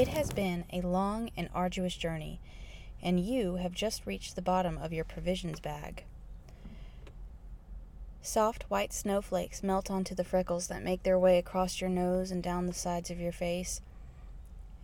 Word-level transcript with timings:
It 0.00 0.08
has 0.08 0.30
been 0.32 0.64
a 0.72 0.80
long 0.80 1.28
and 1.36 1.50
arduous 1.54 1.94
journey, 1.94 2.40
and 3.02 3.20
you 3.20 3.56
have 3.56 3.74
just 3.74 4.06
reached 4.06 4.34
the 4.34 4.40
bottom 4.40 4.78
of 4.78 4.94
your 4.94 5.04
provisions 5.04 5.60
bag. 5.60 6.04
Soft 8.22 8.64
white 8.70 8.94
snowflakes 8.94 9.62
melt 9.62 9.90
onto 9.90 10.14
the 10.14 10.24
freckles 10.24 10.68
that 10.68 10.82
make 10.82 11.02
their 11.02 11.18
way 11.18 11.36
across 11.36 11.82
your 11.82 11.90
nose 11.90 12.30
and 12.30 12.42
down 12.42 12.64
the 12.64 12.72
sides 12.72 13.10
of 13.10 13.20
your 13.20 13.30
face. 13.30 13.82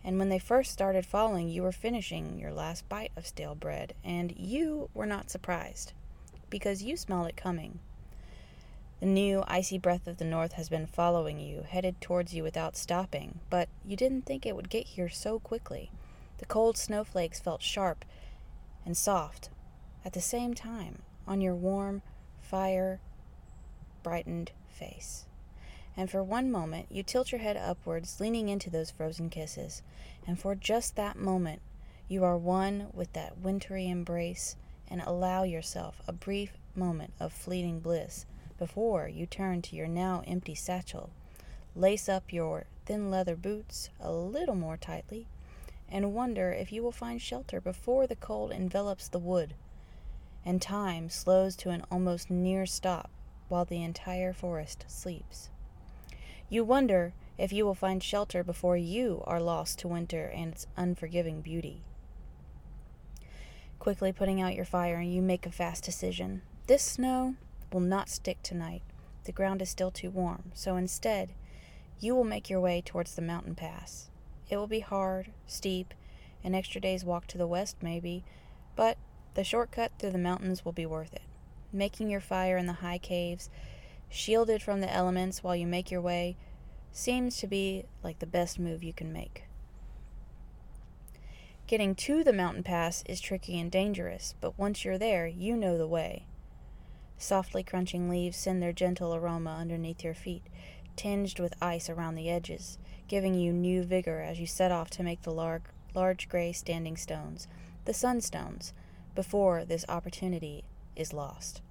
And 0.03 0.19
when 0.19 0.29
they 0.29 0.37
first 0.37 0.71
started 0.71 1.03
falling, 1.03 1.49
you 1.49 1.63
were 1.63 1.71
finishing 1.71 2.37
your 2.37 2.53
last 2.53 2.87
bite 2.87 3.11
of 3.15 3.25
stale 3.25 3.55
bread, 3.55 3.95
and 4.03 4.35
you 4.37 4.91
were 4.93 5.07
not 5.07 5.31
surprised, 5.31 5.93
because 6.51 6.83
you 6.83 6.95
smelled 6.95 7.29
it 7.29 7.35
coming. 7.35 7.79
The 8.99 9.05
new 9.05 9.43
icy 9.47 9.77
breath 9.77 10.07
of 10.07 10.17
the 10.17 10.25
north 10.25 10.53
has 10.53 10.69
been 10.69 10.87
following 10.87 11.39
you, 11.39 11.61
headed 11.61 12.01
towards 12.01 12.33
you 12.33 12.41
without 12.41 12.75
stopping, 12.75 13.39
but 13.49 13.69
you 13.85 13.95
didn't 13.95 14.25
think 14.25 14.43
it 14.43 14.55
would 14.55 14.71
get 14.71 14.87
here 14.87 15.09
so 15.09 15.37
quickly. 15.37 15.91
The 16.39 16.47
cold 16.47 16.77
snowflakes 16.77 17.39
felt 17.39 17.61
sharp 17.61 18.03
and 18.85 18.97
soft 18.97 19.49
at 20.03 20.13
the 20.13 20.21
same 20.21 20.55
time 20.55 21.03
on 21.27 21.41
your 21.41 21.53
warm, 21.53 22.01
fire 22.41 22.99
brightened 24.01 24.51
face. 24.67 25.25
And 25.95 26.09
for 26.09 26.23
one 26.23 26.51
moment, 26.51 26.87
you 26.89 27.03
tilt 27.03 27.31
your 27.31 27.41
head 27.41 27.57
upwards, 27.57 28.19
leaning 28.19 28.49
into 28.49 28.71
those 28.71 28.89
frozen 28.89 29.29
kisses. 29.29 29.83
And 30.25 30.39
for 30.39 30.55
just 30.55 30.95
that 30.95 31.17
moment, 31.17 31.61
you 32.07 32.23
are 32.23 32.37
one 32.37 32.87
with 32.93 33.13
that 33.13 33.37
wintry 33.37 33.87
embrace 33.87 34.55
and 34.87 35.01
allow 35.01 35.43
yourself 35.43 36.01
a 36.07 36.13
brief 36.13 36.53
moment 36.75 37.13
of 37.19 37.33
fleeting 37.33 37.79
bliss 37.79 38.25
before 38.57 39.07
you 39.07 39.25
turn 39.25 39.61
to 39.63 39.75
your 39.75 39.87
now 39.87 40.23
empty 40.27 40.55
satchel, 40.55 41.09
lace 41.75 42.09
up 42.09 42.31
your 42.33 42.65
thin 42.85 43.11
leather 43.11 43.35
boots 43.35 43.89
a 43.99 44.11
little 44.11 44.55
more 44.55 44.77
tightly, 44.77 45.27
and 45.89 46.13
wonder 46.13 46.51
if 46.51 46.71
you 46.71 46.81
will 46.81 46.91
find 46.91 47.21
shelter 47.21 47.61
before 47.61 48.07
the 48.07 48.15
cold 48.15 48.51
envelops 48.51 49.07
the 49.07 49.19
wood, 49.19 49.53
and 50.45 50.61
time 50.61 51.09
slows 51.09 51.55
to 51.55 51.69
an 51.69 51.83
almost 51.91 52.29
near 52.29 52.65
stop 52.65 53.09
while 53.49 53.65
the 53.65 53.83
entire 53.83 54.33
forest 54.33 54.85
sleeps. 54.87 55.49
You 56.49 56.63
wonder 56.63 57.13
if 57.37 57.51
you 57.51 57.65
will 57.65 57.75
find 57.75 58.01
shelter 58.01 58.43
before 58.43 58.77
you 58.77 59.21
are 59.25 59.41
lost 59.41 59.79
to 59.79 59.87
winter 59.87 60.25
and 60.33 60.53
its 60.53 60.67
unforgiving 60.75 61.41
beauty. 61.41 61.81
Quickly 63.79 64.11
putting 64.11 64.41
out 64.41 64.55
your 64.55 64.65
fire, 64.65 65.01
you 65.01 65.21
make 65.21 65.45
a 65.45 65.51
fast 65.51 65.83
decision. 65.83 66.41
This 66.67 66.83
snow 66.83 67.35
will 67.71 67.81
not 67.81 68.09
stick 68.09 68.41
tonight. 68.43 68.81
The 69.25 69.31
ground 69.31 69.61
is 69.61 69.69
still 69.69 69.91
too 69.91 70.09
warm, 70.09 70.51
so 70.53 70.77
instead, 70.77 71.33
you 71.99 72.15
will 72.15 72.23
make 72.23 72.49
your 72.49 72.61
way 72.61 72.81
towards 72.81 73.15
the 73.15 73.21
mountain 73.21 73.55
pass. 73.55 74.09
It 74.49 74.57
will 74.57 74.67
be 74.67 74.79
hard, 74.79 75.31
steep, 75.45 75.93
an 76.43 76.55
extra 76.55 76.79
day's 76.79 77.03
walk 77.03 77.27
to 77.27 77.37
the 77.37 77.47
west, 77.47 77.77
maybe, 77.81 78.23
but 78.75 78.97
the 79.33 79.43
shortcut 79.43 79.91
through 79.99 80.11
the 80.11 80.17
mountains 80.17 80.63
will 80.63 80.71
be 80.71 80.85
worth 80.85 81.13
it. 81.13 81.23
Making 81.73 82.09
your 82.09 82.21
fire 82.21 82.57
in 82.57 82.67
the 82.67 82.73
high 82.73 82.97
caves, 82.97 83.49
shielded 84.09 84.61
from 84.61 84.81
the 84.81 84.93
elements 84.93 85.43
while 85.43 85.55
you 85.55 85.67
make 85.67 85.91
your 85.91 86.01
way, 86.01 86.37
seems 86.91 87.37
to 87.37 87.47
be 87.47 87.83
like 88.03 88.19
the 88.19 88.25
best 88.25 88.57
move 88.57 88.83
you 88.83 88.93
can 88.93 89.11
make. 89.11 89.43
Getting 91.67 91.95
to 91.95 92.23
the 92.23 92.31
mountain 92.31 92.63
pass 92.63 93.03
is 93.07 93.19
tricky 93.19 93.59
and 93.59 93.69
dangerous, 93.69 94.35
but 94.39 94.57
once 94.57 94.85
you're 94.85 94.97
there, 94.97 95.27
you 95.27 95.57
know 95.57 95.77
the 95.77 95.85
way. 95.85 96.25
Softly 97.17 97.63
crunching 97.63 98.09
leaves 98.09 98.37
send 98.37 98.61
their 98.61 98.73
gentle 98.73 99.15
aroma 99.15 99.57
underneath 99.59 100.03
your 100.03 100.13
feet, 100.13 100.43
tinged 100.95 101.39
with 101.39 101.61
ice 101.61 101.89
around 101.89 102.15
the 102.15 102.29
edges, 102.29 102.77
giving 103.07 103.33
you 103.33 103.51
new 103.51 103.83
vigor 103.83 104.21
as 104.21 104.39
you 104.39 104.45
set 104.45 104.71
off 104.71 104.89
to 104.91 105.03
make 105.03 105.23
the 105.23 105.31
large, 105.31 105.63
large 105.95 106.29
gray 106.29 106.51
standing 106.51 106.95
stones, 106.95 107.47
the 107.85 107.93
sunstones, 107.93 108.73
before 109.15 109.65
this 109.65 109.85
opportunity 109.89 110.63
is 110.95 111.13
lost. 111.13 111.61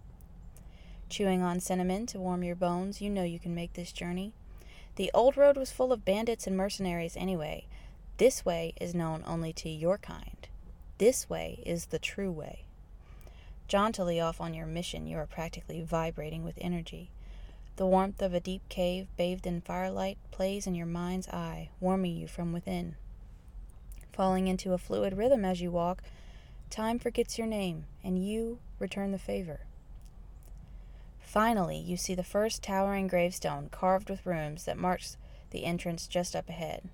Chewing 1.09 1.43
on 1.43 1.61
cinnamon 1.61 2.07
to 2.07 2.19
warm 2.19 2.43
your 2.43 2.57
bones, 2.57 3.01
you 3.01 3.09
know 3.09 3.23
you 3.23 3.39
can 3.39 3.55
make 3.55 3.75
this 3.75 3.93
journey. 3.93 4.33
The 4.97 5.11
old 5.15 5.37
road 5.37 5.57
was 5.57 5.71
full 5.71 5.93
of 5.93 6.05
bandits 6.05 6.47
and 6.49 6.57
mercenaries 6.57 7.17
anyway. 7.17 7.67
This 8.17 8.45
way 8.45 8.73
is 8.81 8.95
known 8.95 9.23
only 9.27 9.53
to 9.55 9.69
your 9.69 9.99
kind. 9.99 10.49
This 10.99 11.31
way 11.31 11.63
is 11.65 11.87
the 11.87 11.99
true 11.99 12.33
way. 12.33 12.66
Jauntily 13.69 14.21
off 14.21 14.41
on 14.41 14.55
your 14.55 14.67
mission, 14.67 15.07
you 15.07 15.17
are 15.19 15.27
practically 15.27 15.83
vibrating 15.83 16.45
with 16.45 16.59
energy. 16.61 17.11
The 17.77 17.87
warmth 17.87 18.23
of 18.23 18.33
a 18.33 18.41
deep 18.41 18.63
cave 18.69 19.09
bathed 19.17 19.47
in 19.47 19.61
firelight 19.61 20.19
plays 20.31 20.67
in 20.67 20.75
your 20.75 20.87
mind's 20.87 21.29
eye, 21.29 21.71
warming 21.81 22.17
you 22.17 22.29
from 22.29 22.53
within. 22.53 22.95
Falling 24.13 24.47
into 24.47 24.73
a 24.73 24.79
fluid 24.79 25.17
rhythm 25.17 25.45
as 25.45 25.61
you 25.61 25.71
walk, 25.71 26.03
time 26.71 26.99
forgets 26.99 27.39
your 27.39 27.47
name, 27.47 27.85
and 28.05 28.25
you 28.25 28.61
return 28.79 29.11
the 29.11 29.19
favor. 29.19 29.61
Finally, 31.21 31.77
you 31.77 31.97
see 31.97 32.15
the 32.15 32.23
first 32.23 32.63
towering 32.63 33.09
gravestone 33.09 33.69
carved 33.71 34.09
with 34.09 34.25
runes 34.25 34.65
that 34.65 34.79
marks 34.79 35.17
the 35.51 35.65
entrance 35.65 36.07
just 36.07 36.37
up 36.37 36.49
ahead. 36.49 36.89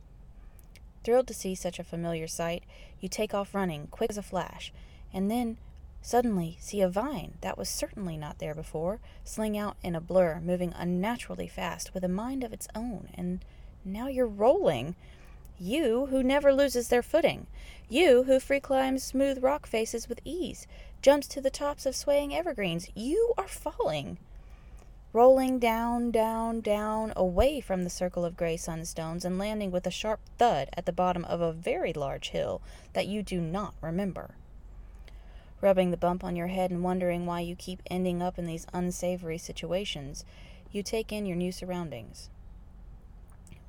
Thrilled 1.04 1.28
to 1.28 1.34
see 1.34 1.54
such 1.54 1.78
a 1.78 1.84
familiar 1.84 2.26
sight, 2.26 2.64
you 2.98 3.08
take 3.08 3.34
off 3.34 3.54
running, 3.54 3.88
quick 3.88 4.10
as 4.10 4.18
a 4.18 4.22
flash, 4.22 4.72
and 5.12 5.30
then 5.30 5.58
Suddenly, 6.04 6.56
see 6.58 6.80
a 6.80 6.88
vine 6.88 7.34
that 7.42 7.56
was 7.56 7.68
certainly 7.68 8.16
not 8.16 8.40
there 8.40 8.56
before, 8.56 8.98
sling 9.22 9.56
out 9.56 9.76
in 9.84 9.94
a 9.94 10.00
blur, 10.00 10.40
moving 10.40 10.72
unnaturally 10.74 11.46
fast 11.46 11.94
with 11.94 12.02
a 12.02 12.08
mind 12.08 12.42
of 12.42 12.52
its 12.52 12.66
own, 12.74 13.08
and 13.14 13.44
now 13.84 14.08
you're 14.08 14.26
rolling. 14.26 14.96
You 15.60 16.06
who 16.06 16.24
never 16.24 16.52
loses 16.52 16.88
their 16.88 17.04
footing. 17.04 17.46
You 17.88 18.24
who 18.24 18.40
free 18.40 18.58
climbs 18.58 19.04
smooth 19.04 19.44
rock 19.44 19.64
faces 19.64 20.08
with 20.08 20.20
ease, 20.24 20.66
jumps 21.02 21.28
to 21.28 21.40
the 21.40 21.50
tops 21.50 21.86
of 21.86 21.94
swaying 21.94 22.34
evergreens. 22.34 22.90
You 22.96 23.32
are 23.38 23.46
falling. 23.46 24.18
Rolling 25.12 25.60
down, 25.60 26.10
down, 26.10 26.62
down, 26.62 27.12
away 27.14 27.60
from 27.60 27.84
the 27.84 27.90
circle 27.90 28.24
of 28.24 28.36
gray 28.36 28.56
sunstones 28.56 29.24
and 29.24 29.38
landing 29.38 29.70
with 29.70 29.86
a 29.86 29.90
sharp 29.92 30.18
thud 30.36 30.68
at 30.76 30.84
the 30.84 30.92
bottom 30.92 31.24
of 31.26 31.40
a 31.40 31.52
very 31.52 31.92
large 31.92 32.30
hill 32.30 32.60
that 32.92 33.06
you 33.06 33.22
do 33.22 33.40
not 33.40 33.74
remember 33.80 34.34
rubbing 35.62 35.90
the 35.90 35.96
bump 35.96 36.22
on 36.22 36.36
your 36.36 36.48
head 36.48 36.70
and 36.70 36.82
wondering 36.82 37.24
why 37.24 37.40
you 37.40 37.56
keep 37.56 37.80
ending 37.86 38.20
up 38.20 38.38
in 38.38 38.44
these 38.44 38.66
unsavory 38.74 39.38
situations, 39.38 40.26
you 40.70 40.82
take 40.82 41.12
in 41.12 41.24
your 41.24 41.36
new 41.36 41.52
surroundings. 41.52 42.28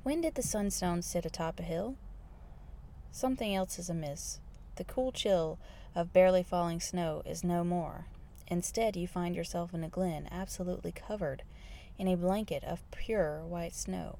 When 0.02 0.20
did 0.20 0.34
the 0.34 0.42
sunstone 0.42 1.00
sit 1.00 1.24
atop 1.24 1.60
a 1.60 1.62
hill? 1.62 1.96
Something 3.10 3.54
else 3.54 3.78
is 3.78 3.88
amiss. 3.88 4.40
The 4.76 4.84
cool 4.84 5.12
chill 5.12 5.58
of 5.94 6.12
barely 6.12 6.42
falling 6.42 6.80
snow 6.80 7.22
is 7.24 7.44
no 7.44 7.62
more. 7.62 8.06
Instead, 8.48 8.96
you 8.96 9.06
find 9.06 9.34
yourself 9.34 9.72
in 9.72 9.84
a 9.84 9.88
glen 9.88 10.28
absolutely 10.30 10.92
covered 10.92 11.44
in 11.96 12.08
a 12.08 12.16
blanket 12.16 12.64
of 12.64 12.90
pure 12.90 13.42
white 13.44 13.74
snow. 13.74 14.18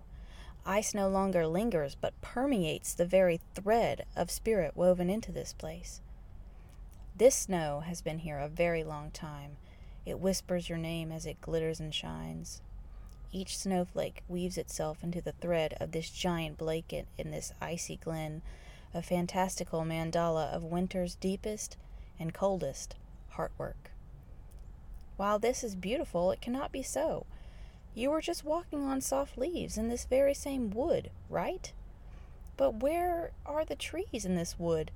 Ice 0.64 0.94
no 0.94 1.08
longer 1.08 1.46
lingers, 1.46 1.96
but 2.00 2.18
permeates 2.22 2.94
the 2.94 3.04
very 3.04 3.40
thread 3.54 4.06
of 4.16 4.30
spirit 4.30 4.76
woven 4.76 5.10
into 5.10 5.32
this 5.32 5.52
place. 5.52 6.00
This 7.16 7.36
snow 7.36 7.78
has 7.86 8.02
been 8.02 8.19
here 8.19 8.38
a 8.38 8.48
very 8.48 8.82
long 8.82 9.12
time. 9.12 9.56
It 10.04 10.19
whispers 10.19 10.69
your 10.69 10.78
name 10.78 11.12
as 11.12 11.26
it 11.26 11.41
glitters 11.41 11.78
and 11.78 11.94
shines. 11.94 12.60
Each 13.30 13.56
snowflake 13.56 14.25
weaves 14.26 14.58
itself 14.58 15.04
into 15.04 15.20
the 15.20 15.30
thread 15.30 15.76
of 15.78 15.92
this 15.92 16.10
giant 16.10 16.58
blanket 16.58 17.06
in 17.16 17.30
this 17.30 17.52
icy 17.60 17.98
glen, 17.98 18.42
a 18.92 19.00
fantastical 19.00 19.82
mandala 19.82 20.52
of 20.52 20.64
winter's 20.64 21.14
deepest 21.14 21.76
and 22.19 22.34
coldest 22.34 22.97
heartwork. 23.36 23.92
While 25.16 25.38
this 25.38 25.62
is 25.62 25.76
beautiful, 25.76 26.32
it 26.32 26.40
cannot 26.40 26.72
be 26.72 26.82
so. 26.82 27.26
You 27.94 28.11
were 28.11 28.22
just 28.22 28.44
walking 28.44 28.82
on 28.82 29.00
soft 29.00 29.38
leaves 29.38 29.78
in 29.78 29.88
this 29.88 30.05
very 30.05 30.34
same 30.34 30.70
wood, 30.70 31.11
right? 31.31 31.72
But 32.56 32.82
where 32.82 33.31
are 33.46 33.64
the 33.64 33.76
trees 33.76 34.25
in 34.25 34.34
this 34.34 34.58
wood? 34.58 34.90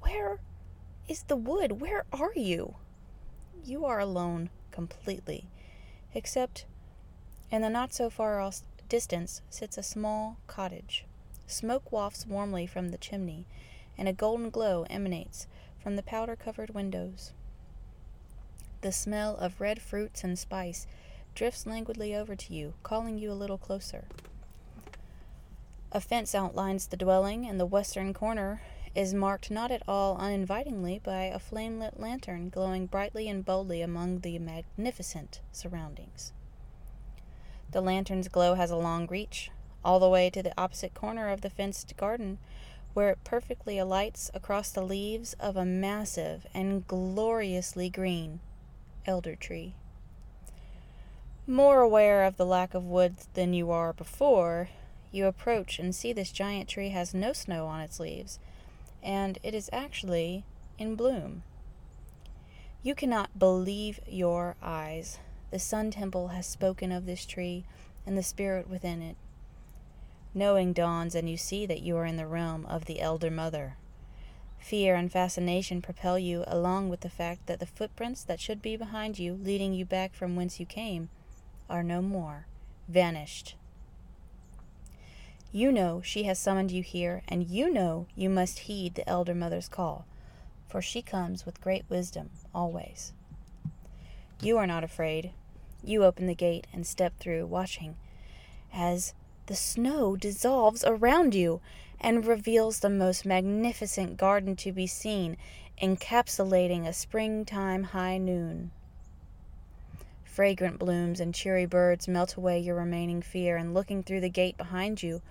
Where 0.00 0.40
is 1.08 1.22
the 1.24 1.36
wood. 1.36 1.80
Where 1.80 2.04
are 2.12 2.32
you? 2.34 2.76
You 3.64 3.84
are 3.84 4.00
alone 4.00 4.50
completely, 4.70 5.46
except 6.14 6.66
in 7.50 7.62
the 7.62 7.70
not 7.70 7.92
so 7.92 8.10
far 8.10 8.40
off 8.40 8.60
distance 8.88 9.42
sits 9.50 9.78
a 9.78 9.82
small 9.82 10.38
cottage. 10.46 11.04
Smoke 11.46 11.92
wafts 11.92 12.26
warmly 12.26 12.66
from 12.66 12.90
the 12.90 12.98
chimney, 12.98 13.46
and 13.96 14.08
a 14.08 14.12
golden 14.12 14.50
glow 14.50 14.84
emanates 14.90 15.46
from 15.82 15.96
the 15.96 16.02
powder 16.02 16.36
covered 16.36 16.74
windows. 16.74 17.32
The 18.80 18.92
smell 18.92 19.36
of 19.36 19.60
red 19.60 19.80
fruits 19.80 20.22
and 20.24 20.38
spice 20.38 20.86
drifts 21.34 21.66
languidly 21.66 22.14
over 22.14 22.34
to 22.34 22.52
you, 22.52 22.74
calling 22.82 23.18
you 23.18 23.30
a 23.30 23.34
little 23.34 23.58
closer. 23.58 24.04
A 25.92 26.00
fence 26.00 26.34
outlines 26.34 26.86
the 26.86 26.96
dwelling, 26.96 27.44
in 27.44 27.58
the 27.58 27.66
western 27.66 28.12
corner 28.12 28.60
is 28.96 29.12
marked 29.12 29.50
not 29.50 29.70
at 29.70 29.82
all 29.86 30.16
uninvitingly 30.16 30.98
by 30.98 31.24
a 31.24 31.38
flame 31.38 31.78
lit 31.78 32.00
lantern 32.00 32.48
glowing 32.48 32.86
brightly 32.86 33.28
and 33.28 33.44
boldly 33.44 33.82
among 33.82 34.20
the 34.20 34.38
magnificent 34.38 35.40
surroundings. 35.52 36.32
The 37.72 37.82
lantern's 37.82 38.28
glow 38.28 38.54
has 38.54 38.70
a 38.70 38.76
long 38.76 39.06
reach, 39.06 39.50
all 39.84 40.00
the 40.00 40.08
way 40.08 40.30
to 40.30 40.42
the 40.42 40.54
opposite 40.56 40.94
corner 40.94 41.28
of 41.28 41.42
the 41.42 41.50
fenced 41.50 41.94
garden, 41.98 42.38
where 42.94 43.10
it 43.10 43.22
perfectly 43.22 43.76
alights 43.76 44.30
across 44.32 44.70
the 44.70 44.82
leaves 44.82 45.34
of 45.38 45.58
a 45.58 45.66
massive 45.66 46.46
and 46.54 46.86
gloriously 46.86 47.90
green 47.90 48.40
elder 49.04 49.36
tree. 49.36 49.74
More 51.46 51.82
aware 51.82 52.24
of 52.24 52.38
the 52.38 52.46
lack 52.46 52.72
of 52.72 52.86
wood 52.86 53.16
than 53.34 53.52
you 53.52 53.70
are 53.70 53.92
before, 53.92 54.70
you 55.12 55.26
approach 55.26 55.78
and 55.78 55.94
see 55.94 56.14
this 56.14 56.32
giant 56.32 56.68
tree 56.70 56.88
has 56.88 57.12
no 57.12 57.34
snow 57.34 57.66
on 57.66 57.80
its 57.82 58.00
leaves, 58.00 58.38
and 59.06 59.38
it 59.44 59.54
is 59.54 59.70
actually 59.72 60.44
in 60.78 60.96
bloom. 60.96 61.44
You 62.82 62.96
cannot 62.96 63.38
believe 63.38 64.00
your 64.06 64.56
eyes. 64.60 65.18
The 65.52 65.60
Sun 65.60 65.92
Temple 65.92 66.28
has 66.28 66.44
spoken 66.44 66.90
of 66.90 67.06
this 67.06 67.24
tree 67.24 67.64
and 68.04 68.18
the 68.18 68.22
spirit 68.22 68.68
within 68.68 69.00
it. 69.00 69.16
Knowing 70.34 70.72
dawns, 70.72 71.14
and 71.14 71.30
you 71.30 71.36
see 71.36 71.64
that 71.66 71.82
you 71.82 71.96
are 71.96 72.04
in 72.04 72.16
the 72.16 72.26
realm 72.26 72.66
of 72.66 72.84
the 72.84 73.00
Elder 73.00 73.30
Mother. 73.30 73.76
Fear 74.58 74.96
and 74.96 75.10
fascination 75.10 75.80
propel 75.80 76.18
you, 76.18 76.42
along 76.46 76.88
with 76.88 77.00
the 77.00 77.08
fact 77.08 77.46
that 77.46 77.60
the 77.60 77.66
footprints 77.66 78.24
that 78.24 78.40
should 78.40 78.60
be 78.60 78.76
behind 78.76 79.18
you, 79.20 79.38
leading 79.40 79.72
you 79.72 79.84
back 79.84 80.14
from 80.14 80.34
whence 80.34 80.58
you 80.58 80.66
came, 80.66 81.08
are 81.70 81.84
no 81.84 82.02
more, 82.02 82.46
vanished. 82.88 83.54
You 85.52 85.72
know 85.72 86.00
she 86.02 86.24
has 86.24 86.38
summoned 86.38 86.70
you 86.70 86.82
here, 86.82 87.22
and 87.28 87.46
you 87.48 87.72
know 87.72 88.06
you 88.14 88.28
must 88.28 88.60
heed 88.60 88.94
the 88.94 89.08
Elder 89.08 89.34
Mother's 89.34 89.68
call, 89.68 90.06
for 90.68 90.82
she 90.82 91.02
comes 91.02 91.46
with 91.46 91.60
great 91.60 91.84
wisdom 91.88 92.30
always. 92.54 93.12
You 94.40 94.58
are 94.58 94.66
not 94.66 94.84
afraid. 94.84 95.30
You 95.82 96.04
open 96.04 96.26
the 96.26 96.34
gate 96.34 96.66
and 96.72 96.86
step 96.86 97.18
through, 97.18 97.46
watching 97.46 97.96
as 98.72 99.14
the 99.46 99.54
snow 99.54 100.16
dissolves 100.16 100.84
around 100.84 101.34
you 101.34 101.60
and 102.00 102.26
reveals 102.26 102.80
the 102.80 102.90
most 102.90 103.24
magnificent 103.24 104.16
garden 104.16 104.56
to 104.56 104.72
be 104.72 104.86
seen, 104.86 105.36
encapsulating 105.80 106.86
a 106.86 106.92
springtime 106.92 107.84
high 107.84 108.18
noon. 108.18 108.70
Fragrant 110.36 110.78
blooms 110.78 111.18
and 111.18 111.34
cheery 111.34 111.64
birds 111.64 112.06
melt 112.06 112.34
away 112.34 112.58
your 112.58 112.74
remaining 112.74 113.22
fear, 113.22 113.56
and 113.56 113.72
looking 113.72 114.02
through 114.02 114.20
the 114.20 114.28
gate 114.28 114.58
behind 114.58 115.02
you, 115.02 115.22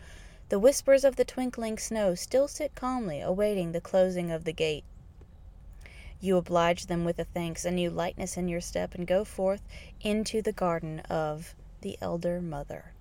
the 0.49 0.57
whispers 0.57 1.03
of 1.03 1.15
the 1.15 1.23
twinkling 1.23 1.77
snow 1.77 2.15
still 2.15 2.47
sit 2.47 2.73
calmly, 2.73 3.21
awaiting 3.21 3.71
the 3.71 3.79
closing 3.79 4.31
of 4.31 4.45
the 4.45 4.51
gate. 4.51 4.83
You 6.19 6.37
oblige 6.37 6.87
them 6.87 7.05
with 7.05 7.19
a 7.19 7.23
thanks, 7.23 7.65
a 7.65 7.69
new 7.69 7.91
lightness 7.91 8.35
in 8.35 8.47
your 8.47 8.61
step, 8.61 8.95
and 8.95 9.05
go 9.05 9.23
forth 9.23 9.61
into 10.01 10.41
the 10.41 10.51
garden 10.51 11.01
of 11.01 11.53
the 11.81 11.99
Elder 12.01 12.41
Mother. 12.41 12.93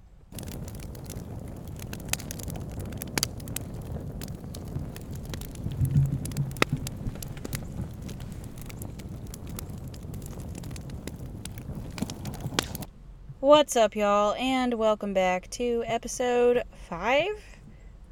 What's 13.45 13.77
up, 13.77 13.95
y'all, 13.95 14.33
and 14.39 14.73
welcome 14.73 15.13
back 15.13 15.51
to 15.51 15.85
episode 15.87 16.63
five. 16.89 17.45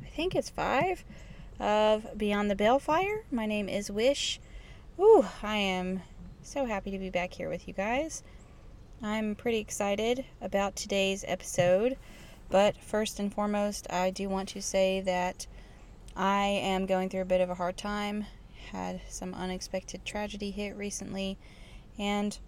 I 0.05 0.09
think 0.09 0.35
it's 0.35 0.51
five 0.51 1.07
of 1.59 2.19
Beyond 2.19 2.51
the 2.51 2.55
Balefire. 2.55 3.23
My 3.31 3.47
name 3.47 3.67
is 3.67 3.91
Wish. 3.91 4.41
Ooh, 5.01 5.25
I 5.43 5.57
am 5.57 6.03
so 6.43 6.67
happy 6.67 6.91
to 6.91 6.99
be 6.99 7.09
back 7.09 7.33
here 7.33 7.49
with 7.49 7.67
you 7.67 7.73
guys. 7.73 8.23
I'm 9.03 9.35
pretty 9.35 9.57
excited 9.57 10.27
about 10.43 10.77
today's 10.77 11.25
episode, 11.27 11.97
but 12.51 12.77
first 12.77 13.19
and 13.19 13.33
foremost, 13.33 13.91
I 13.91 14.11
do 14.11 14.29
want 14.29 14.51
to 14.51 14.61
say 14.61 15.01
that 15.01 15.47
I 16.15 16.45
am 16.45 16.85
going 16.85 17.09
through 17.09 17.23
a 17.23 17.25
bit 17.25 17.41
of 17.41 17.49
a 17.49 17.55
hard 17.55 17.79
time. 17.79 18.27
Had 18.71 19.01
some 19.09 19.33
unexpected 19.33 20.05
tragedy 20.05 20.51
hit 20.51 20.77
recently, 20.77 21.39
and 21.99 22.39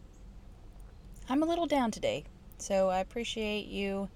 I'm 1.31 1.43
a 1.43 1.47
little 1.47 1.67
down 1.67 1.91
today. 1.91 2.25
So 2.59 2.89
I 2.89 3.01
appreciate 3.01 3.67
you 3.67 4.09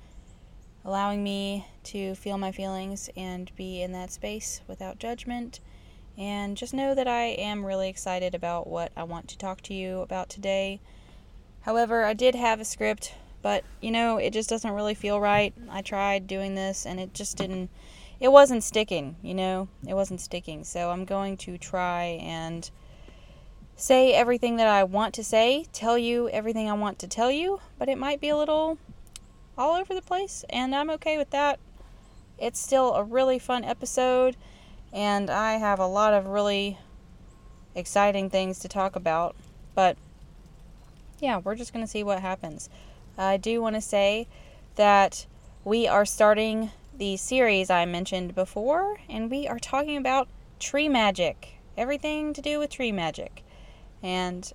allowing 0.84 1.22
me 1.22 1.66
to 1.84 2.14
feel 2.14 2.38
my 2.38 2.52
feelings 2.52 3.10
and 3.16 3.54
be 3.56 3.82
in 3.82 3.92
that 3.92 4.10
space 4.10 4.62
without 4.66 4.98
judgment. 4.98 5.60
And 6.16 6.56
just 6.56 6.74
know 6.74 6.94
that 6.94 7.06
I 7.06 7.24
am 7.24 7.64
really 7.64 7.88
excited 7.88 8.34
about 8.34 8.66
what 8.66 8.90
I 8.96 9.04
want 9.04 9.28
to 9.28 9.38
talk 9.38 9.60
to 9.62 9.74
you 9.74 10.00
about 10.00 10.28
today. 10.28 10.80
However, 11.60 12.04
I 12.04 12.14
did 12.14 12.34
have 12.34 12.60
a 12.60 12.64
script, 12.64 13.14
but 13.42 13.64
you 13.80 13.90
know, 13.90 14.16
it 14.16 14.32
just 14.32 14.48
doesn't 14.48 14.72
really 14.72 14.94
feel 14.94 15.20
right. 15.20 15.54
I 15.70 15.82
tried 15.82 16.26
doing 16.26 16.54
this 16.54 16.86
and 16.86 16.98
it 16.98 17.14
just 17.14 17.36
didn't, 17.36 17.70
it 18.18 18.32
wasn't 18.32 18.64
sticking, 18.64 19.16
you 19.22 19.34
know, 19.34 19.68
it 19.86 19.94
wasn't 19.94 20.20
sticking. 20.20 20.64
So 20.64 20.90
I'm 20.90 21.04
going 21.04 21.36
to 21.38 21.58
try 21.58 22.18
and 22.22 22.68
say 23.78 24.12
everything 24.12 24.56
that 24.56 24.66
I 24.66 24.82
want 24.82 25.14
to 25.14 25.24
say, 25.24 25.66
tell 25.72 25.96
you 25.96 26.28
everything 26.30 26.68
I 26.68 26.72
want 26.72 26.98
to 26.98 27.06
tell 27.06 27.30
you, 27.30 27.60
but 27.78 27.88
it 27.88 27.96
might 27.96 28.20
be 28.20 28.28
a 28.28 28.36
little 28.36 28.76
all 29.56 29.76
over 29.76 29.94
the 29.94 30.02
place, 30.02 30.44
and 30.50 30.74
I'm 30.74 30.90
okay 30.90 31.16
with 31.16 31.30
that. 31.30 31.60
It's 32.38 32.60
still 32.60 32.94
a 32.94 33.04
really 33.04 33.38
fun 33.38 33.62
episode, 33.62 34.36
and 34.92 35.30
I 35.30 35.58
have 35.58 35.78
a 35.78 35.86
lot 35.86 36.12
of 36.12 36.26
really 36.26 36.76
exciting 37.76 38.28
things 38.28 38.58
to 38.60 38.68
talk 38.68 38.96
about, 38.96 39.36
but 39.76 39.96
yeah, 41.20 41.38
we're 41.38 41.54
just 41.54 41.72
going 41.72 41.84
to 41.84 41.90
see 41.90 42.02
what 42.02 42.20
happens. 42.20 42.68
I 43.16 43.36
do 43.36 43.62
want 43.62 43.76
to 43.76 43.80
say 43.80 44.26
that 44.74 45.26
we 45.64 45.86
are 45.86 46.04
starting 46.04 46.72
the 46.96 47.16
series 47.16 47.70
I 47.70 47.84
mentioned 47.84 48.34
before, 48.34 48.98
and 49.08 49.30
we 49.30 49.46
are 49.46 49.60
talking 49.60 49.96
about 49.96 50.26
tree 50.58 50.88
magic. 50.88 51.60
Everything 51.76 52.32
to 52.32 52.42
do 52.42 52.58
with 52.58 52.70
tree 52.70 52.90
magic. 52.90 53.44
And 54.02 54.50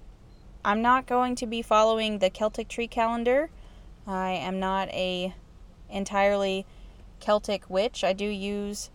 I'm 0.64 0.82
not 0.82 1.06
going 1.06 1.36
to 1.36 1.46
be 1.46 1.62
following 1.62 2.20
the 2.20 2.30
Celtic 2.30 2.68
tree 2.68 2.88
calendar. 2.88 3.50
I 4.08 4.32
am 4.32 4.60
not 4.60 4.90
a 4.90 5.34
entirely 5.90 6.66
Celtic 7.20 7.70
witch. 7.70 8.04
I 8.04 8.14
do 8.14 8.26
use 8.26 8.90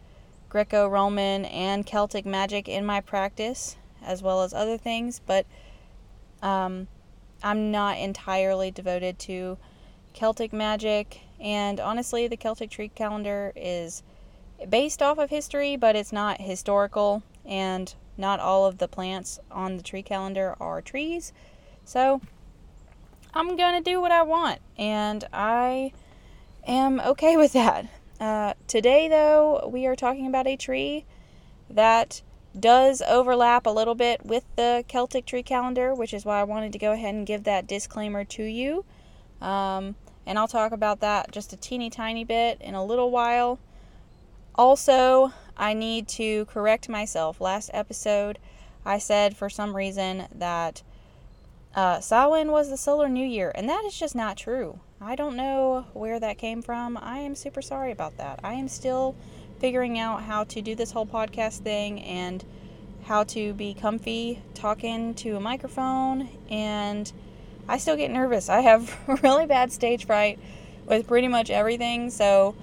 Greco-Roman 0.49 1.45
and 1.45 1.87
Celtic 1.87 2.25
magic 2.25 2.69
in 2.69 2.85
my 2.85 3.00
practice 3.00 3.77
as 4.03 4.23
well 4.23 4.43
as 4.43 4.55
other 4.55 4.79
things, 4.79 5.21
but 5.27 5.47
um, 6.43 6.89
I'm 7.43 7.71
not 7.71 7.99
entirely 7.99 8.71
devoted 8.71 9.19
to 9.21 9.59
Celtic 10.14 10.52
magic. 10.52 11.21
And 11.40 11.78
honestly, 11.81 12.26
the 12.28 12.37
Celtic 12.37 12.71
tree 12.71 12.88
calendar 12.88 13.52
is 13.55 14.02
based 14.69 15.02
off 15.02 15.19
of 15.19 15.31
history, 15.31 15.76
but 15.76 15.97
it's 15.97 16.12
not 16.12 16.40
historical. 16.40 17.23
And 17.45 17.95
not 18.18 18.40
all 18.40 18.66
of 18.66 18.78
the 18.78 18.88
plants 18.88 19.38
on 19.50 19.76
the 19.76 19.82
tree 19.82 20.02
calendar 20.02 20.56
are 20.60 20.82
trees. 20.82 21.32
So 21.84 22.20
I'm 23.32 23.56
going 23.56 23.82
to 23.82 23.90
do 23.90 24.00
what 24.00 24.10
I 24.10 24.22
want, 24.22 24.60
and 24.76 25.25
I 25.32 25.92
am 26.66 27.00
okay 27.00 27.37
with 27.37 27.52
that. 27.54 27.87
Uh, 28.20 28.54
today, 28.66 29.08
though, 29.08 29.70
we 29.72 29.87
are 29.87 29.96
talking 29.96 30.26
about 30.26 30.46
a 30.46 30.56
tree 30.56 31.04
that 31.70 32.20
does 32.58 33.00
overlap 33.06 33.66
a 33.66 33.70
little 33.70 33.94
bit 33.94 34.26
with 34.26 34.44
the 34.56 34.84
Celtic 34.88 35.25
tree 35.25 35.42
calendar, 35.42 35.94
which 35.94 36.12
is 36.12 36.25
why 36.25 36.40
I 36.40 36.44
wanted 36.44 36.72
to 36.72 36.78
go 36.78 36.92
ahead 36.92 37.14
and 37.14 37.26
give 37.26 37.44
that 37.44 37.66
disclaimer 37.66 38.25
to 38.25 38.42
you. 38.42 38.84
Um, 39.40 39.94
and 40.26 40.38
I'll 40.38 40.48
talk 40.48 40.72
about 40.72 41.00
that 41.00 41.30
just 41.30 41.52
a 41.52 41.56
teeny 41.56 41.90
tiny 41.90 42.25
bit 42.25 42.60
in 42.60 42.75
a 42.75 42.84
little 42.84 43.10
while. 43.10 43.58
Also, 44.54 45.32
I 45.59 45.75
need 45.75 46.09
to 46.09 46.45
correct 46.47 46.88
myself. 46.88 47.41
Last 47.41 47.71
episode, 47.75 48.38
I 48.85 48.99
said 48.99 49.37
for 49.37 49.50
some 49.50 49.75
reason 49.75 50.27
that 50.35 50.83
uh, 51.75 52.00
Samhain 52.00 52.50
was 52.50 52.71
the 52.71 52.77
solar 52.77 53.09
new 53.09 53.27
year, 53.27 53.53
and 53.55 53.69
that 53.69 53.85
is 53.85 53.99
just 53.99 54.15
not 54.15 54.37
true. 54.37 54.81
I 55.00 55.15
don't 55.15 55.37
know 55.37 55.87
where 55.93 56.19
that 56.19 56.38
came 56.38 56.62
from. 56.62 56.97
I 56.97 57.19
am 57.19 57.35
super 57.35 57.62
sorry 57.62 57.93
about 57.93 58.17
that. 58.17 58.41
I 58.43 58.55
am 58.55 58.69
still 58.69 59.15
figuring 59.59 59.99
out 59.99 60.23
how 60.23 60.45
to 60.45 60.62
do 60.62 60.75
this 60.75 60.93
whole 60.93 61.07
podcast 61.07 61.59
thing 61.61 62.00
and 62.03 62.45
how 63.05 63.25
to 63.25 63.53
be 63.55 63.75
comfy 63.75 64.43
talking 64.55 65.15
to 65.15 65.37
a 65.37 65.41
microphone, 65.41 66.29
and 66.50 67.11
I 67.69 67.79
still 67.79 67.97
get 67.97 68.11
nervous. 68.11 68.49
I 68.49 68.61
have 68.61 68.97
really 69.23 69.47
bad 69.47 69.73
stage 69.73 70.07
fright 70.07 70.38
with 70.87 71.07
pretty 71.07 71.29
much 71.29 71.50
everything, 71.50 72.11
so 72.11 72.55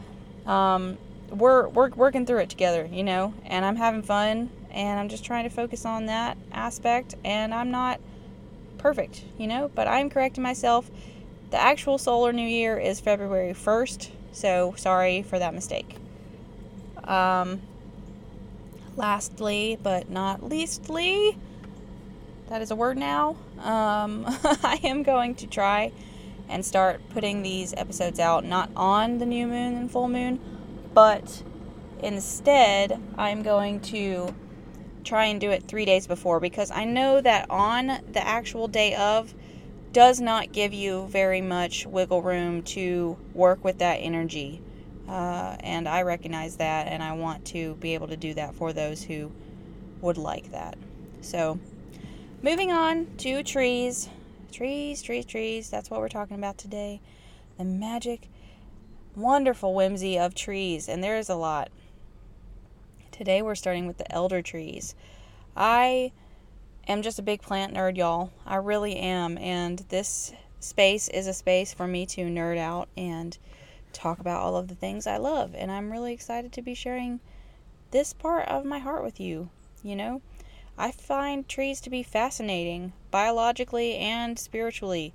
um, 0.46 0.98
we're 1.29 1.67
we're 1.70 1.89
working 1.89 2.25
through 2.25 2.39
it 2.39 2.50
together, 2.50 2.88
you 2.91 3.03
know, 3.03 3.34
and 3.46 3.65
I'm 3.65 3.75
having 3.75 4.01
fun 4.01 4.50
and 4.72 5.00
I'm 5.00 5.10
just 5.10 5.24
trying 5.24 5.46
to 5.46 5.50
focus 5.50 5.86
on 5.86 6.05
that 6.08 6.38
aspect 6.51 7.15
and 7.24 7.53
I'm 7.53 7.72
not 7.72 8.00
perfect, 8.77 9.24
you 9.38 9.48
know, 9.48 9.72
but 9.74 9.88
I'm 9.88 10.10
correcting 10.10 10.44
myself. 10.44 10.89
The 11.51 11.62
actual 11.62 11.98
solar 11.98 12.34
new 12.34 12.48
year 12.48 12.77
is 12.77 13.00
February 13.00 13.53
1st, 13.53 14.10
so 14.32 14.74
sorry 14.77 15.22
for 15.22 15.39
that 15.39 15.53
mistake. 15.53 15.96
Um 17.03 17.62
lastly, 18.98 19.77
but 19.82 20.10
not 20.10 20.44
leastly, 20.44 21.38
that 22.50 22.62
is 22.62 22.72
a 22.72 22.75
word 22.75 22.98
now. 22.98 23.38
Um 23.60 24.25
I 24.44 24.79
am 24.84 25.03
going 25.03 25.36
to 25.36 25.48
try 25.48 25.91
and 26.48 26.63
start 26.63 27.01
putting 27.10 27.41
these 27.41 27.74
episodes 27.75 28.20
out 28.20 28.46
not 28.46 28.70
on 28.75 29.17
the 29.17 29.25
new 29.25 29.48
moon 29.48 29.75
and 29.77 29.89
full 29.89 30.08
moon 30.08 30.39
but 30.96 31.44
Instead, 32.06 33.02
I'm 33.18 33.42
going 33.42 33.80
to 33.82 34.36
try 35.04 35.25
and 35.25 35.42
do 35.42 35.52
it 35.52 35.64
three 35.68 35.86
days 35.86 36.08
before 36.08 36.40
because 36.40 36.72
I 36.72 36.86
know 36.86 37.22
that 37.22 37.50
on 37.50 37.88
the 37.88 38.25
actual 38.25 38.68
day 38.68 38.96
of 38.96 39.34
does 39.92 40.20
not 40.20 40.52
give 40.52 40.74
you 40.74 41.08
very 41.08 41.42
much 41.42 41.86
wiggle 41.86 42.22
room 42.22 42.64
to 42.64 43.18
work 43.34 43.64
with 43.64 43.80
that 43.80 43.96
energy. 43.96 44.62
Uh, 45.08 45.56
and 45.62 45.88
I 45.88 46.02
recognize 46.02 46.58
that, 46.58 46.88
and 46.88 47.02
I 47.02 47.14
want 47.14 47.46
to 47.46 47.75
be 47.75 47.94
able 47.94 48.08
to 48.10 48.18
do 48.18 48.34
that 48.34 48.56
for 48.56 48.72
those 48.74 49.04
who 49.04 49.32
would 50.02 50.18
like 50.18 50.52
that. 50.52 50.78
So, 51.22 51.60
moving 52.42 52.72
on 52.72 53.08
to 53.18 53.42
trees. 53.42 54.10
Trees, 54.52 55.02
trees, 55.02 55.25
trees. 55.25 55.70
That's 55.70 55.90
what 55.90 56.00
we're 56.00 56.10
talking 56.10 56.38
about 56.38 56.58
today. 56.58 57.02
The 57.58 57.66
magic, 57.66 58.28
wonderful 59.15 59.74
whimsy 59.74 60.17
of 60.17 60.36
trees, 60.36 60.89
and 60.89 61.03
there 61.03 61.17
is 61.17 61.29
a 61.29 61.36
lot. 61.36 61.69
Today 63.12 63.41
we're 63.41 63.55
starting 63.55 63.88
with 63.88 63.98
the 63.98 64.12
elder 64.12 64.41
trees. 64.41 64.93
I 65.55 66.12
am 66.88 67.01
just 67.01 67.19
a 67.19 67.24
big 67.24 67.41
plant 67.41 67.74
nerd, 67.74 67.98
y'all. 67.98 68.31
I 68.45 68.57
really 68.57 68.98
am. 68.98 69.38
And 69.38 69.79
this 69.89 70.34
space 70.60 71.07
is 71.07 71.27
a 71.27 71.34
space 71.34 71.74
for 71.74 71.88
me 71.88 72.05
to 72.07 72.25
nerd 72.25 72.57
out 72.57 72.89
and 72.98 73.38
talk 73.93 74.19
about 74.19 74.41
all 74.41 74.57
of 74.57 74.67
the 74.67 74.75
things 74.75 75.07
I 75.07 75.17
love. 75.17 75.55
And 75.55 75.72
I'm 75.72 75.91
really 75.91 76.13
excited 76.13 76.51
to 76.53 76.62
be 76.62 76.74
sharing 76.74 77.22
this 77.91 78.12
part 78.12 78.48
of 78.50 78.65
my 78.65 78.79
heart 78.79 79.03
with 79.03 79.19
you. 79.19 79.50
You 79.81 79.95
know, 79.95 80.22
I 80.77 80.91
find 80.91 81.48
trees 81.48 81.79
to 81.81 81.89
be 81.89 82.03
fascinating 82.03 82.91
biologically 83.12 83.95
and 83.95 84.38
spiritually. 84.38 85.13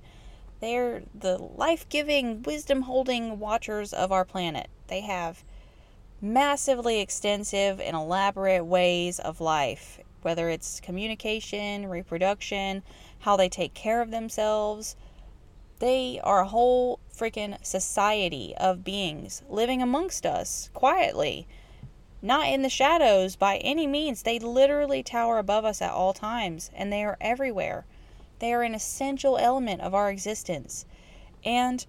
They're 0.61 1.01
the 1.13 1.39
life 1.39 1.89
giving, 1.89 2.43
wisdom 2.43 2.83
holding 2.83 3.39
watchers 3.39 3.93
of 3.93 4.11
our 4.11 4.23
planet. 4.23 4.69
They 4.87 5.01
have 5.01 5.43
massively 6.21 6.99
extensive 6.99 7.81
and 7.81 7.95
elaborate 7.95 8.63
ways 8.63 9.19
of 9.19 9.41
life, 9.41 9.99
whether 10.21 10.49
it's 10.49 10.79
communication, 10.79 11.87
reproduction, 11.87 12.83
how 13.19 13.35
they 13.35 13.49
take 13.49 13.73
care 13.73 14.01
of 14.01 14.11
themselves. 14.11 14.95
They 15.79 16.19
are 16.23 16.41
a 16.41 16.47
whole 16.47 16.99
freaking 17.11 17.57
society 17.65 18.53
of 18.57 18.83
beings 18.83 19.41
living 19.49 19.81
amongst 19.81 20.27
us 20.27 20.69
quietly, 20.75 21.47
not 22.21 22.47
in 22.47 22.61
the 22.61 22.69
shadows 22.69 23.35
by 23.35 23.57
any 23.57 23.87
means. 23.87 24.21
They 24.21 24.37
literally 24.37 25.01
tower 25.01 25.39
above 25.39 25.65
us 25.65 25.81
at 25.81 25.91
all 25.91 26.13
times, 26.13 26.69
and 26.75 26.93
they 26.93 27.03
are 27.03 27.17
everywhere. 27.19 27.85
They 28.41 28.53
are 28.53 28.63
an 28.63 28.73
essential 28.73 29.37
element 29.37 29.81
of 29.81 29.93
our 29.93 30.09
existence. 30.09 30.85
And 31.45 31.85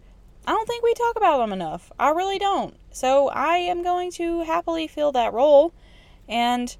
I 0.47 0.53
don't 0.53 0.67
think 0.67 0.85
we 0.85 0.93
talk 0.93 1.17
about 1.17 1.39
them 1.39 1.53
enough. 1.53 1.91
I 1.99 2.11
really 2.11 2.39
don't. 2.39 2.77
So 2.91 3.29
I 3.31 3.57
am 3.57 3.83
going 3.83 4.11
to 4.13 4.43
happily 4.43 4.87
fill 4.87 5.13
that 5.13 5.33
role 5.33 5.73
and 6.29 6.77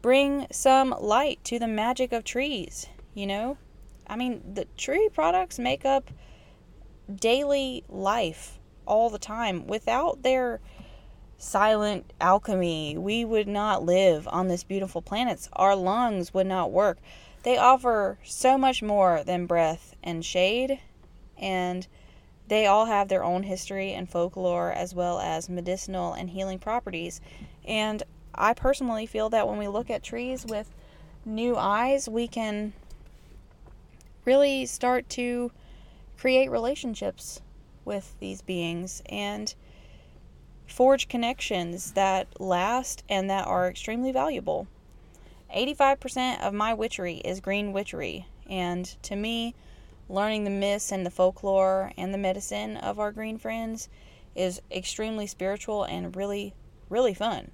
bring 0.00 0.46
some 0.52 0.94
light 1.00 1.42
to 1.44 1.58
the 1.58 1.66
magic 1.66 2.12
of 2.12 2.22
trees, 2.22 2.86
you 3.12 3.26
know? 3.26 3.58
I 4.06 4.14
mean, 4.14 4.42
the 4.54 4.66
tree 4.76 5.08
products 5.12 5.58
make 5.58 5.84
up 5.84 6.10
daily 7.12 7.82
life 7.88 8.60
all 8.86 9.10
the 9.10 9.18
time. 9.18 9.66
Without 9.66 10.22
their 10.22 10.60
silent 11.36 12.12
alchemy, 12.20 12.96
we 12.96 13.24
would 13.24 13.48
not 13.48 13.82
live 13.82 14.28
on 14.28 14.46
this 14.46 14.62
beautiful 14.62 15.02
planet. 15.02 15.48
Our 15.54 15.74
lungs 15.74 16.32
would 16.32 16.46
not 16.46 16.70
work. 16.70 16.98
They 17.42 17.56
offer 17.56 18.18
so 18.22 18.58
much 18.58 18.82
more 18.82 19.22
than 19.24 19.46
breath 19.46 19.94
and 20.02 20.24
shade 20.24 20.80
and 21.38 21.86
they 22.48 22.66
all 22.66 22.86
have 22.86 23.08
their 23.08 23.22
own 23.22 23.44
history 23.44 23.92
and 23.92 24.10
folklore 24.10 24.72
as 24.72 24.94
well 24.94 25.20
as 25.20 25.48
medicinal 25.48 26.12
and 26.12 26.30
healing 26.30 26.58
properties. 26.58 27.20
And 27.64 28.02
I 28.34 28.54
personally 28.54 29.06
feel 29.06 29.30
that 29.30 29.48
when 29.48 29.56
we 29.56 29.68
look 29.68 29.88
at 29.88 30.02
trees 30.02 30.44
with 30.44 30.68
new 31.24 31.56
eyes, 31.56 32.08
we 32.08 32.26
can 32.26 32.72
really 34.24 34.66
start 34.66 35.08
to 35.10 35.52
create 36.18 36.50
relationships 36.50 37.40
with 37.84 38.18
these 38.20 38.42
beings 38.42 39.02
and 39.06 39.54
forge 40.66 41.08
connections 41.08 41.92
that 41.92 42.40
last 42.40 43.02
and 43.08 43.30
that 43.30 43.46
are 43.46 43.68
extremely 43.68 44.12
valuable. 44.12 44.66
85% 45.54 46.40
of 46.40 46.54
my 46.54 46.74
witchery 46.74 47.16
is 47.18 47.40
green 47.40 47.72
witchery, 47.72 48.26
and 48.48 48.84
to 49.02 49.16
me, 49.16 49.54
learning 50.08 50.44
the 50.44 50.50
myths 50.50 50.92
and 50.92 51.04
the 51.04 51.10
folklore 51.10 51.92
and 51.96 52.12
the 52.12 52.18
medicine 52.18 52.76
of 52.76 52.98
our 52.98 53.12
green 53.12 53.38
friends 53.38 53.88
is 54.34 54.60
extremely 54.70 55.26
spiritual 55.26 55.84
and 55.84 56.16
really, 56.16 56.54
really 56.88 57.14
fun. 57.14 57.50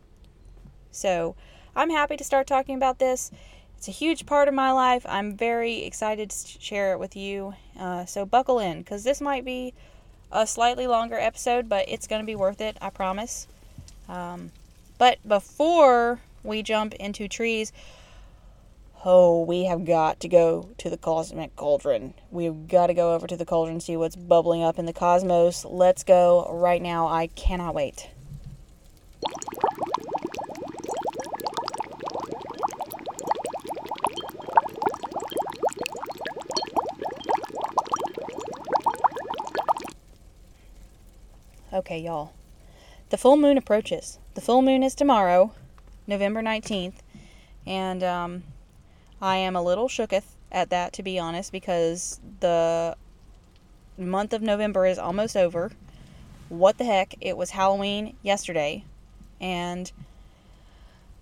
So, 0.90 1.36
I'm 1.74 1.90
happy 1.90 2.16
to 2.16 2.24
start 2.24 2.46
talking 2.46 2.76
about 2.76 2.98
this. 2.98 3.30
It's 3.76 3.88
a 3.88 3.92
huge 3.92 4.24
part 4.24 4.48
of 4.48 4.54
my 4.54 4.72
life. 4.72 5.04
I'm 5.06 5.36
very 5.36 5.84
excited 5.84 6.30
to 6.30 6.60
share 6.60 6.92
it 6.92 6.98
with 6.98 7.16
you. 7.16 7.54
Uh, 7.78 8.06
so, 8.06 8.24
buckle 8.24 8.58
in 8.58 8.78
because 8.78 9.04
this 9.04 9.20
might 9.20 9.44
be 9.44 9.74
a 10.32 10.46
slightly 10.46 10.86
longer 10.86 11.18
episode, 11.18 11.68
but 11.68 11.88
it's 11.88 12.06
going 12.06 12.22
to 12.22 12.26
be 12.26 12.36
worth 12.36 12.60
it, 12.60 12.76
I 12.80 12.90
promise. 12.90 13.46
Um, 14.08 14.52
but 14.98 15.18
before 15.26 16.20
we 16.46 16.62
jump 16.62 16.94
into 16.94 17.28
trees, 17.28 17.72
oh, 19.04 19.42
we 19.42 19.64
have 19.64 19.84
got 19.84 20.20
to 20.20 20.28
go 20.28 20.70
to 20.78 20.88
the 20.88 20.96
cosmic 20.96 21.54
cauldron. 21.56 22.14
We've 22.30 22.66
got 22.66 22.88
to 22.88 22.94
go 22.94 23.14
over 23.14 23.26
to 23.26 23.36
the 23.36 23.44
cauldron, 23.44 23.80
see 23.80 23.96
what's 23.96 24.16
bubbling 24.16 24.62
up 24.62 24.78
in 24.78 24.86
the 24.86 24.92
cosmos. 24.92 25.64
Let's 25.64 26.02
go 26.04 26.48
right 26.50 26.82
now. 26.82 27.06
I 27.06 27.28
cannot 27.28 27.74
wait. 27.74 28.08
Okay, 41.72 41.98
y'all. 41.98 42.32
The 43.10 43.18
full 43.18 43.36
moon 43.36 43.58
approaches. 43.58 44.18
The 44.34 44.40
full 44.40 44.62
moon 44.62 44.82
is 44.82 44.94
tomorrow, 44.94 45.52
November 46.06 46.42
19th, 46.42 46.96
and 47.66 48.02
um, 48.02 48.42
I 49.20 49.36
am 49.36 49.56
a 49.56 49.62
little 49.62 49.88
shooketh 49.88 50.36
at 50.52 50.70
that, 50.70 50.92
to 50.94 51.02
be 51.02 51.18
honest, 51.18 51.52
because 51.52 52.20
the 52.40 52.96
month 53.98 54.32
of 54.32 54.42
November 54.42 54.86
is 54.86 54.98
almost 54.98 55.36
over. 55.36 55.72
What 56.48 56.78
the 56.78 56.84
heck? 56.84 57.14
It 57.20 57.36
was 57.36 57.50
Halloween 57.50 58.16
yesterday, 58.22 58.84
and 59.40 59.90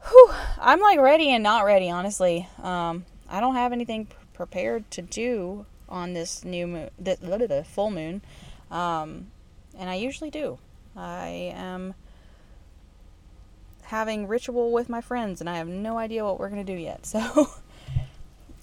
whew, 0.08 0.30
I'm 0.60 0.80
like 0.80 0.98
ready 0.98 1.30
and 1.30 1.42
not 1.42 1.64
ready, 1.64 1.90
honestly. 1.90 2.48
Um, 2.62 3.04
I 3.28 3.40
don't 3.40 3.54
have 3.54 3.72
anything 3.72 4.08
prepared 4.34 4.90
to 4.92 5.02
do 5.02 5.66
on 5.88 6.12
this 6.12 6.44
new 6.44 6.66
moon, 6.66 6.90
the, 6.98 7.16
the 7.20 7.64
full 7.64 7.90
moon, 7.90 8.20
um, 8.70 9.28
and 9.78 9.88
I 9.88 9.94
usually 9.94 10.30
do. 10.30 10.58
I 10.96 11.52
am 11.54 11.94
having 13.84 14.26
ritual 14.26 14.72
with 14.72 14.88
my 14.88 15.00
friends, 15.00 15.40
and 15.40 15.48
I 15.48 15.56
have 15.56 15.68
no 15.68 15.98
idea 15.98 16.24
what 16.24 16.38
we're 16.38 16.48
gonna 16.48 16.64
do 16.64 16.72
yet. 16.72 17.06
So 17.14 17.50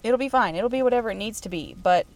it'll 0.02 0.18
be 0.18 0.28
fine. 0.28 0.56
It'll 0.56 0.68
be 0.68 0.82
whatever 0.82 1.10
it 1.10 1.16
needs 1.16 1.40
to 1.42 1.48
be. 1.48 1.76
But 1.80 2.06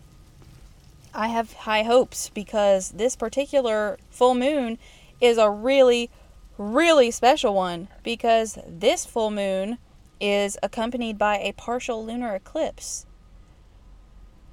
I 1.14 1.28
have 1.28 1.52
high 1.52 1.84
hopes 1.84 2.28
because 2.28 2.90
this 2.90 3.16
particular 3.16 3.98
full 4.10 4.34
moon 4.34 4.78
is 5.20 5.38
a 5.38 5.48
really, 5.48 6.10
really 6.58 7.10
special 7.10 7.54
one 7.54 7.88
because 8.02 8.58
this 8.66 9.06
full 9.06 9.30
moon 9.30 9.78
is 10.20 10.58
accompanied 10.62 11.18
by 11.18 11.38
a 11.38 11.52
partial 11.52 12.04
lunar 12.04 12.34
eclipse. 12.34 13.06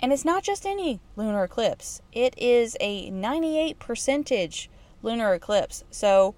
And 0.02 0.12
it's 0.12 0.26
not 0.26 0.44
just 0.44 0.66
any 0.66 1.00
lunar 1.16 1.44
eclipse, 1.46 2.02
it 2.12 2.34
is 2.38 2.76
a 2.80 3.10
98 3.10 3.80
percentage 3.80 4.70
lunar 5.02 5.34
eclipse. 5.34 5.84
So 5.92 6.36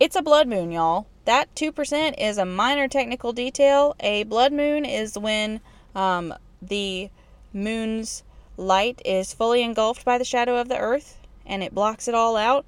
it's 0.00 0.16
a 0.16 0.22
blood 0.22 0.48
moon, 0.48 0.72
y'all. 0.72 1.06
That 1.26 1.54
2% 1.54 2.14
is 2.18 2.38
a 2.38 2.46
minor 2.46 2.88
technical 2.88 3.34
detail. 3.34 3.94
A 4.00 4.24
blood 4.24 4.50
moon 4.52 4.86
is 4.86 5.18
when 5.18 5.60
um, 5.94 6.34
the 6.62 7.10
moon's 7.52 8.24
light 8.56 9.02
is 9.04 9.34
fully 9.34 9.62
engulfed 9.62 10.04
by 10.04 10.16
the 10.16 10.24
shadow 10.24 10.56
of 10.56 10.68
the 10.68 10.78
earth 10.78 11.18
and 11.44 11.62
it 11.62 11.74
blocks 11.74 12.08
it 12.08 12.14
all 12.14 12.36
out. 12.36 12.64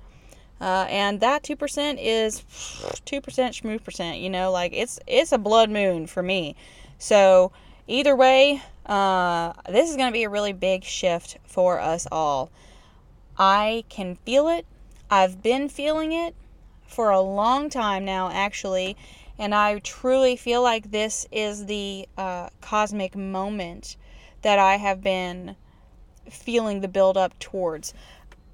Uh, 0.61 0.87
and 0.91 1.21
that 1.21 1.43
2% 1.43 1.97
is 1.99 2.43
2% 2.43 3.23
schmoo 3.25 3.83
percent, 3.83 4.19
you 4.19 4.31
know, 4.31 4.53
like 4.53 4.73
it's 4.73 5.01
it's 5.09 5.33
a 5.33 5.39
blood 5.39 5.71
moon 5.71 6.07
for 6.07 6.23
me. 6.23 6.55
So, 6.99 7.51
either 7.89 8.15
way, 8.15 8.63
uh, 8.87 9.55
this 9.69 9.91
is 9.91 9.97
going 9.97 10.09
to 10.09 10.13
be 10.13 10.23
a 10.23 10.29
really 10.29 10.53
big 10.53 10.85
shift 10.85 11.39
for 11.45 11.81
us 11.81 12.07
all. 12.13 12.51
I 13.37 13.85
can 13.89 14.17
feel 14.25 14.49
it. 14.49 14.67
I've 15.11 15.43
been 15.43 15.69
feeling 15.69 16.13
it 16.13 16.37
for 16.93 17.11
a 17.11 17.21
long 17.21 17.71
time 17.71 18.05
now, 18.05 18.31
actually. 18.31 18.97
And 19.39 19.55
I 19.55 19.79
truly 19.79 20.37
feel 20.37 20.63
like 20.63 20.91
this 20.91 21.27
is 21.33 21.67
the 21.67 22.09
uh, 22.17 22.49
cosmic 22.61 23.17
moment 23.17 23.97
that 24.43 24.59
I 24.59 24.77
have 24.77 25.03
been 25.03 25.57
feeling 26.31 26.81
the 26.81 26.89
build 26.89 27.17
up 27.17 27.39
towards. 27.39 27.95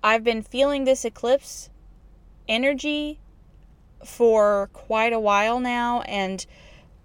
I've 0.02 0.25
been 0.25 0.42
feeling 0.42 0.85
this 0.85 1.04
eclipse 1.04 1.71
energy 2.49 3.18
for 4.04 4.71
quite 4.73 5.12
a 5.12 5.21
while 5.21 5.59
now 5.61 6.02
and 6.02 6.47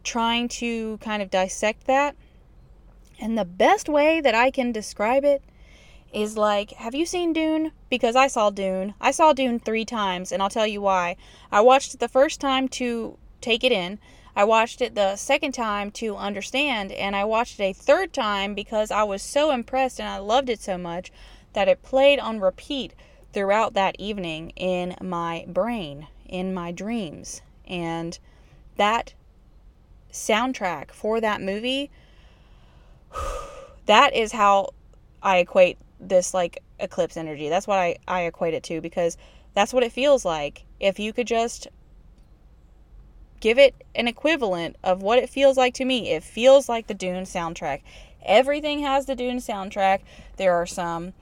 trying 0.03 0.47
to 0.47 0.97
kind 0.97 1.21
of 1.21 1.31
dissect 1.31 1.85
that. 1.87 2.15
And 3.19 3.37
the 3.37 3.45
best 3.45 3.89
way 3.89 4.21
that 4.21 4.35
I 4.35 4.51
can 4.51 4.71
describe 4.71 5.23
it 5.23 5.41
is 6.13 6.37
like, 6.37 6.71
have 6.71 6.93
you 6.95 7.05
seen 7.05 7.33
Dune? 7.33 7.71
Because 7.89 8.15
I 8.15 8.27
saw 8.27 8.49
Dune. 8.49 8.93
I 9.01 9.11
saw 9.11 9.33
Dune 9.33 9.59
three 9.59 9.85
times, 9.85 10.31
and 10.31 10.41
I'll 10.41 10.49
tell 10.49 10.67
you 10.67 10.81
why. 10.81 11.15
I 11.51 11.61
watched 11.61 11.93
it 11.93 11.99
the 11.99 12.07
first 12.07 12.39
time 12.39 12.67
to 12.69 13.17
take 13.41 13.63
it 13.63 13.71
in. 13.71 13.99
I 14.35 14.43
watched 14.45 14.81
it 14.81 14.95
the 14.95 15.15
second 15.15 15.53
time 15.53 15.91
to 15.91 16.15
understand, 16.15 16.91
and 16.91 17.15
I 17.15 17.23
watched 17.25 17.59
it 17.59 17.63
a 17.63 17.73
third 17.73 18.13
time 18.13 18.55
because 18.55 18.89
I 18.91 19.03
was 19.03 19.21
so 19.21 19.51
impressed 19.51 19.99
and 19.99 20.09
I 20.09 20.17
loved 20.17 20.49
it 20.49 20.61
so 20.61 20.77
much 20.77 21.11
that 21.53 21.67
it 21.67 21.83
played 21.83 22.19
on 22.19 22.39
repeat 22.39 22.93
throughout 23.31 23.73
that 23.73 23.95
evening 23.99 24.51
in 24.55 24.95
my 25.01 25.45
brain, 25.47 26.07
in 26.25 26.53
my 26.53 26.71
dreams. 26.71 27.41
And 27.67 28.17
that 28.77 29.13
soundtrack 30.11 30.91
for 30.91 31.21
that 31.21 31.41
movie, 31.41 31.91
that 33.85 34.13
is 34.13 34.31
how 34.31 34.69
I 35.21 35.37
equate 35.37 35.77
this 36.09 36.33
like 36.33 36.61
eclipse 36.79 37.17
energy. 37.17 37.49
That's 37.49 37.67
what 37.67 37.79
I, 37.79 37.97
I 38.07 38.21
equate 38.21 38.53
it 38.53 38.63
to 38.63 38.81
because 38.81 39.17
that's 39.53 39.73
what 39.73 39.83
it 39.83 39.91
feels 39.91 40.25
like. 40.25 40.65
If 40.79 40.99
you 40.99 41.13
could 41.13 41.27
just 41.27 41.67
give 43.39 43.57
it 43.57 43.75
an 43.95 44.07
equivalent 44.07 44.77
of 44.83 45.01
what 45.01 45.19
it 45.19 45.29
feels 45.29 45.57
like 45.57 45.73
to 45.75 45.85
me, 45.85 46.11
it 46.11 46.23
feels 46.23 46.69
like 46.69 46.87
the 46.87 46.93
Dune 46.93 47.23
soundtrack. 47.23 47.81
Everything 48.25 48.79
has 48.79 49.05
the 49.05 49.15
Dune 49.15 49.37
soundtrack. 49.37 49.99
There 50.37 50.53
are 50.53 50.65
some 50.65 51.13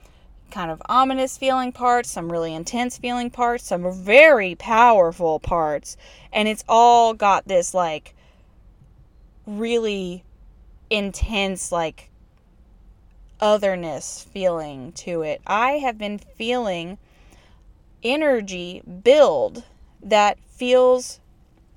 kind 0.52 0.70
of 0.70 0.80
ominous 0.86 1.36
feeling 1.36 1.72
parts, 1.72 2.10
some 2.10 2.30
really 2.30 2.54
intense 2.54 2.98
feeling 2.98 3.30
parts, 3.30 3.64
some 3.64 3.90
very 3.90 4.54
powerful 4.54 5.40
parts, 5.40 5.96
and 6.32 6.46
it's 6.46 6.62
all 6.68 7.14
got 7.14 7.48
this 7.48 7.74
like 7.74 8.14
really 9.46 10.22
intense 10.90 11.72
like 11.72 12.10
otherness 13.42 14.24
feeling 14.32 14.92
to 14.92 15.22
it. 15.22 15.42
I 15.46 15.72
have 15.72 15.98
been 15.98 16.18
feeling 16.18 16.96
energy 18.02 18.82
build 19.02 19.64
that 20.00 20.38
feels 20.46 21.20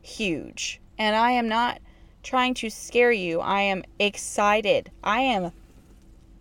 huge. 0.01 0.79
And 0.97 1.15
I 1.15 1.31
am 1.31 1.49
not 1.49 1.81
trying 2.23 2.53
to 2.55 2.69
scare 2.69 3.11
you. 3.11 3.41
I 3.41 3.61
am 3.61 3.83
excited. 3.99 4.91
I 5.03 5.21
am 5.21 5.51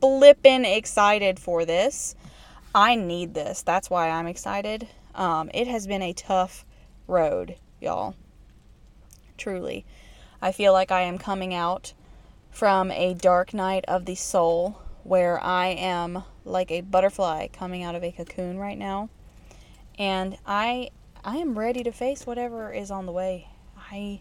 flippin' 0.00 0.66
excited 0.66 1.40
for 1.40 1.64
this. 1.64 2.14
I 2.74 2.94
need 2.94 3.32
this. 3.32 3.62
That's 3.62 3.88
why 3.88 4.10
I'm 4.10 4.26
excited. 4.26 4.86
Um, 5.14 5.50
it 5.54 5.66
has 5.66 5.86
been 5.86 6.02
a 6.02 6.12
tough 6.12 6.66
road, 7.06 7.56
y'all. 7.80 8.14
Truly. 9.38 9.86
I 10.42 10.52
feel 10.52 10.74
like 10.74 10.90
I 10.90 11.02
am 11.02 11.16
coming 11.16 11.54
out 11.54 11.94
from 12.50 12.90
a 12.90 13.14
dark 13.14 13.54
night 13.54 13.84
of 13.88 14.04
the 14.04 14.14
soul 14.14 14.83
where 15.04 15.42
I 15.42 15.68
am 15.68 16.24
like 16.44 16.70
a 16.70 16.80
butterfly 16.80 17.48
coming 17.48 17.82
out 17.82 17.94
of 17.94 18.02
a 18.02 18.10
cocoon 18.10 18.58
right 18.58 18.78
now. 18.78 19.10
And 19.98 20.36
I 20.46 20.90
I 21.24 21.36
am 21.36 21.58
ready 21.58 21.82
to 21.84 21.92
face 21.92 22.26
whatever 22.26 22.72
is 22.72 22.90
on 22.90 23.06
the 23.06 23.12
way. 23.12 23.48
I 23.90 24.20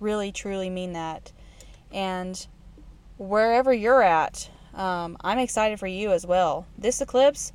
really 0.00 0.32
truly 0.32 0.70
mean 0.70 0.94
that. 0.94 1.32
And 1.92 2.46
wherever 3.18 3.72
you're 3.72 4.02
at, 4.02 4.50
um, 4.74 5.16
I'm 5.20 5.38
excited 5.38 5.78
for 5.78 5.86
you 5.86 6.12
as 6.12 6.26
well. 6.26 6.66
This 6.78 7.00
eclipse 7.00 7.52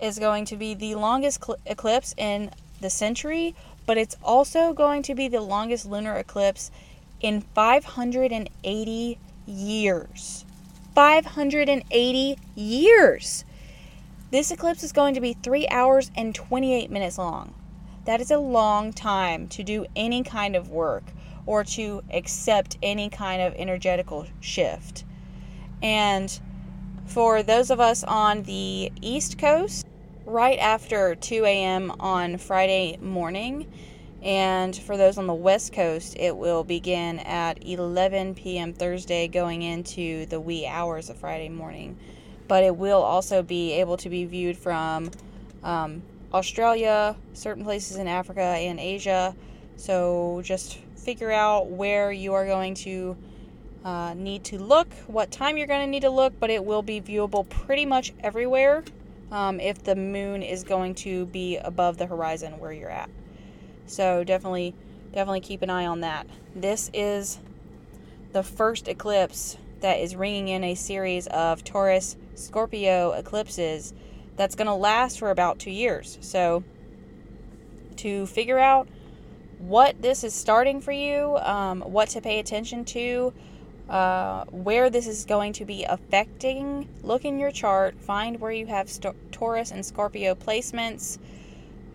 is 0.00 0.18
going 0.18 0.46
to 0.46 0.56
be 0.56 0.74
the 0.74 0.94
longest 0.94 1.44
cl- 1.44 1.58
eclipse 1.66 2.14
in 2.16 2.50
the 2.80 2.90
century, 2.90 3.54
but 3.86 3.98
it's 3.98 4.16
also 4.22 4.72
going 4.72 5.02
to 5.02 5.14
be 5.14 5.28
the 5.28 5.40
longest 5.40 5.86
lunar 5.86 6.14
eclipse 6.16 6.70
in 7.20 7.40
580 7.40 9.18
years. 9.46 10.44
580 10.98 12.36
years! 12.56 13.44
This 14.32 14.50
eclipse 14.50 14.82
is 14.82 14.90
going 14.90 15.14
to 15.14 15.20
be 15.20 15.32
3 15.32 15.68
hours 15.68 16.10
and 16.16 16.34
28 16.34 16.90
minutes 16.90 17.18
long. 17.18 17.54
That 18.04 18.20
is 18.20 18.32
a 18.32 18.38
long 18.38 18.92
time 18.92 19.46
to 19.50 19.62
do 19.62 19.86
any 19.94 20.24
kind 20.24 20.56
of 20.56 20.70
work 20.70 21.04
or 21.46 21.62
to 21.62 22.02
accept 22.10 22.78
any 22.82 23.08
kind 23.10 23.40
of 23.40 23.54
energetical 23.54 24.26
shift. 24.40 25.04
And 25.84 26.36
for 27.06 27.44
those 27.44 27.70
of 27.70 27.78
us 27.78 28.02
on 28.02 28.42
the 28.42 28.90
East 29.00 29.38
Coast, 29.38 29.86
right 30.26 30.58
after 30.58 31.14
2 31.14 31.44
a.m. 31.44 31.92
on 32.00 32.38
Friday 32.38 32.98
morning. 33.00 33.72
And 34.22 34.74
for 34.74 34.96
those 34.96 35.16
on 35.16 35.26
the 35.26 35.34
West 35.34 35.72
Coast, 35.72 36.16
it 36.18 36.36
will 36.36 36.64
begin 36.64 37.20
at 37.20 37.64
11 37.64 38.34
p.m. 38.34 38.72
Thursday, 38.72 39.28
going 39.28 39.62
into 39.62 40.26
the 40.26 40.40
wee 40.40 40.66
hours 40.66 41.08
of 41.08 41.16
Friday 41.18 41.48
morning. 41.48 41.96
But 42.48 42.64
it 42.64 42.76
will 42.76 43.02
also 43.02 43.42
be 43.42 43.72
able 43.74 43.96
to 43.98 44.08
be 44.08 44.24
viewed 44.24 44.56
from 44.56 45.10
um, 45.62 46.02
Australia, 46.32 47.14
certain 47.32 47.62
places 47.62 47.96
in 47.96 48.08
Africa, 48.08 48.42
and 48.42 48.80
Asia. 48.80 49.36
So 49.76 50.40
just 50.42 50.78
figure 50.96 51.30
out 51.30 51.68
where 51.68 52.10
you 52.10 52.34
are 52.34 52.44
going 52.44 52.74
to 52.74 53.16
uh, 53.84 54.14
need 54.14 54.44
to 54.44 54.58
look, 54.58 54.92
what 55.06 55.30
time 55.30 55.56
you're 55.56 55.68
going 55.68 55.86
to 55.86 55.90
need 55.90 56.02
to 56.02 56.10
look, 56.10 56.38
but 56.40 56.50
it 56.50 56.64
will 56.64 56.82
be 56.82 57.00
viewable 57.00 57.48
pretty 57.48 57.86
much 57.86 58.12
everywhere 58.20 58.82
um, 59.30 59.60
if 59.60 59.82
the 59.84 59.94
moon 59.94 60.42
is 60.42 60.64
going 60.64 60.94
to 60.96 61.26
be 61.26 61.56
above 61.58 61.96
the 61.96 62.06
horizon 62.06 62.58
where 62.58 62.72
you're 62.72 62.90
at. 62.90 63.08
So 63.88 64.22
definitely, 64.22 64.74
definitely 65.12 65.40
keep 65.40 65.62
an 65.62 65.70
eye 65.70 65.86
on 65.86 66.00
that. 66.00 66.26
This 66.54 66.90
is 66.92 67.40
the 68.32 68.42
first 68.42 68.86
eclipse 68.86 69.56
that 69.80 69.98
is 69.98 70.14
ringing 70.14 70.48
in 70.48 70.62
a 70.62 70.74
series 70.74 71.26
of 71.28 71.64
Taurus 71.64 72.16
Scorpio 72.34 73.12
eclipses 73.12 73.94
that's 74.36 74.54
going 74.54 74.66
to 74.66 74.74
last 74.74 75.18
for 75.18 75.30
about 75.30 75.58
two 75.58 75.70
years. 75.70 76.18
So 76.20 76.62
to 77.96 78.26
figure 78.26 78.58
out 78.58 78.88
what 79.58 80.00
this 80.00 80.22
is 80.22 80.34
starting 80.34 80.80
for 80.80 80.92
you, 80.92 81.36
um, 81.38 81.80
what 81.80 82.10
to 82.10 82.20
pay 82.20 82.38
attention 82.38 82.84
to, 82.84 83.32
uh, 83.88 84.44
where 84.44 84.90
this 84.90 85.06
is 85.06 85.24
going 85.24 85.54
to 85.54 85.64
be 85.64 85.84
affecting. 85.84 86.88
Look 87.02 87.24
in 87.24 87.38
your 87.38 87.50
chart, 87.50 87.98
find 88.00 88.40
where 88.40 88.52
you 88.52 88.66
have 88.66 88.88
St- 88.88 89.32
Taurus 89.32 89.70
and 89.70 89.84
Scorpio 89.84 90.34
placements, 90.34 91.18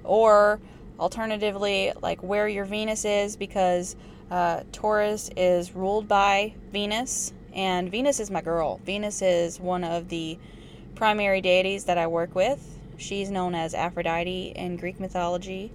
or 0.03 0.59
alternatively, 0.99 1.91
like 2.01 2.21
where 2.21 2.47
your 2.47 2.65
Venus 2.65 3.05
is, 3.05 3.35
because 3.35 3.95
uh, 4.31 4.61
Taurus 4.71 5.29
is 5.35 5.73
ruled 5.75 6.07
by 6.07 6.53
Venus, 6.71 7.33
and 7.53 7.91
Venus 7.91 8.19
is 8.19 8.31
my 8.31 8.41
girl. 8.41 8.79
Venus 8.85 9.21
is 9.21 9.59
one 9.59 9.83
of 9.83 10.09
the 10.09 10.37
primary 10.95 11.41
deities 11.41 11.85
that 11.85 11.97
I 11.97 12.07
work 12.07 12.35
with. 12.35 12.79
She's 12.97 13.29
known 13.29 13.55
as 13.55 13.73
Aphrodite 13.73 14.53
in 14.55 14.77
Greek 14.77 14.99
mythology. 14.99 15.71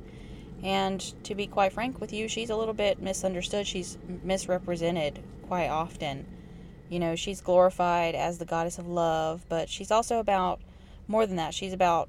And 0.62 1.00
to 1.24 1.34
be 1.34 1.46
quite 1.46 1.72
frank 1.72 2.00
with 2.00 2.12
you, 2.12 2.26
she's 2.26 2.50
a 2.50 2.56
little 2.56 2.74
bit 2.74 3.00
misunderstood. 3.00 3.66
She's 3.66 3.96
misrepresented 4.24 5.20
quite 5.46 5.68
often. 5.68 6.26
You 6.88 6.98
know, 6.98 7.14
she's 7.14 7.40
glorified 7.40 8.14
as 8.14 8.38
the 8.38 8.44
goddess 8.44 8.78
of 8.78 8.88
love, 8.88 9.44
but 9.48 9.68
she's 9.68 9.90
also 9.90 10.18
about 10.18 10.60
more 11.06 11.26
than 11.26 11.36
that. 11.36 11.54
She's 11.54 11.72
about, 11.72 12.08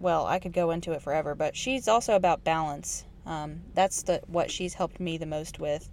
well, 0.00 0.26
I 0.26 0.38
could 0.38 0.52
go 0.52 0.70
into 0.70 0.92
it 0.92 1.02
forever, 1.02 1.34
but 1.34 1.56
she's 1.56 1.86
also 1.86 2.16
about 2.16 2.42
balance. 2.42 3.04
Um, 3.26 3.60
that's 3.74 4.02
the 4.02 4.22
what 4.26 4.50
she's 4.50 4.74
helped 4.74 4.98
me 4.98 5.18
the 5.18 5.26
most 5.26 5.60
with. 5.60 5.88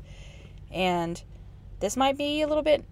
And 0.72 1.22
this 1.80 1.96
might 1.96 2.18
be 2.18 2.42
a 2.42 2.48
little 2.48 2.64
bit 2.64 2.84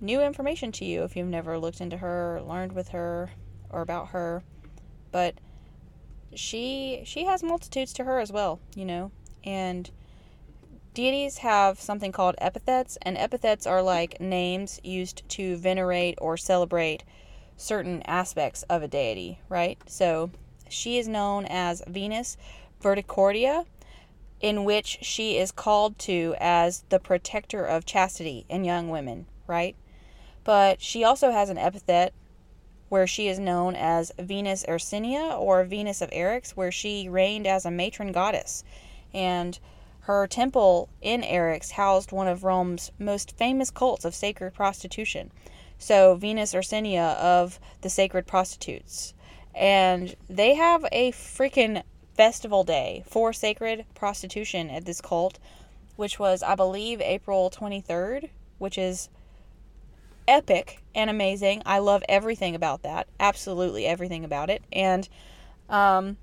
new 0.00 0.20
information 0.20 0.72
to 0.72 0.84
you 0.84 1.04
if 1.04 1.16
you've 1.16 1.26
never 1.26 1.58
looked 1.58 1.80
into 1.80 1.96
her, 1.98 2.42
learned 2.46 2.72
with 2.72 2.88
her, 2.88 3.30
or 3.70 3.80
about 3.80 4.08
her. 4.08 4.42
But 5.12 5.36
she 6.34 7.02
she 7.04 7.24
has 7.24 7.42
multitudes 7.42 7.92
to 7.94 8.04
her 8.04 8.18
as 8.18 8.30
well, 8.30 8.60
you 8.74 8.84
know. 8.84 9.12
And 9.44 9.90
Deities 10.92 11.38
have 11.38 11.80
something 11.80 12.10
called 12.10 12.34
epithets, 12.38 12.98
and 13.02 13.16
epithets 13.16 13.64
are 13.64 13.80
like 13.80 14.20
names 14.20 14.80
used 14.82 15.26
to 15.30 15.56
venerate 15.56 16.16
or 16.20 16.36
celebrate 16.36 17.04
certain 17.60 18.02
aspects 18.02 18.62
of 18.64 18.82
a 18.82 18.88
deity, 18.88 19.40
right? 19.48 19.78
So 19.86 20.30
she 20.68 20.98
is 20.98 21.06
known 21.06 21.44
as 21.46 21.82
Venus 21.86 22.36
Verticordia, 22.82 23.66
in 24.40 24.64
which 24.64 24.98
she 25.02 25.36
is 25.36 25.52
called 25.52 25.98
to 25.98 26.34
as 26.40 26.84
the 26.88 26.98
protector 26.98 27.64
of 27.64 27.84
chastity 27.84 28.46
in 28.48 28.64
young 28.64 28.88
women, 28.88 29.26
right? 29.46 29.76
But 30.44 30.80
she 30.80 31.04
also 31.04 31.30
has 31.30 31.50
an 31.50 31.58
epithet 31.58 32.14
where 32.88 33.06
she 33.06 33.28
is 33.28 33.38
known 33.38 33.76
as 33.76 34.10
Venus 34.18 34.64
Erycina 34.66 35.38
or 35.38 35.62
Venus 35.64 36.00
of 36.00 36.10
Eryx, 36.10 36.50
where 36.50 36.72
she 36.72 37.08
reigned 37.08 37.46
as 37.46 37.64
a 37.64 37.70
matron 37.70 38.10
goddess. 38.10 38.64
And 39.12 39.58
her 40.00 40.26
temple 40.26 40.88
in 41.02 41.22
Eryx 41.22 41.72
housed 41.72 42.10
one 42.10 42.26
of 42.26 42.42
Rome's 42.42 42.90
most 42.98 43.36
famous 43.36 43.70
cults 43.70 44.04
of 44.04 44.14
sacred 44.14 44.54
prostitution. 44.54 45.30
So, 45.80 46.14
Venus 46.14 46.52
Erycina 46.52 47.16
of 47.16 47.58
the 47.80 47.88
sacred 47.88 48.26
prostitutes. 48.26 49.14
And 49.54 50.14
they 50.28 50.54
have 50.54 50.84
a 50.92 51.10
freaking 51.12 51.82
festival 52.14 52.64
day 52.64 53.02
for 53.06 53.32
sacred 53.32 53.86
prostitution 53.94 54.68
at 54.68 54.84
this 54.84 55.00
cult, 55.00 55.38
which 55.96 56.18
was, 56.18 56.42
I 56.42 56.54
believe, 56.54 57.00
April 57.00 57.50
23rd, 57.50 58.28
which 58.58 58.76
is 58.76 59.08
epic 60.28 60.82
and 60.94 61.08
amazing. 61.08 61.62
I 61.64 61.78
love 61.78 62.04
everything 62.10 62.54
about 62.54 62.82
that. 62.82 63.08
Absolutely 63.18 63.86
everything 63.86 64.22
about 64.22 64.50
it. 64.50 64.62
And 64.70 65.08
um, 65.70 66.18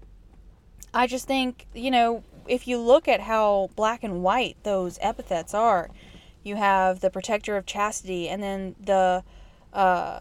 I 0.93 1.07
just 1.07 1.25
think, 1.25 1.65
you 1.73 1.89
know, 1.89 2.23
if 2.47 2.67
you 2.67 2.77
look 2.77 3.07
at 3.07 3.21
how 3.21 3.71
black 3.75 4.03
and 4.03 4.21
white 4.21 4.55
those 4.61 4.99
epithets 5.01 5.55
are, 5.55 5.89
you 6.43 6.57
have 6.57 6.99
the 6.99 7.09
protector 7.09 7.57
of 7.57 7.65
chastity 7.65 8.29
and 8.29 8.41
then 8.41 8.75
the 8.79 9.23
uh, 9.77 10.19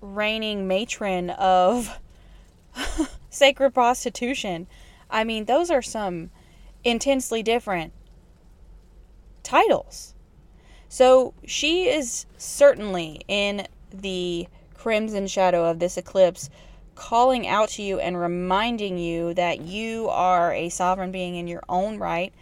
reigning 0.00 0.66
matron 0.66 1.30
of 1.30 2.00
sacred 3.30 3.72
prostitution. 3.72 4.66
I 5.10 5.24
mean, 5.24 5.44
those 5.44 5.70
are 5.70 5.82
some 5.82 6.30
intensely 6.82 7.42
different 7.42 7.92
titles. 9.42 10.14
So 10.88 11.34
she 11.44 11.88
is 11.88 12.24
certainly 12.38 13.20
in 13.28 13.66
the 13.92 14.48
crimson 14.74 15.26
shadow 15.26 15.66
of 15.66 15.78
this 15.78 15.98
eclipse, 15.98 16.48
calling 16.94 17.46
out 17.46 17.68
to 17.70 17.82
you 17.82 18.00
and 18.00 18.18
reminding 18.18 18.96
you 18.96 19.34
that 19.34 19.60
you 19.60 20.08
are 20.08 20.52
a 20.54 20.70
sovereign 20.70 21.12
being 21.12 21.36
in 21.36 21.46
your 21.46 21.62
own 21.68 21.98
right, 21.98 22.32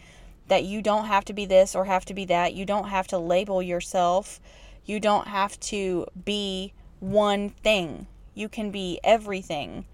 that 0.46 0.64
you 0.64 0.81
don't 0.81 1.07
have 1.07 1.24
to 1.24 1.33
be 1.33 1.44
this 1.44 1.74
or 1.74 1.87
have 1.87 2.04
to 2.04 2.14
be 2.14 2.24
that. 2.26 2.54
You 2.54 2.64
don't 2.64 2.88
have 2.88 3.09
to 3.09 3.18
label 3.18 3.61
yourself. 3.62 4.40
You 4.88 5.01
don't 5.01 5.29
have 5.29 5.61
to 5.61 6.07
be 6.24 6.72
one 6.98 7.51
thing. 7.51 8.07
You 8.35 8.48
can 8.48 8.70
be 8.70 8.98
everything 9.05 9.85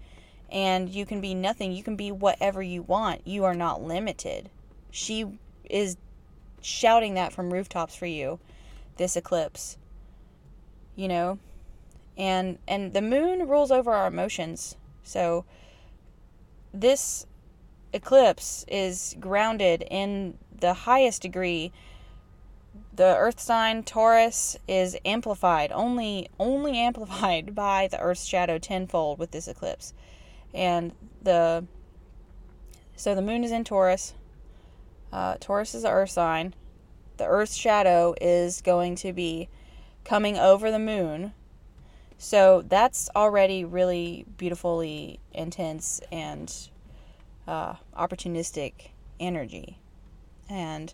and 0.49 0.89
you 0.89 1.05
can 1.05 1.19
be 1.19 1.33
nothing. 1.35 1.73
You 1.73 1.83
can 1.83 1.97
be 1.97 2.13
whatever 2.13 2.61
you 2.61 2.81
want. 2.81 3.27
You 3.27 3.43
are 3.43 3.53
not 3.53 3.83
limited. 3.83 4.49
She 4.91 5.37
is 5.69 5.97
shouting 6.61 7.15
that 7.15 7.33
from 7.33 7.51
rooftops 7.51 7.93
for 7.93 8.05
you 8.05 8.39
this 8.95 9.17
eclipse. 9.17 9.77
You 10.95 11.09
know? 11.09 11.39
And 12.17 12.57
and 12.65 12.93
the 12.93 13.01
moon 13.01 13.49
rules 13.49 13.71
over 13.71 13.91
our 13.91 14.07
emotions. 14.07 14.77
So 15.03 15.43
this 16.73 17.27
eclipse 17.91 18.63
is 18.69 19.17
grounded 19.19 19.83
in 19.91 20.37
the 20.57 20.73
highest 20.73 21.21
degree 21.21 21.73
the 22.95 23.15
earth 23.17 23.39
sign 23.39 23.83
taurus 23.83 24.57
is 24.67 24.97
amplified 25.05 25.71
only 25.71 26.29
only 26.39 26.77
amplified 26.89 27.55
by 27.55 27.87
the 27.87 27.99
earth's 27.99 28.25
shadow 28.25 28.57
tenfold 28.57 29.19
with 29.19 29.31
this 29.31 29.47
eclipse. 29.47 29.93
And 30.53 30.93
the 31.21 31.65
so 32.95 33.13
the 33.13 33.21
moon 33.21 33.43
is 33.43 33.51
in 33.51 33.63
taurus 33.63 34.13
uh, 35.11 35.35
taurus 35.39 35.75
is 35.75 35.83
the 35.83 35.89
earth 35.91 36.11
sign 36.11 36.53
the 37.17 37.25
earth's 37.25 37.55
shadow 37.55 38.13
is 38.21 38.61
going 38.61 38.95
to 38.95 39.13
be 39.13 39.49
coming 40.03 40.37
over 40.37 40.71
the 40.71 40.79
moon. 40.79 41.33
So 42.17 42.63
that's 42.67 43.09
already 43.15 43.65
really 43.65 44.25
beautifully 44.37 45.19
intense 45.33 46.01
and 46.11 46.53
uh, 47.47 47.75
opportunistic 47.97 48.91
energy. 49.19 49.79
And 50.49 50.93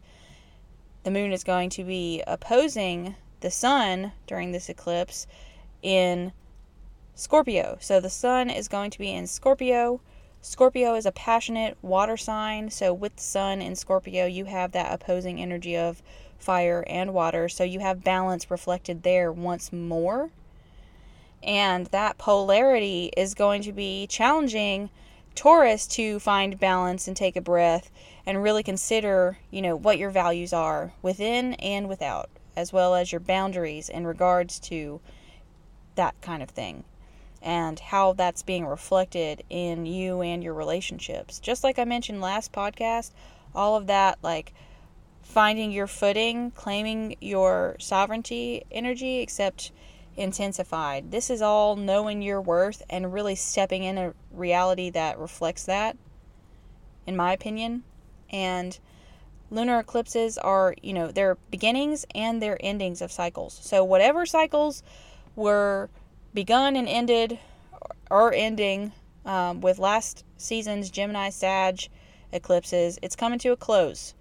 the 1.03 1.11
moon 1.11 1.31
is 1.31 1.43
going 1.43 1.69
to 1.71 1.83
be 1.83 2.23
opposing 2.27 3.15
the 3.41 3.51
sun 3.51 4.11
during 4.27 4.51
this 4.51 4.69
eclipse 4.69 5.27
in 5.81 6.31
Scorpio. 7.15 7.77
So 7.79 7.99
the 7.99 8.09
sun 8.09 8.49
is 8.49 8.67
going 8.67 8.91
to 8.91 8.99
be 8.99 9.11
in 9.11 9.27
Scorpio. 9.27 10.01
Scorpio 10.41 10.95
is 10.95 11.05
a 11.05 11.11
passionate 11.11 11.77
water 11.81 12.17
sign. 12.17 12.69
So 12.69 12.93
with 12.93 13.15
the 13.15 13.23
sun 13.23 13.61
in 13.61 13.75
Scorpio, 13.75 14.25
you 14.25 14.45
have 14.45 14.71
that 14.71 14.93
opposing 14.93 15.41
energy 15.41 15.77
of 15.77 16.01
fire 16.37 16.83
and 16.87 17.13
water. 17.13 17.49
So 17.49 17.63
you 17.63 17.79
have 17.79 18.03
balance 18.03 18.49
reflected 18.49 19.03
there 19.03 19.31
once 19.31 19.71
more. 19.71 20.29
And 21.43 21.87
that 21.87 22.17
polarity 22.17 23.11
is 23.17 23.33
going 23.33 23.63
to 23.63 23.71
be 23.71 24.07
challenging 24.07 24.89
Taurus 25.33 25.87
to 25.87 26.19
find 26.19 26.59
balance 26.59 27.07
and 27.07 27.15
take 27.15 27.35
a 27.35 27.41
breath 27.41 27.89
and 28.25 28.43
really 28.43 28.63
consider, 28.63 29.37
you 29.49 29.61
know, 29.61 29.75
what 29.75 29.97
your 29.97 30.09
values 30.09 30.53
are 30.53 30.93
within 31.01 31.53
and 31.55 31.89
without, 31.89 32.29
as 32.55 32.71
well 32.71 32.95
as 32.95 33.11
your 33.11 33.21
boundaries 33.21 33.89
in 33.89 34.05
regards 34.05 34.59
to 34.59 35.01
that 35.95 36.19
kind 36.21 36.41
of 36.41 36.49
thing 36.49 36.83
and 37.41 37.79
how 37.79 38.13
that's 38.13 38.43
being 38.43 38.65
reflected 38.65 39.43
in 39.49 39.85
you 39.85 40.21
and 40.21 40.43
your 40.43 40.53
relationships. 40.53 41.39
Just 41.39 41.63
like 41.63 41.79
I 41.79 41.85
mentioned 41.85 42.21
last 42.21 42.51
podcast, 42.51 43.11
all 43.55 43.75
of 43.75 43.87
that 43.87 44.19
like 44.21 44.53
finding 45.23 45.71
your 45.71 45.87
footing, 45.87 46.51
claiming 46.51 47.15
your 47.21 47.75
sovereignty 47.79 48.63
energy, 48.71 49.19
except 49.19 49.71
intensified. 50.17 51.11
This 51.11 51.29
is 51.29 51.41
all 51.41 51.75
knowing 51.75 52.21
your 52.21 52.41
worth 52.41 52.83
and 52.89 53.13
really 53.13 53.35
stepping 53.35 53.83
in 53.83 53.97
a 53.97 54.13
reality 54.31 54.89
that 54.91 55.17
reflects 55.17 55.63
that, 55.65 55.97
in 57.07 57.15
my 57.15 57.33
opinion. 57.33 57.83
And 58.31 58.79
lunar 59.51 59.79
eclipses 59.79 60.37
are, 60.37 60.73
you 60.81 60.93
know, 60.93 61.11
their 61.11 61.35
beginnings 61.51 62.05
and 62.15 62.41
their 62.41 62.57
endings 62.61 63.01
of 63.01 63.11
cycles. 63.11 63.59
So, 63.61 63.83
whatever 63.83 64.25
cycles 64.25 64.81
were 65.35 65.89
begun 66.33 66.75
and 66.75 66.87
ended 66.87 67.37
or 68.09 68.33
ending 68.33 68.93
um, 69.25 69.61
with 69.61 69.77
last 69.77 70.23
season's 70.37 70.89
Gemini 70.89 71.29
Sag 71.29 71.87
eclipses, 72.31 72.97
it's 73.01 73.15
coming 73.15 73.39
to 73.39 73.49
a 73.49 73.57
close. 73.57 74.13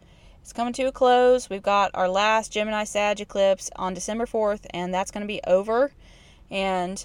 It's 0.43 0.53
coming 0.53 0.73
to 0.75 0.85
a 0.85 0.93
close. 0.93 1.49
We've 1.49 1.63
got 1.63 1.91
our 1.95 2.09
last 2.09 2.53
Gemini 2.53 2.85
Sag 2.85 3.21
eclipse 3.21 3.71
on 3.77 3.95
December 3.95 4.27
4th, 4.27 4.67
and 4.71 4.93
that's 4.93 5.11
going 5.11 5.23
to 5.23 5.29
be 5.29 5.41
over. 5.47 5.93
And 6.51 7.05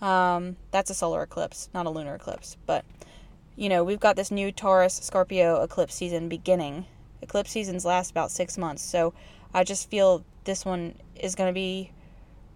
um, 0.00 0.56
that's 0.70 0.90
a 0.90 0.94
solar 0.94 1.22
eclipse, 1.22 1.68
not 1.74 1.86
a 1.86 1.90
lunar 1.90 2.14
eclipse. 2.14 2.56
But, 2.66 2.84
you 3.60 3.68
know, 3.68 3.84
we've 3.84 4.00
got 4.00 4.16
this 4.16 4.30
new 4.30 4.50
Taurus 4.50 4.94
Scorpio 4.94 5.62
eclipse 5.62 5.94
season 5.94 6.30
beginning. 6.30 6.86
Eclipse 7.20 7.50
seasons 7.50 7.84
last 7.84 8.10
about 8.10 8.30
six 8.30 8.56
months. 8.56 8.82
So 8.82 9.12
I 9.52 9.64
just 9.64 9.90
feel 9.90 10.24
this 10.44 10.64
one 10.64 10.94
is 11.14 11.34
going 11.34 11.50
to 11.50 11.52
be 11.52 11.92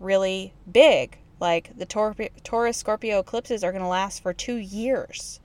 really 0.00 0.54
big. 0.72 1.18
Like 1.38 1.76
the 1.76 1.84
Tor- 1.84 2.16
Taurus 2.42 2.78
Scorpio 2.78 3.18
eclipses 3.18 3.62
are 3.62 3.70
going 3.70 3.82
to 3.82 3.88
last 3.88 4.22
for 4.22 4.32
two 4.32 4.56
years. 4.56 5.40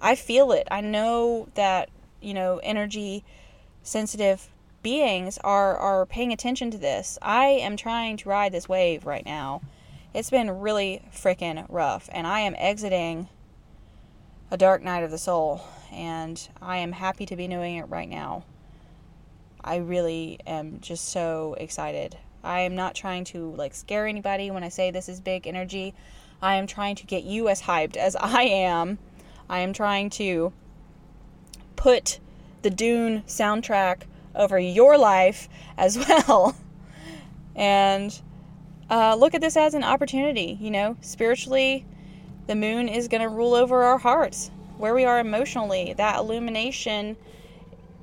I 0.00 0.14
feel 0.14 0.52
it. 0.52 0.68
I 0.70 0.82
know 0.82 1.48
that, 1.56 1.90
you 2.20 2.32
know, 2.32 2.60
energy 2.62 3.24
sensitive 3.82 4.50
beings 4.84 5.36
are 5.42 5.76
are 5.76 6.06
paying 6.06 6.32
attention 6.32 6.70
to 6.70 6.78
this. 6.78 7.18
I 7.20 7.46
am 7.46 7.76
trying 7.76 8.18
to 8.18 8.28
ride 8.28 8.52
this 8.52 8.68
wave 8.68 9.04
right 9.04 9.26
now. 9.26 9.62
It's 10.14 10.30
been 10.30 10.60
really 10.60 11.02
freaking 11.12 11.66
rough 11.68 12.08
and 12.12 12.24
I 12.24 12.40
am 12.40 12.54
exiting 12.56 13.28
a 14.50 14.56
dark 14.56 14.82
night 14.82 15.02
of 15.02 15.10
the 15.10 15.18
soul 15.18 15.62
and 15.92 16.48
I 16.60 16.78
am 16.78 16.92
happy 16.92 17.26
to 17.26 17.36
be 17.36 17.48
doing 17.48 17.76
it 17.76 17.84
right 17.84 18.08
now. 18.08 18.44
I 19.62 19.76
really 19.76 20.38
am 20.46 20.78
just 20.80 21.08
so 21.08 21.56
excited. 21.58 22.16
I 22.44 22.60
am 22.60 22.76
not 22.76 22.94
trying 22.94 23.24
to 23.24 23.52
like 23.56 23.74
scare 23.74 24.06
anybody 24.06 24.50
when 24.50 24.62
I 24.62 24.68
say 24.68 24.90
this 24.90 25.08
is 25.08 25.20
big 25.20 25.46
energy. 25.46 25.94
I 26.40 26.56
am 26.56 26.66
trying 26.66 26.94
to 26.96 27.06
get 27.06 27.24
you 27.24 27.48
as 27.48 27.62
hyped 27.62 27.96
as 27.96 28.14
I 28.14 28.42
am. 28.42 28.98
I 29.48 29.60
am 29.60 29.72
trying 29.72 30.10
to 30.10 30.52
put 31.74 32.20
the 32.62 32.70
Dune 32.70 33.22
soundtrack 33.22 34.02
over 34.34 34.58
your 34.58 34.98
life 34.98 35.48
as 35.76 35.98
well. 36.08 36.56
and 37.54 38.20
uh, 38.88 39.16
look 39.16 39.34
at 39.34 39.40
this 39.40 39.56
as 39.56 39.74
an 39.74 39.82
opportunity. 39.82 40.56
You 40.60 40.70
know, 40.70 40.96
spiritually, 41.00 41.84
the 42.46 42.54
moon 42.54 42.88
is 42.88 43.08
going 43.08 43.22
to 43.22 43.28
rule 43.28 43.54
over 43.54 43.82
our 43.82 43.98
hearts, 43.98 44.50
where 44.78 44.94
we 44.94 45.04
are 45.04 45.18
emotionally. 45.18 45.94
That 45.96 46.18
illumination 46.18 47.16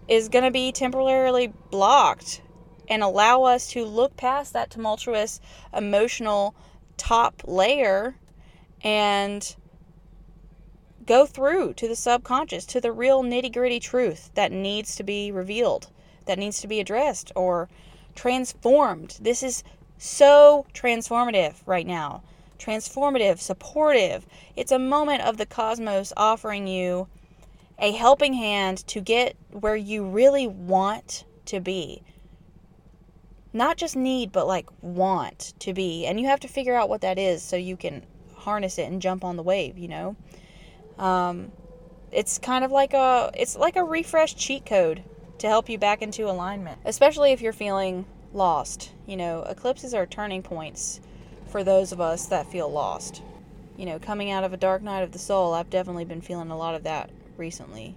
is 0.07 0.29
going 0.29 0.43
to 0.45 0.51
be 0.51 0.71
temporarily 0.71 1.53
blocked 1.71 2.41
and 2.89 3.01
allow 3.01 3.43
us 3.43 3.69
to 3.71 3.85
look 3.85 4.17
past 4.17 4.53
that 4.53 4.69
tumultuous 4.69 5.39
emotional 5.73 6.53
top 6.97 7.41
layer 7.45 8.15
and 8.83 9.55
go 11.05 11.25
through 11.25 11.73
to 11.73 11.87
the 11.87 11.95
subconscious, 11.95 12.65
to 12.65 12.81
the 12.81 12.91
real 12.91 13.23
nitty 13.23 13.53
gritty 13.53 13.79
truth 13.79 14.29
that 14.35 14.51
needs 14.51 14.95
to 14.95 15.03
be 15.03 15.31
revealed, 15.31 15.89
that 16.25 16.39
needs 16.39 16.61
to 16.61 16.67
be 16.67 16.79
addressed 16.79 17.31
or 17.35 17.69
transformed. 18.15 19.17
This 19.21 19.43
is 19.43 19.63
so 19.97 20.65
transformative 20.73 21.55
right 21.65 21.87
now. 21.87 22.23
Transformative, 22.63 23.39
supportive. 23.39 24.25
It's 24.55 24.71
a 24.71 24.79
moment 24.79 25.21
of 25.21 25.35
the 25.35 25.45
cosmos 25.45 26.13
offering 26.15 26.65
you 26.65 27.09
a 27.77 27.91
helping 27.91 28.33
hand 28.33 28.87
to 28.87 29.01
get 29.01 29.35
where 29.51 29.75
you 29.75 30.05
really 30.05 30.47
want 30.47 31.25
to 31.47 31.59
be. 31.59 32.03
Not 33.51 33.75
just 33.75 33.97
need, 33.97 34.31
but 34.31 34.47
like 34.47 34.69
want 34.81 35.53
to 35.59 35.73
be. 35.73 36.05
And 36.05 36.21
you 36.21 36.27
have 36.27 36.39
to 36.39 36.47
figure 36.47 36.73
out 36.73 36.87
what 36.87 37.01
that 37.01 37.19
is 37.19 37.43
so 37.43 37.57
you 37.57 37.75
can 37.75 38.05
harness 38.33 38.77
it 38.77 38.89
and 38.89 39.01
jump 39.01 39.25
on 39.25 39.35
the 39.35 39.43
wave, 39.43 39.77
you 39.77 39.89
know? 39.89 40.15
Um, 40.97 41.51
it's 42.13 42.37
kind 42.37 42.63
of 42.63 42.71
like 42.71 42.93
a 42.93 43.29
it's 43.33 43.57
like 43.57 43.75
a 43.75 43.83
refresh 43.83 44.35
cheat 44.35 44.65
code 44.65 45.03
to 45.39 45.47
help 45.47 45.67
you 45.67 45.77
back 45.77 46.01
into 46.01 46.29
alignment, 46.29 46.79
especially 46.85 47.33
if 47.33 47.41
you're 47.41 47.51
feeling 47.51 48.05
lost. 48.31 48.93
You 49.05 49.17
know, 49.17 49.43
eclipses 49.49 49.93
are 49.93 50.05
turning 50.05 50.43
points 50.43 51.01
for 51.53 51.63
those 51.63 51.91
of 51.91 52.01
us 52.01 52.25
that 52.25 52.47
feel 52.47 52.67
lost. 52.67 53.21
You 53.77 53.85
know, 53.85 53.99
coming 53.99 54.31
out 54.31 54.43
of 54.43 54.53
a 54.53 54.57
dark 54.57 54.81
night 54.81 55.03
of 55.03 55.11
the 55.11 55.19
soul, 55.19 55.53
I've 55.53 55.69
definitely 55.69 56.03
been 56.03 56.19
feeling 56.19 56.49
a 56.49 56.57
lot 56.57 56.73
of 56.73 56.81
that 56.85 57.11
recently. 57.37 57.93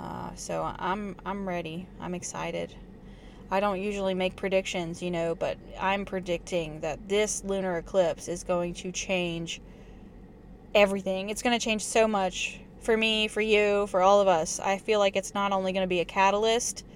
Uh, 0.00 0.30
so 0.36 0.74
I'm 0.78 1.14
I'm 1.26 1.46
ready. 1.46 1.86
I'm 2.00 2.14
excited. 2.14 2.74
I 3.50 3.60
don't 3.60 3.82
usually 3.82 4.14
make 4.14 4.36
predictions, 4.36 5.02
you 5.02 5.10
know, 5.10 5.34
but 5.34 5.58
I'm 5.78 6.06
predicting 6.06 6.80
that 6.80 7.10
this 7.10 7.44
lunar 7.44 7.76
eclipse 7.76 8.26
is 8.26 8.42
going 8.42 8.72
to 8.76 8.90
change 8.90 9.60
everything. 10.74 11.28
It's 11.28 11.42
going 11.42 11.58
to 11.58 11.62
change 11.62 11.84
so 11.84 12.08
much 12.08 12.58
for 12.80 12.96
me, 12.96 13.28
for 13.28 13.42
you, 13.42 13.86
for 13.88 14.00
all 14.00 14.22
of 14.22 14.28
us. 14.28 14.60
I 14.60 14.78
feel 14.78 14.98
like 14.98 15.14
it's 15.14 15.34
not 15.34 15.52
only 15.52 15.74
going 15.74 15.84
to 15.84 15.94
be 15.94 16.00
a 16.00 16.06
catalyst 16.06 16.86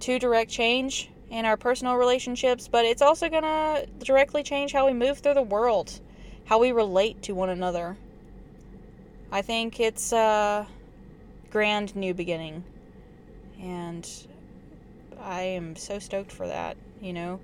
to 0.00 0.18
direct 0.18 0.50
change 0.50 1.10
in 1.30 1.44
our 1.44 1.56
personal 1.56 1.96
relationships, 1.96 2.68
but 2.68 2.84
it's 2.84 3.02
also 3.02 3.28
going 3.28 3.42
to 3.42 3.86
directly 4.04 4.42
change 4.42 4.72
how 4.72 4.86
we 4.86 4.92
move 4.92 5.18
through 5.18 5.34
the 5.34 5.42
world, 5.42 6.00
how 6.46 6.58
we 6.58 6.72
relate 6.72 7.22
to 7.22 7.34
one 7.34 7.50
another. 7.50 7.96
I 9.30 9.42
think 9.42 9.78
it's 9.78 10.12
a 10.12 10.66
grand 11.50 11.94
new 11.94 12.14
beginning. 12.14 12.64
And 13.60 14.08
I 15.20 15.42
am 15.42 15.76
so 15.76 15.98
stoked 15.98 16.32
for 16.32 16.46
that, 16.46 16.76
you 17.00 17.12
know. 17.12 17.40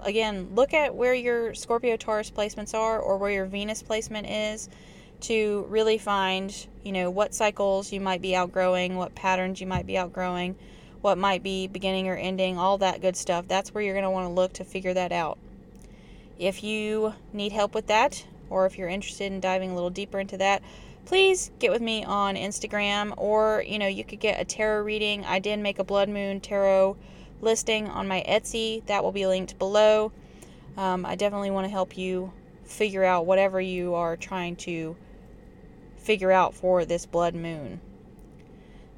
Again, 0.00 0.50
look 0.54 0.74
at 0.74 0.94
where 0.94 1.14
your 1.14 1.54
Scorpio 1.54 1.96
Taurus 1.96 2.30
placements 2.30 2.74
are 2.74 2.98
or 2.98 3.18
where 3.18 3.30
your 3.30 3.46
Venus 3.46 3.82
placement 3.82 4.28
is 4.28 4.68
to 5.22 5.66
really 5.68 5.98
find, 5.98 6.54
you 6.84 6.92
know, 6.92 7.10
what 7.10 7.34
cycles 7.34 7.92
you 7.92 8.00
might 8.00 8.22
be 8.22 8.34
outgrowing, 8.36 8.96
what 8.96 9.14
patterns 9.14 9.60
you 9.60 9.66
might 9.66 9.86
be 9.86 9.98
outgrowing, 9.98 10.56
what 11.00 11.18
might 11.18 11.42
be 11.42 11.66
beginning 11.66 12.08
or 12.08 12.16
ending, 12.16 12.58
all 12.58 12.78
that 12.78 13.00
good 13.00 13.16
stuff. 13.16 13.46
That's 13.48 13.72
where 13.72 13.82
you're 13.82 13.94
going 13.94 14.04
to 14.04 14.10
want 14.10 14.26
to 14.26 14.32
look 14.32 14.52
to 14.54 14.64
figure 14.64 14.94
that 14.94 15.12
out. 15.12 15.38
If 16.38 16.62
you 16.62 17.14
need 17.32 17.52
help 17.52 17.74
with 17.74 17.86
that, 17.88 18.24
or 18.50 18.66
if 18.66 18.78
you're 18.78 18.88
interested 18.88 19.32
in 19.32 19.40
diving 19.40 19.70
a 19.70 19.74
little 19.74 19.90
deeper 19.90 20.20
into 20.20 20.36
that, 20.38 20.62
please 21.04 21.50
get 21.58 21.70
with 21.70 21.80
me 21.80 22.04
on 22.04 22.36
Instagram 22.36 23.14
or 23.16 23.64
you 23.66 23.78
know 23.78 23.86
you 23.86 24.04
could 24.04 24.20
get 24.20 24.40
a 24.40 24.44
tarot 24.44 24.82
reading. 24.82 25.24
I 25.24 25.38
did 25.38 25.58
make 25.58 25.78
a 25.78 25.84
blood 25.84 26.08
moon 26.08 26.40
tarot 26.40 26.96
listing 27.40 27.88
on 27.88 28.08
my 28.08 28.24
Etsy 28.28 28.84
that 28.86 29.02
will 29.02 29.12
be 29.12 29.26
linked 29.26 29.58
below. 29.58 30.12
Um, 30.76 31.04
I 31.04 31.16
definitely 31.16 31.50
want 31.50 31.64
to 31.64 31.70
help 31.70 31.96
you 31.96 32.32
figure 32.64 33.04
out 33.04 33.26
whatever 33.26 33.60
you 33.60 33.94
are 33.94 34.16
trying 34.16 34.56
to 34.56 34.96
figure 35.96 36.30
out 36.30 36.54
for 36.54 36.84
this 36.84 37.06
blood 37.06 37.34
moon. 37.34 37.80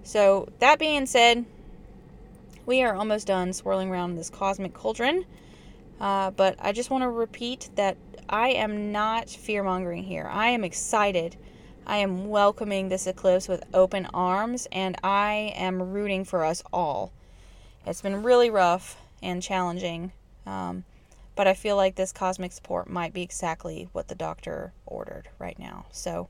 So, 0.03 0.49
that 0.59 0.79
being 0.79 1.07
said, 1.07 1.45
we 2.71 2.83
are 2.83 2.95
almost 2.95 3.27
done 3.27 3.53
swirling 3.53 3.91
around 3.91 4.15
this 4.15 4.31
cosmic 4.31 4.73
cauldron. 4.73 5.27
Uh, 6.01 6.31
but 6.31 6.55
I 6.61 6.71
just 6.71 6.89
want 6.89 7.03
to 7.03 7.11
repeat 7.11 7.69
that 7.75 7.97
I 8.29 8.51
am 8.51 8.93
not 8.93 9.29
fear 9.29 9.65
mongering 9.65 10.05
here. 10.05 10.29
I 10.33 10.51
am 10.51 10.63
excited 10.65 11.37
I 11.91 11.97
am 11.97 12.29
welcoming 12.29 12.89
this 12.89 13.09
eclipse 13.09 13.49
with 13.49 13.65
open 13.75 14.07
arms 14.15 14.69
and 14.71 14.97
I 15.03 15.53
am 15.57 15.83
rooting 15.83 16.25
for 16.25 16.45
us 16.45 16.63
all. 16.73 17.11
It's 17.85 18.03
been 18.03 18.23
really 18.23 18.49
rough 18.49 18.97
and 19.21 19.43
challenging, 19.43 20.13
um, 20.47 20.85
but 21.35 21.49
I 21.49 21.55
feel 21.55 21.75
like 21.75 21.97
this 21.97 22.13
cosmic 22.13 22.53
support 22.53 22.89
might 22.89 23.13
be 23.13 23.23
exactly 23.23 23.89
what 23.91 24.07
the 24.07 24.15
doctor 24.15 24.73
ordered 24.87 25.31
right 25.41 25.59
now. 25.59 25.87
So 25.91 26.29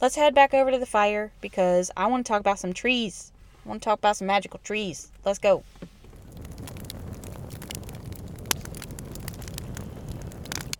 let's 0.00 0.14
head 0.14 0.32
back 0.32 0.54
over 0.54 0.70
to 0.70 0.78
the 0.78 0.86
fire 0.86 1.32
because 1.40 1.90
I 1.96 2.06
want 2.06 2.24
to 2.24 2.30
talk 2.30 2.40
about 2.40 2.60
some 2.60 2.72
trees. 2.72 3.32
I 3.64 3.68
want 3.68 3.82
to 3.82 3.84
talk 3.84 3.98
about 3.98 4.16
some 4.16 4.26
magical 4.26 4.60
trees. 4.62 5.10
Let's 5.24 5.38
go. 5.38 5.62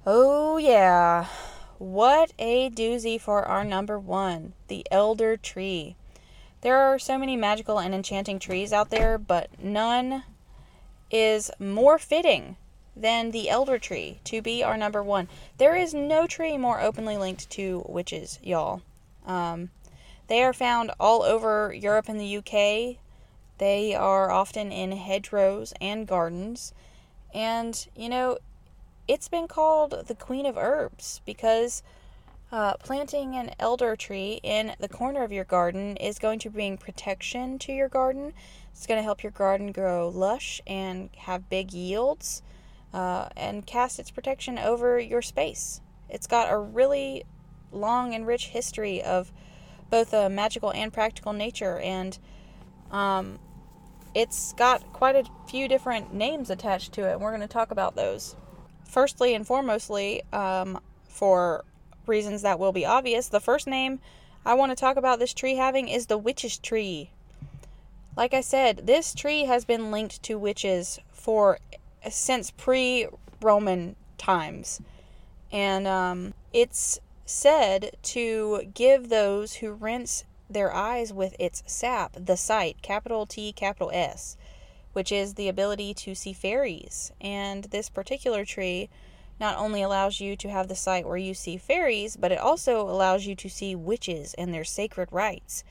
Oh, 0.06 0.56
yeah. 0.56 1.26
What 1.78 2.32
a 2.38 2.70
doozy 2.70 3.20
for 3.20 3.44
our 3.44 3.64
number 3.64 3.98
one, 3.98 4.54
the 4.68 4.86
elder 4.90 5.36
tree. 5.36 5.96
There 6.62 6.76
are 6.76 6.98
so 6.98 7.16
many 7.16 7.36
magical 7.36 7.78
and 7.78 7.94
enchanting 7.94 8.38
trees 8.38 8.72
out 8.72 8.90
there, 8.90 9.18
but 9.18 9.48
none 9.62 10.24
is 11.10 11.50
more 11.58 11.98
fitting 11.98 12.56
than 12.96 13.30
the 13.30 13.48
elder 13.48 13.78
tree 13.78 14.20
to 14.24 14.42
be 14.42 14.62
our 14.62 14.76
number 14.76 15.02
one. 15.02 15.28
There 15.58 15.76
is 15.76 15.94
no 15.94 16.26
tree 16.26 16.58
more 16.58 16.80
openly 16.80 17.16
linked 17.16 17.48
to 17.50 17.84
witches, 17.88 18.38
y'all. 18.42 18.82
Um, 19.26 19.70
they 20.30 20.44
are 20.44 20.52
found 20.52 20.92
all 21.00 21.24
over 21.24 21.74
Europe 21.74 22.08
and 22.08 22.20
the 22.20 22.36
UK. 22.36 23.02
They 23.58 23.96
are 23.96 24.30
often 24.30 24.70
in 24.70 24.92
hedgerows 24.92 25.74
and 25.80 26.06
gardens. 26.06 26.72
And, 27.34 27.88
you 27.96 28.08
know, 28.08 28.38
it's 29.08 29.28
been 29.28 29.48
called 29.48 30.06
the 30.06 30.14
Queen 30.14 30.46
of 30.46 30.56
Herbs 30.56 31.20
because 31.26 31.82
uh, 32.52 32.74
planting 32.74 33.34
an 33.34 33.50
elder 33.58 33.96
tree 33.96 34.38
in 34.44 34.76
the 34.78 34.88
corner 34.88 35.24
of 35.24 35.32
your 35.32 35.42
garden 35.42 35.96
is 35.96 36.20
going 36.20 36.38
to 36.38 36.48
bring 36.48 36.78
protection 36.78 37.58
to 37.58 37.72
your 37.72 37.88
garden. 37.88 38.32
It's 38.70 38.86
going 38.86 38.98
to 38.98 39.04
help 39.04 39.24
your 39.24 39.32
garden 39.32 39.72
grow 39.72 40.08
lush 40.08 40.60
and 40.64 41.10
have 41.16 41.50
big 41.50 41.72
yields 41.72 42.40
uh, 42.94 43.30
and 43.36 43.66
cast 43.66 43.98
its 43.98 44.12
protection 44.12 44.60
over 44.60 44.96
your 44.96 45.22
space. 45.22 45.80
It's 46.08 46.28
got 46.28 46.52
a 46.52 46.56
really 46.56 47.24
long 47.72 48.14
and 48.14 48.28
rich 48.28 48.46
history 48.50 49.02
of 49.02 49.32
both 49.90 50.12
a 50.12 50.29
magical 50.29 50.72
and 50.72 50.92
practical 50.92 51.33
nature, 51.33 51.79
and 51.79 52.18
um, 52.90 53.38
it's 54.14 54.53
got 54.55 54.92
quite 54.92 55.16
a 55.16 55.24
few 55.48 55.68
different 55.68 56.14
names 56.14 56.50
attached 56.50 56.92
to 56.94 57.09
it, 57.09 57.12
and 57.12 57.20
we're 57.20 57.31
going 57.31 57.40
to 57.40 57.48
talk 57.48 57.70
about 57.70 57.96
those 57.96 58.37
firstly 58.85 59.35
and 59.35 59.46
foremostly, 59.46 60.22
um, 60.35 60.81
for 61.09 61.64
reasons 62.07 62.42
that 62.42 62.59
will 62.59 62.72
be 62.72 62.85
obvious, 62.85 63.29
the 63.29 63.40
first 63.40 63.66
name 63.66 64.00
I 64.44 64.55
want 64.55 64.72
to 64.72 64.76
talk 64.76 64.96
about 64.96 65.18
this 65.18 65.35
tree 65.35 65.57
having 65.57 65.88
is 65.88 66.07
the 66.07 66.18
witch's 66.18 66.59
tree. 66.59 67.11
Like 68.16 68.35
I 68.35 68.40
said, 68.40 68.87
this 68.87 69.14
tree 69.14 69.44
has 69.44 69.64
been 69.64 69.90
linked 69.90 70.22
to 70.24 70.38
witches 70.38 70.98
for 71.12 71.59
since 72.11 72.50
pre-Roman 72.50 73.96
times, 74.18 74.81
and 75.53 75.87
um, 75.87 76.35
it's 76.53 76.98
said 77.30 77.96
to 78.02 78.70
give 78.74 79.08
those 79.08 79.54
who 79.54 79.72
rinse 79.72 80.24
their 80.48 80.74
eyes 80.74 81.12
with 81.12 81.34
its 81.38 81.62
sap 81.66 82.12
the 82.14 82.36
sight, 82.36 82.82
capital 82.82 83.24
T, 83.24 83.52
capital 83.52 83.90
S 83.92 84.36
which 84.92 85.12
is 85.12 85.34
the 85.34 85.48
ability 85.48 85.94
to 85.94 86.14
see 86.14 86.32
fairies. 86.32 87.12
And 87.20 87.64
this 87.64 87.88
particular 87.88 88.44
tree 88.44 88.88
not 89.38 89.56
only 89.56 89.82
allows 89.82 90.20
you 90.20 90.36
to 90.36 90.50
have 90.50 90.68
the 90.68 90.74
sight 90.74 91.06
where 91.06 91.16
you 91.16 91.32
see 91.32 91.56
fairies, 91.56 92.16
but 92.16 92.32
it 92.32 92.38
also 92.38 92.82
allows 92.88 93.26
you 93.26 93.34
to 93.36 93.48
see 93.48 93.74
witches 93.74 94.34
and 94.34 94.52
their 94.52 94.64
sacred 94.64 95.08
rites. 95.10 95.64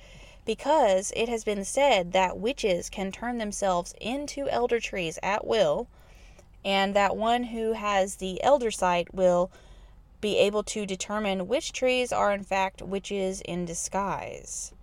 Because 0.45 1.13
it 1.15 1.29
has 1.29 1.43
been 1.43 1.63
said 1.63 2.13
that 2.13 2.39
witches 2.39 2.89
can 2.89 3.11
turn 3.11 3.37
themselves 3.37 3.93
into 4.01 4.49
elder 4.49 4.79
trees 4.79 5.19
at 5.21 5.45
will, 5.45 5.87
and 6.65 6.95
that 6.95 7.15
one 7.15 7.45
who 7.45 7.73
has 7.73 8.15
the 8.15 8.41
elder 8.43 8.71
sight 8.71 9.13
will 9.13 9.51
be 10.21 10.37
able 10.37 10.63
to 10.63 10.85
determine 10.85 11.47
which 11.47 11.71
trees 11.71 12.11
are 12.11 12.31
in 12.31 12.43
fact 12.43 12.81
witches 12.81 13.41
in 13.41 13.65
disguise. 13.65 14.73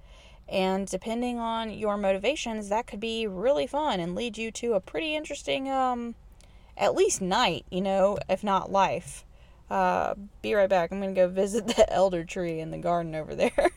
And 0.49 0.87
depending 0.87 1.39
on 1.39 1.71
your 1.71 1.97
motivations, 1.97 2.69
that 2.69 2.87
could 2.87 3.01
be 3.01 3.27
really 3.27 3.67
fun 3.67 3.99
and 4.01 4.15
lead 4.15 4.39
you 4.39 4.51
to 4.53 4.75
a 4.75 4.81
pretty 4.81 5.17
interesting, 5.17 5.69
um, 5.69 6.15
at 6.77 6.95
least 6.95 7.21
night, 7.21 7.67
you 7.71 7.81
know, 7.81 8.19
if 8.29 8.45
not 8.45 8.71
life. 8.71 9.25
Uh, 9.69 10.15
be 10.43 10.55
right 10.55 10.69
back. 10.69 10.93
I'm 10.93 11.01
going 11.01 11.15
to 11.15 11.21
go 11.21 11.29
visit 11.33 11.67
the 11.67 11.93
elder 11.93 12.25
tree 12.25 12.61
in 12.61 12.71
the 12.71 12.79
garden 12.79 13.15
over 13.15 13.35
there. 13.35 13.71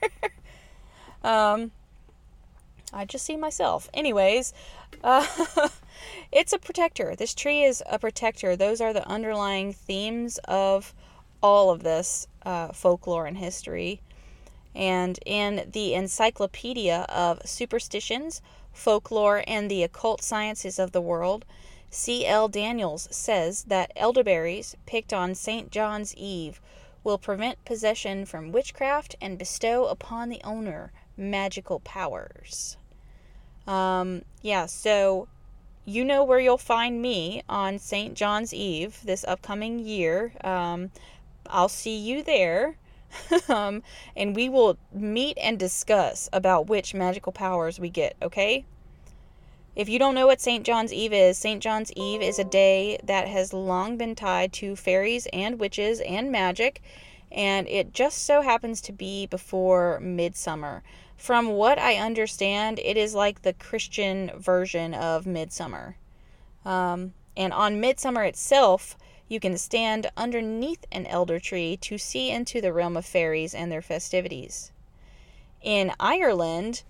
um, 1.24 1.72
I 2.94 3.06
just 3.06 3.26
see 3.26 3.38
myself. 3.38 3.90
Anyways, 3.94 4.54
uh, 5.04 5.26
it's 6.32 6.54
a 6.54 6.60
protector. 6.60 7.16
This 7.16 7.34
tree 7.34 7.64
is 7.64 7.84
a 7.90 7.98
protector. 7.98 8.56
Those 8.56 8.82
are 8.82 8.94
the 8.94 9.08
underlying 9.08 9.74
themes 9.74 10.40
of 10.46 10.94
all 11.42 11.70
of 11.70 11.84
this 11.84 12.28
uh, 12.44 12.70
folklore 12.70 13.26
and 13.26 13.38
history. 13.38 14.02
And 14.76 15.20
in 15.26 15.70
the 15.72 15.94
Encyclopedia 15.94 17.06
of 17.10 17.42
Superstitions, 17.46 18.42
Folklore, 18.72 19.44
and 19.48 19.70
the 19.70 19.84
Occult 19.84 20.22
Sciences 20.22 20.80
of 20.80 20.92
the 20.92 21.02
World, 21.02 21.46
C.L. 21.90 22.48
Daniels 22.48 23.08
says 23.12 23.64
that 23.64 23.92
elderberries 23.96 24.76
picked 24.86 25.12
on 25.12 25.34
St. 25.34 25.72
John's 25.72 26.16
Eve 26.16 26.62
will 27.04 27.18
prevent 27.18 27.66
possession 27.66 28.26
from 28.26 28.52
witchcraft 28.52 29.16
and 29.20 29.38
bestow 29.38 29.86
upon 29.86 30.30
the 30.30 30.42
owner 30.44 30.92
magical 31.18 31.80
powers. 31.80 32.78
Um, 33.66 34.24
yeah, 34.42 34.66
so 34.66 35.28
you 35.86 36.06
know 36.06 36.24
where 36.24 36.40
you'll 36.40 36.58
find 36.58 37.02
me 37.02 37.42
on 37.50 37.80
St. 37.80 38.14
John's 38.14 38.54
Eve 38.54 39.00
this 39.04 39.26
upcoming 39.28 39.80
year. 39.80 40.34
Um, 40.44 40.92
I'll 41.50 41.70
see 41.70 41.98
you 41.98 42.24
there. 42.24 42.78
um, 43.50 43.82
and 44.16 44.36
we 44.36 44.50
will 44.50 44.78
meet 44.94 45.38
and 45.42 45.58
discuss 45.58 46.30
about 46.32 46.68
which 46.68 46.94
magical 46.94 47.32
powers 47.32 47.80
we 47.80 47.90
get, 47.90 48.16
okay? 48.22 48.66
If 49.76 49.88
you 49.88 49.98
don't 49.98 50.16
know 50.16 50.28
what 50.28 50.42
St. 50.42 50.66
John's 50.66 50.92
Eve 50.92 51.14
is, 51.14 51.38
St. 51.38 51.62
John's 51.62 51.92
Eve 51.94 52.22
is 52.22 52.38
a 52.38 52.44
day 52.44 53.00
that 53.04 53.28
has 53.28 53.54
long 53.54 53.98
been 53.98 54.16
tied 54.16 54.52
to 54.54 54.76
fairies 54.76 55.28
and 55.32 55.60
witches 55.60 56.02
and 56.02 56.32
magic, 56.32 56.82
and 57.32 57.68
it 57.68 57.94
just 57.94 58.24
so 58.26 58.42
happens 58.42 58.82
to 58.82 58.92
be 58.92 59.26
before 59.26 60.00
midsummer. 60.02 60.84
From 61.16 61.50
what 61.50 61.78
I 61.80 61.96
understand, 61.96 62.80
it 62.80 62.98
is 62.98 63.14
like 63.14 63.42
the 63.42 63.54
Christian 63.54 64.32
version 64.36 64.94
of 64.94 65.26
midsummer. 65.26 65.96
Um, 66.66 67.14
and 67.38 67.54
on 67.54 67.80
midsummer 67.80 68.24
itself, 68.24 68.98
you 69.30 69.40
can 69.40 69.58
stand 69.58 70.10
underneath 70.18 70.86
an 70.92 71.06
elder 71.06 71.40
tree 71.40 71.78
to 71.78 72.00
see 72.00 72.32
into 72.32 72.60
the 72.60 72.74
realm 72.74 72.98
of 72.98 73.06
fairies 73.06 73.54
and 73.54 73.72
their 73.72 73.82
festivities. 73.82 74.72
In 75.62 75.94
Ireland, 76.00 76.82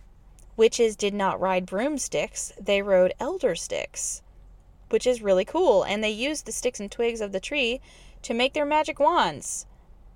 witches 0.56 0.96
did 0.96 1.14
not 1.14 1.40
ride 1.40 1.66
broomsticks, 1.66 2.54
they 2.60 2.82
rode 2.82 3.14
elder 3.20 3.56
sticks, 3.56 4.22
which 4.90 5.06
is 5.06 5.22
really 5.22 5.44
cool. 5.44 5.84
And 5.84 6.02
they 6.02 6.10
used 6.10 6.46
the 6.46 6.52
sticks 6.52 6.80
and 6.80 6.90
twigs 6.90 7.20
of 7.20 7.34
the 7.34 7.40
tree 7.40 7.82
to 8.24 8.34
make 8.34 8.54
their 8.54 8.66
magic 8.66 9.00
wands. 9.00 9.66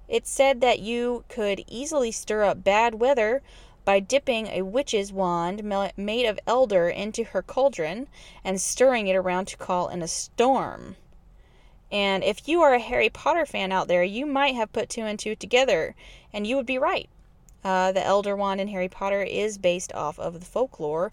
It's 0.07 0.29
said 0.29 0.61
that 0.61 0.79
you 0.79 1.25
could 1.27 1.63
easily 1.67 2.11
stir 2.11 2.43
up 2.43 2.63
bad 2.63 2.95
weather 2.95 3.41
by 3.85 3.99
dipping 3.99 4.47
a 4.47 4.61
witch's 4.61 5.11
wand 5.11 5.61
made 5.97 6.25
of 6.25 6.39
elder 6.47 6.87
into 6.87 7.25
her 7.25 7.41
cauldron 7.41 8.07
and 8.43 8.61
stirring 8.61 9.07
it 9.07 9.15
around 9.15 9.47
to 9.49 9.57
call 9.57 9.89
in 9.89 10.01
a 10.01 10.07
storm. 10.07 10.95
And 11.93 12.23
if 12.23 12.47
you 12.47 12.63
are 12.63 12.73
a 12.73 12.79
Harry 12.79 13.07
Potter 13.09 13.45
fan 13.45 13.71
out 13.71 13.87
there, 13.87 14.03
you 14.03 14.25
might 14.25 14.55
have 14.55 14.73
put 14.73 14.89
two 14.89 15.03
and 15.03 15.19
two 15.19 15.35
together, 15.35 15.93
and 16.33 16.47
you 16.47 16.55
would 16.55 16.65
be 16.65 16.79
right. 16.79 17.07
Uh, 17.63 17.91
the 17.91 18.03
Elder 18.03 18.35
Wand 18.35 18.59
in 18.59 18.69
Harry 18.69 18.89
Potter 18.89 19.21
is 19.21 19.59
based 19.59 19.93
off 19.93 20.17
of 20.17 20.39
the 20.39 20.45
folklore 20.45 21.11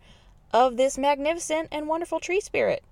of 0.55 0.79
this 0.79 0.97
magnificent 0.97 1.69
and 1.71 1.87
wonderful 1.87 2.19
tree 2.19 2.41
spirit. 2.41 2.83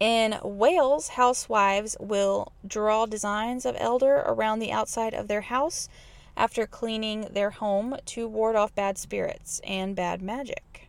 In 0.00 0.40
Wales, 0.42 1.10
housewives 1.10 1.96
will 2.00 2.52
draw 2.66 3.06
designs 3.06 3.64
of 3.64 3.76
elder 3.78 4.24
around 4.26 4.58
the 4.58 4.72
outside 4.72 5.14
of 5.14 5.28
their 5.28 5.42
house 5.42 5.88
after 6.36 6.66
cleaning 6.66 7.28
their 7.30 7.50
home 7.50 7.96
to 8.06 8.26
ward 8.26 8.56
off 8.56 8.74
bad 8.74 8.98
spirits 8.98 9.60
and 9.62 9.94
bad 9.94 10.20
magic, 10.20 10.88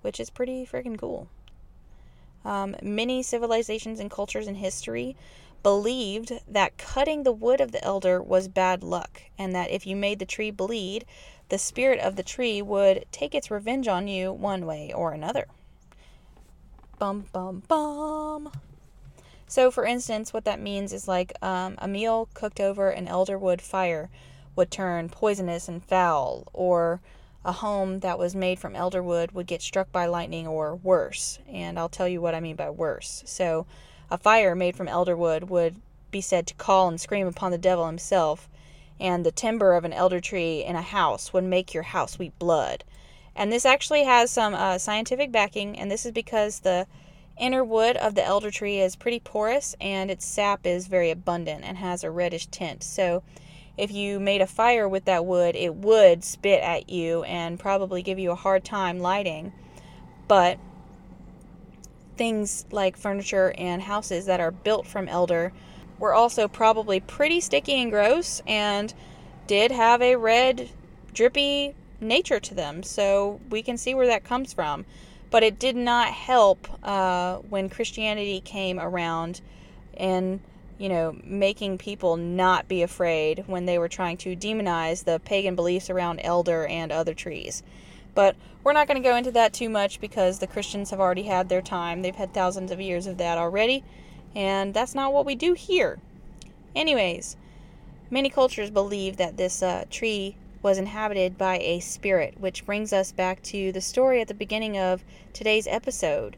which 0.00 0.18
is 0.18 0.30
pretty 0.30 0.64
freaking 0.64 0.98
cool. 0.98 1.28
Um, 2.44 2.76
many 2.82 3.22
civilizations 3.22 4.00
and 4.00 4.10
cultures 4.10 4.46
in 4.46 4.56
history 4.56 5.16
believed 5.62 6.32
that 6.48 6.78
cutting 6.78 7.22
the 7.22 7.32
wood 7.32 7.60
of 7.60 7.72
the 7.72 7.84
elder 7.84 8.22
was 8.22 8.48
bad 8.48 8.82
luck, 8.82 9.22
and 9.38 9.54
that 9.54 9.70
if 9.70 9.86
you 9.86 9.94
made 9.94 10.18
the 10.18 10.24
tree 10.24 10.50
bleed, 10.50 11.04
the 11.50 11.58
spirit 11.58 12.00
of 12.00 12.16
the 12.16 12.22
tree 12.22 12.62
would 12.62 13.04
take 13.12 13.34
its 13.34 13.50
revenge 13.50 13.88
on 13.88 14.08
you 14.08 14.32
one 14.32 14.64
way 14.64 14.92
or 14.94 15.12
another. 15.12 15.46
Bum, 16.98 17.26
bum, 17.32 17.62
bum. 17.68 18.50
So, 19.46 19.70
for 19.70 19.84
instance, 19.84 20.32
what 20.32 20.44
that 20.44 20.60
means 20.60 20.92
is 20.92 21.08
like 21.08 21.32
um, 21.42 21.74
a 21.78 21.88
meal 21.88 22.28
cooked 22.34 22.60
over 22.60 22.90
an 22.90 23.06
elderwood 23.06 23.60
fire 23.60 24.08
would 24.54 24.70
turn 24.70 25.08
poisonous 25.08 25.68
and 25.68 25.84
foul, 25.84 26.46
or 26.52 27.00
a 27.44 27.52
home 27.52 28.00
that 28.00 28.18
was 28.18 28.34
made 28.34 28.58
from 28.58 28.74
elderwood 28.74 29.32
would 29.32 29.46
get 29.46 29.62
struck 29.62 29.90
by 29.90 30.06
lightning 30.06 30.46
or 30.46 30.76
worse. 30.76 31.38
And 31.48 31.78
I'll 31.78 31.88
tell 31.88 32.08
you 32.08 32.20
what 32.20 32.34
I 32.34 32.40
mean 32.40 32.56
by 32.56 32.70
worse. 32.70 33.22
So, 33.26 33.66
a 34.10 34.18
fire 34.18 34.54
made 34.54 34.76
from 34.76 34.88
elderwood 34.88 35.44
would 35.44 35.76
be 36.10 36.20
said 36.20 36.46
to 36.48 36.54
call 36.54 36.88
and 36.88 37.00
scream 37.00 37.26
upon 37.26 37.52
the 37.52 37.58
devil 37.58 37.86
himself, 37.86 38.48
and 38.98 39.24
the 39.24 39.30
timber 39.30 39.74
of 39.74 39.84
an 39.84 39.92
elder 39.92 40.20
tree 40.20 40.64
in 40.64 40.76
a 40.76 40.82
house 40.82 41.32
would 41.32 41.44
make 41.44 41.72
your 41.72 41.84
house 41.84 42.18
weep 42.18 42.38
blood. 42.38 42.84
And 43.34 43.50
this 43.50 43.64
actually 43.64 44.04
has 44.04 44.30
some 44.30 44.54
uh, 44.54 44.78
scientific 44.78 45.32
backing, 45.32 45.78
and 45.78 45.90
this 45.90 46.04
is 46.04 46.12
because 46.12 46.60
the 46.60 46.86
inner 47.38 47.64
wood 47.64 47.96
of 47.96 48.14
the 48.14 48.24
elder 48.24 48.50
tree 48.50 48.80
is 48.80 48.96
pretty 48.96 49.18
porous 49.18 49.74
and 49.80 50.10
its 50.10 50.26
sap 50.26 50.66
is 50.66 50.88
very 50.88 51.10
abundant 51.10 51.64
and 51.64 51.78
has 51.78 52.04
a 52.04 52.10
reddish 52.10 52.46
tint. 52.46 52.82
So, 52.82 53.22
if 53.76 53.90
you 53.90 54.20
made 54.20 54.40
a 54.40 54.46
fire 54.46 54.88
with 54.88 55.04
that 55.06 55.24
wood, 55.24 55.56
it 55.56 55.74
would 55.74 56.24
spit 56.24 56.62
at 56.62 56.90
you 56.90 57.22
and 57.24 57.58
probably 57.58 58.02
give 58.02 58.18
you 58.18 58.30
a 58.30 58.36
hard 58.36 58.64
time 58.64 58.98
lighting. 59.00 59.52
But 60.28 60.58
things 62.16 62.66
like 62.70 62.96
furniture 62.96 63.54
and 63.56 63.82
houses 63.82 64.26
that 64.26 64.40
are 64.40 64.50
built 64.50 64.86
from 64.86 65.08
elder 65.08 65.52
were 65.98 66.14
also 66.14 66.48
probably 66.48 67.00
pretty 67.00 67.40
sticky 67.40 67.74
and 67.74 67.90
gross 67.90 68.42
and 68.46 68.92
did 69.46 69.70
have 69.70 70.02
a 70.02 70.16
red, 70.16 70.70
drippy 71.14 71.74
nature 72.00 72.40
to 72.40 72.54
them. 72.54 72.82
So 72.82 73.40
we 73.50 73.62
can 73.62 73.76
see 73.76 73.94
where 73.94 74.06
that 74.06 74.24
comes 74.24 74.52
from. 74.52 74.84
But 75.30 75.42
it 75.42 75.58
did 75.58 75.76
not 75.76 76.08
help 76.08 76.68
uh, 76.82 77.36
when 77.36 77.68
Christianity 77.68 78.40
came 78.40 78.80
around 78.80 79.40
and 79.96 80.40
you 80.80 80.88
know, 80.88 81.14
making 81.24 81.76
people 81.76 82.16
not 82.16 82.66
be 82.66 82.80
afraid 82.80 83.44
when 83.46 83.66
they 83.66 83.78
were 83.78 83.86
trying 83.86 84.16
to 84.16 84.34
demonize 84.34 85.04
the 85.04 85.20
pagan 85.20 85.54
beliefs 85.54 85.90
around 85.90 86.20
elder 86.20 86.66
and 86.66 86.90
other 86.90 87.12
trees. 87.12 87.62
But 88.14 88.34
we're 88.64 88.72
not 88.72 88.88
going 88.88 89.00
to 89.00 89.06
go 89.06 89.14
into 89.14 89.30
that 89.32 89.52
too 89.52 89.68
much 89.68 90.00
because 90.00 90.38
the 90.38 90.46
Christians 90.46 90.88
have 90.88 90.98
already 90.98 91.24
had 91.24 91.50
their 91.50 91.60
time. 91.60 92.00
They've 92.00 92.16
had 92.16 92.32
thousands 92.32 92.70
of 92.70 92.80
years 92.80 93.06
of 93.06 93.18
that 93.18 93.36
already, 93.36 93.84
and 94.34 94.72
that's 94.72 94.94
not 94.94 95.12
what 95.12 95.26
we 95.26 95.34
do 95.34 95.52
here. 95.52 95.98
Anyways, 96.74 97.36
many 98.10 98.30
cultures 98.30 98.70
believe 98.70 99.18
that 99.18 99.36
this 99.36 99.62
uh, 99.62 99.84
tree 99.90 100.34
was 100.62 100.78
inhabited 100.78 101.36
by 101.36 101.58
a 101.58 101.80
spirit, 101.80 102.40
which 102.40 102.64
brings 102.64 102.90
us 102.90 103.12
back 103.12 103.42
to 103.42 103.70
the 103.70 103.82
story 103.82 104.22
at 104.22 104.28
the 104.28 104.34
beginning 104.34 104.78
of 104.78 105.04
today's 105.34 105.66
episode. 105.66 106.36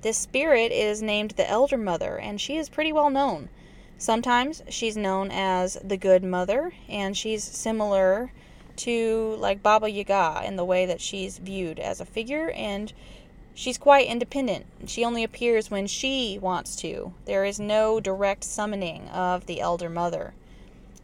This 0.00 0.16
spirit 0.16 0.72
is 0.72 1.02
named 1.02 1.32
the 1.32 1.48
Elder 1.48 1.76
Mother, 1.76 2.16
and 2.16 2.40
she 2.40 2.56
is 2.56 2.70
pretty 2.70 2.92
well 2.92 3.10
known. 3.10 3.50
Sometimes 3.98 4.62
she's 4.68 4.96
known 4.96 5.30
as 5.30 5.78
the 5.82 5.96
Good 5.96 6.24
Mother, 6.24 6.72
and 6.88 7.16
she's 7.16 7.44
similar 7.44 8.32
to 8.76 9.36
like 9.38 9.62
Baba 9.62 9.88
Yaga 9.88 10.42
in 10.44 10.56
the 10.56 10.64
way 10.64 10.84
that 10.84 11.00
she's 11.00 11.38
viewed 11.38 11.78
as 11.78 12.00
a 12.00 12.04
figure, 12.04 12.50
and 12.50 12.92
she's 13.54 13.78
quite 13.78 14.06
independent. 14.08 14.66
She 14.86 15.04
only 15.04 15.22
appears 15.22 15.70
when 15.70 15.86
she 15.86 16.38
wants 16.40 16.76
to. 16.76 17.14
There 17.24 17.44
is 17.44 17.60
no 17.60 18.00
direct 18.00 18.44
summoning 18.44 19.08
of 19.08 19.46
the 19.46 19.60
Elder 19.60 19.88
Mother. 19.88 20.34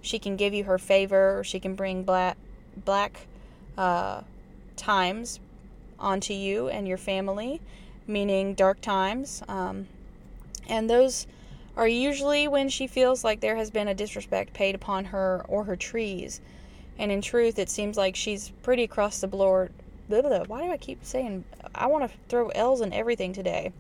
She 0.03 0.19
can 0.19 0.37
give 0.37 0.53
you 0.53 0.65
her 0.65 0.79
favor, 0.79 1.39
or 1.39 1.45
she 1.45 1.61
can 1.61 1.75
bring 1.75 2.03
black, 2.03 2.37
black 2.85 3.27
uh, 3.79 4.23
times 4.77 5.41
onto 5.99 6.35
you 6.35 6.69
and 6.69 6.89
your 6.89 6.99
family, 6.99 7.61
meaning 8.07 8.55
dark 8.55 8.81
times. 8.81 9.43
Um, 9.47 9.87
and 10.69 10.89
those 10.91 11.27
are 11.81 11.89
usually 11.89 12.47
when 12.47 12.69
she 12.69 12.87
feels 12.87 13.25
like 13.25 13.41
there 13.41 13.57
has 13.57 13.71
been 13.71 13.89
a 13.89 13.95
disrespect 13.95 14.53
paid 14.53 14.75
upon 14.75 15.07
her 15.07 15.43
or 15.49 15.65
her 15.65 15.77
trees. 15.77 16.43
And 16.99 17.11
in 17.11 17.23
truth, 17.23 17.59
it 17.59 17.71
seems 17.71 17.97
like 17.97 18.15
she's 18.15 18.51
pretty 18.63 18.83
across 18.83 19.23
the 19.23 19.27
board. 19.27 19.73
Blah, 20.07 20.21
blah, 20.21 20.45
Why 20.45 20.63
do 20.63 20.71
I 20.71 20.77
keep 20.77 21.03
saying 21.03 21.43
I 21.75 21.87
want 21.87 22.05
to 22.05 22.19
throw 22.29 22.49
L's 22.49 22.83
in 22.83 22.93
everything 22.93 23.33
today? 23.33 23.73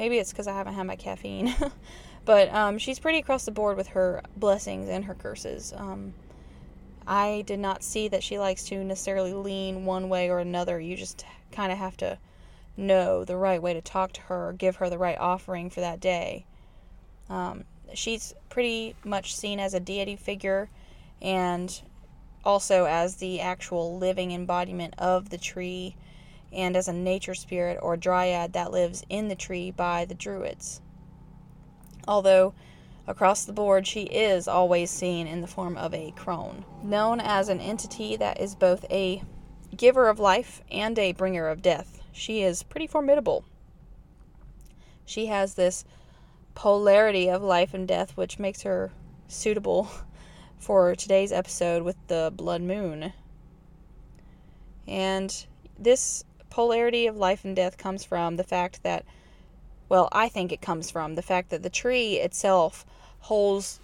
Maybe 0.00 0.18
it's 0.18 0.32
because 0.32 0.48
I 0.48 0.52
haven't 0.52 0.74
had 0.74 0.88
my 0.88 0.96
caffeine. 0.96 1.54
but 2.24 2.52
um, 2.52 2.76
she's 2.76 2.98
pretty 2.98 3.18
across 3.18 3.44
the 3.44 3.52
board 3.52 3.76
with 3.76 3.86
her 3.86 4.20
blessings 4.36 4.88
and 4.88 5.04
her 5.04 5.14
curses. 5.14 5.72
Um, 5.76 6.14
I 7.06 7.44
did 7.46 7.60
not 7.60 7.84
see 7.84 8.08
that 8.08 8.24
she 8.24 8.40
likes 8.40 8.64
to 8.64 8.82
necessarily 8.82 9.32
lean 9.32 9.84
one 9.84 10.08
way 10.08 10.28
or 10.28 10.40
another. 10.40 10.80
You 10.80 10.96
just 10.96 11.24
kind 11.52 11.70
of 11.70 11.78
have 11.78 11.96
to 11.98 12.18
know 12.76 13.24
the 13.24 13.36
right 13.36 13.62
way 13.62 13.74
to 13.74 13.80
talk 13.80 14.10
to 14.14 14.22
her, 14.22 14.56
give 14.58 14.74
her 14.76 14.90
the 14.90 14.98
right 14.98 15.18
offering 15.18 15.70
for 15.70 15.78
that 15.82 16.00
day. 16.00 16.44
Um, 17.28 17.64
she's 17.94 18.34
pretty 18.48 18.94
much 19.04 19.34
seen 19.34 19.60
as 19.60 19.74
a 19.74 19.80
deity 19.80 20.16
figure 20.16 20.70
and 21.20 21.80
also 22.44 22.84
as 22.84 23.16
the 23.16 23.40
actual 23.40 23.98
living 23.98 24.32
embodiment 24.32 24.94
of 24.98 25.30
the 25.30 25.38
tree 25.38 25.96
and 26.52 26.76
as 26.76 26.88
a 26.88 26.92
nature 26.92 27.34
spirit 27.34 27.78
or 27.82 27.96
dryad 27.96 28.52
that 28.54 28.72
lives 28.72 29.04
in 29.08 29.28
the 29.28 29.34
tree 29.34 29.70
by 29.70 30.04
the 30.04 30.14
druids. 30.14 30.80
Although 32.06 32.54
across 33.06 33.44
the 33.44 33.52
board 33.52 33.86
she 33.86 34.02
is 34.02 34.48
always 34.48 34.90
seen 34.90 35.26
in 35.26 35.40
the 35.40 35.46
form 35.46 35.76
of 35.76 35.92
a 35.92 36.12
crone, 36.12 36.64
known 36.82 37.20
as 37.20 37.48
an 37.48 37.60
entity 37.60 38.16
that 38.16 38.40
is 38.40 38.54
both 38.54 38.84
a 38.90 39.22
giver 39.76 40.08
of 40.08 40.18
life 40.18 40.62
and 40.70 40.98
a 40.98 41.12
bringer 41.12 41.48
of 41.48 41.62
death. 41.62 42.00
She 42.12 42.42
is 42.42 42.62
pretty 42.62 42.86
formidable. 42.86 43.44
She 45.04 45.26
has 45.26 45.54
this 45.54 45.84
polarity 46.58 47.30
of 47.30 47.40
life 47.40 47.72
and 47.72 47.86
death, 47.86 48.16
which 48.16 48.40
makes 48.40 48.62
her 48.62 48.90
suitable 49.28 49.88
for 50.58 50.96
today's 50.96 51.30
episode 51.30 51.84
with 51.84 51.96
the 52.08 52.32
blood 52.34 52.60
moon. 52.60 53.12
And 54.88 55.46
this 55.78 56.24
polarity 56.50 57.06
of 57.06 57.16
life 57.16 57.44
and 57.44 57.54
death 57.54 57.78
comes 57.78 58.02
from 58.02 58.34
the 58.34 58.42
fact 58.42 58.82
that, 58.82 59.04
well, 59.88 60.08
I 60.10 60.28
think 60.28 60.50
it 60.50 60.60
comes 60.60 60.90
from 60.90 61.14
the 61.14 61.22
fact 61.22 61.50
that 61.50 61.62
the 61.62 61.70
tree 61.70 62.14
itself 62.14 62.84
holds 63.20 63.78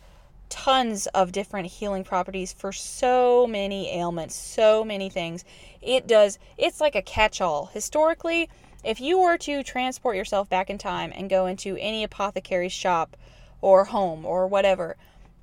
tons 0.48 1.06
of 1.08 1.30
different 1.30 1.68
healing 1.68 2.02
properties 2.02 2.52
for 2.52 2.72
so 2.72 3.46
many 3.46 3.88
ailments, 3.90 4.34
so 4.34 4.84
many 4.84 5.08
things. 5.08 5.44
It 5.80 6.08
does, 6.08 6.40
it's 6.58 6.80
like 6.80 6.96
a 6.96 7.02
catch 7.02 7.40
all. 7.40 7.66
Historically, 7.66 8.48
if 8.84 9.00
you 9.00 9.18
were 9.18 9.38
to 9.38 9.62
transport 9.62 10.16
yourself 10.16 10.48
back 10.48 10.70
in 10.70 10.78
time 10.78 11.12
and 11.14 11.30
go 11.30 11.46
into 11.46 11.76
any 11.78 12.04
apothecary's 12.04 12.72
shop 12.72 13.16
or 13.60 13.84
home 13.84 14.24
or 14.26 14.46
whatever, 14.46 14.96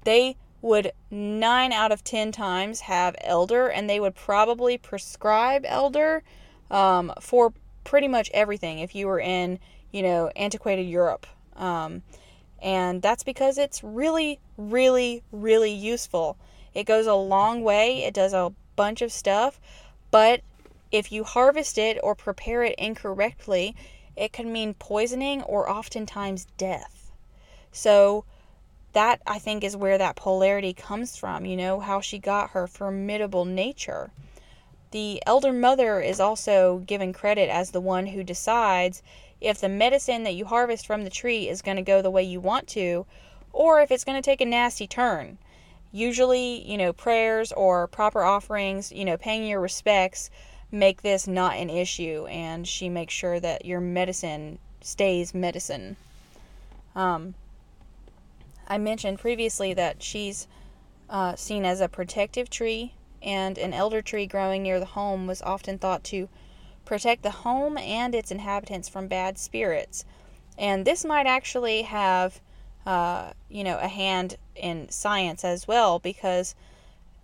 they 0.03 0.37
would 0.61 0.91
nine 1.09 1.73
out 1.73 1.91
of 1.91 2.03
ten 2.03 2.31
times 2.31 2.81
have 2.81 3.15
elder 3.21 3.67
and 3.67 3.89
they 3.89 3.99
would 3.99 4.13
probably 4.13 4.77
prescribe 4.77 5.65
elder 5.65 6.23
um, 6.69 7.11
for 7.19 7.51
pretty 7.83 8.07
much 8.07 8.29
everything 8.33 8.79
if 8.79 8.93
you 8.93 9.07
were 9.07 9.19
in, 9.19 9.59
you 9.91 10.03
know, 10.03 10.31
antiquated 10.35 10.83
Europe. 10.83 11.25
Um, 11.55 12.03
and 12.61 13.01
that's 13.01 13.23
because 13.23 13.57
it's 13.57 13.83
really, 13.83 14.39
really, 14.55 15.23
really 15.31 15.71
useful. 15.71 16.37
It 16.75 16.83
goes 16.83 17.07
a 17.07 17.15
long 17.15 17.63
way, 17.63 18.03
it 18.03 18.13
does 18.13 18.33
a 18.33 18.53
bunch 18.75 19.01
of 19.01 19.11
stuff, 19.11 19.59
but 20.11 20.41
if 20.91 21.11
you 21.11 21.23
harvest 21.23 21.77
it 21.77 21.99
or 22.03 22.15
prepare 22.15 22.63
it 22.63 22.75
incorrectly, 22.77 23.75
it 24.15 24.33
can 24.33 24.51
mean 24.51 24.73
poisoning 24.73 25.41
or 25.43 25.69
oftentimes 25.69 26.47
death. 26.57 27.11
So, 27.71 28.25
that 28.93 29.21
I 29.25 29.39
think 29.39 29.63
is 29.63 29.77
where 29.77 29.97
that 29.97 30.17
polarity 30.17 30.73
comes 30.73 31.15
from, 31.15 31.45
you 31.45 31.55
know, 31.55 31.79
how 31.79 32.01
she 32.01 32.19
got 32.19 32.49
her 32.49 32.67
formidable 32.67 33.45
nature. 33.45 34.11
The 34.91 35.23
elder 35.25 35.53
mother 35.53 36.01
is 36.01 36.19
also 36.19 36.79
given 36.79 37.13
credit 37.13 37.49
as 37.49 37.71
the 37.71 37.79
one 37.79 38.07
who 38.07 38.23
decides 38.23 39.01
if 39.39 39.61
the 39.61 39.69
medicine 39.69 40.23
that 40.23 40.35
you 40.35 40.45
harvest 40.45 40.85
from 40.85 41.05
the 41.05 41.09
tree 41.09 41.47
is 41.47 41.61
going 41.61 41.77
to 41.77 41.83
go 41.83 42.01
the 42.01 42.11
way 42.11 42.23
you 42.23 42.41
want 42.41 42.67
to 42.69 43.05
or 43.53 43.81
if 43.81 43.91
it's 43.91 44.03
going 44.03 44.21
to 44.21 44.25
take 44.25 44.41
a 44.41 44.45
nasty 44.45 44.87
turn. 44.87 45.37
Usually, 45.93 46.61
you 46.69 46.77
know, 46.77 46.91
prayers 46.91 47.51
or 47.53 47.87
proper 47.87 48.23
offerings, 48.23 48.91
you 48.91 49.05
know, 49.05 49.17
paying 49.17 49.45
your 49.47 49.61
respects 49.61 50.29
make 50.71 51.01
this 51.01 51.27
not 51.27 51.57
an 51.57 51.69
issue 51.69 52.25
and 52.27 52.67
she 52.67 52.89
makes 52.89 53.13
sure 53.13 53.39
that 53.39 53.65
your 53.65 53.81
medicine 53.81 54.57
stays 54.81 55.33
medicine. 55.33 55.97
Um, 56.95 57.35
I 58.67 58.77
mentioned 58.77 59.19
previously 59.19 59.73
that 59.73 60.01
she's 60.01 60.47
uh, 61.09 61.35
seen 61.35 61.65
as 61.65 61.81
a 61.81 61.89
protective 61.89 62.49
tree, 62.49 62.93
and 63.21 63.57
an 63.57 63.73
elder 63.73 64.01
tree 64.01 64.25
growing 64.25 64.63
near 64.63 64.79
the 64.79 64.85
home 64.85 65.27
was 65.27 65.41
often 65.41 65.77
thought 65.77 66.03
to 66.05 66.29
protect 66.85 67.21
the 67.21 67.31
home 67.31 67.77
and 67.77 68.15
its 68.15 68.31
inhabitants 68.31 68.89
from 68.89 69.07
bad 69.07 69.37
spirits. 69.37 70.05
And 70.57 70.85
this 70.85 71.05
might 71.05 71.27
actually 71.27 71.83
have, 71.83 72.39
uh, 72.85 73.31
you 73.49 73.63
know, 73.63 73.77
a 73.79 73.87
hand 73.87 74.37
in 74.55 74.89
science 74.89 75.43
as 75.43 75.67
well, 75.67 75.99
because 75.99 76.55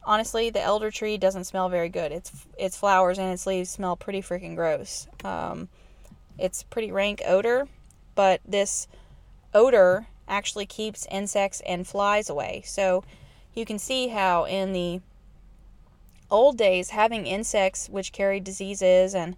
honestly, 0.07 0.49
the 0.49 0.61
elder 0.61 0.89
tree 0.89 1.17
doesn't 1.17 1.43
smell 1.43 1.69
very 1.69 1.89
good. 1.89 2.11
Its 2.11 2.31
its 2.57 2.77
flowers 2.77 3.19
and 3.19 3.31
its 3.31 3.45
leaves 3.45 3.69
smell 3.69 3.95
pretty 3.95 4.21
freaking 4.21 4.55
gross. 4.55 5.07
Um, 5.23 5.67
it's 6.39 6.63
pretty 6.63 6.91
rank 6.91 7.21
odor, 7.27 7.67
but 8.15 8.41
this 8.47 8.87
odor 9.53 10.07
actually 10.27 10.65
keeps 10.65 11.05
insects 11.11 11.61
and 11.65 11.85
flies 11.87 12.29
away. 12.29 12.63
So 12.65 13.03
you 13.53 13.65
can 13.65 13.77
see 13.77 14.07
how 14.07 14.45
in 14.45 14.73
the 14.73 15.01
old 16.31 16.57
days, 16.57 16.89
having 16.89 17.27
insects 17.27 17.87
which 17.89 18.11
carried 18.11 18.43
diseases 18.43 19.13
and 19.13 19.35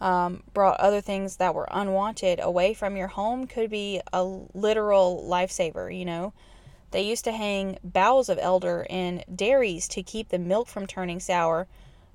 um, 0.00 0.42
brought 0.52 0.80
other 0.80 1.00
things 1.00 1.36
that 1.36 1.54
were 1.54 1.68
unwanted 1.70 2.40
away 2.40 2.74
from 2.74 2.96
your 2.96 3.08
home 3.08 3.46
could 3.46 3.70
be 3.70 4.00
a 4.12 4.24
literal 4.24 5.24
lifesaver, 5.28 5.96
you 5.96 6.04
know. 6.04 6.32
They 6.92 7.02
used 7.02 7.24
to 7.24 7.32
hang 7.32 7.78
boughs 7.82 8.28
of 8.28 8.38
elder 8.40 8.86
in 8.88 9.24
dairies 9.34 9.88
to 9.88 10.02
keep 10.02 10.28
the 10.28 10.38
milk 10.38 10.68
from 10.68 10.86
turning 10.86 11.20
sour, 11.20 11.66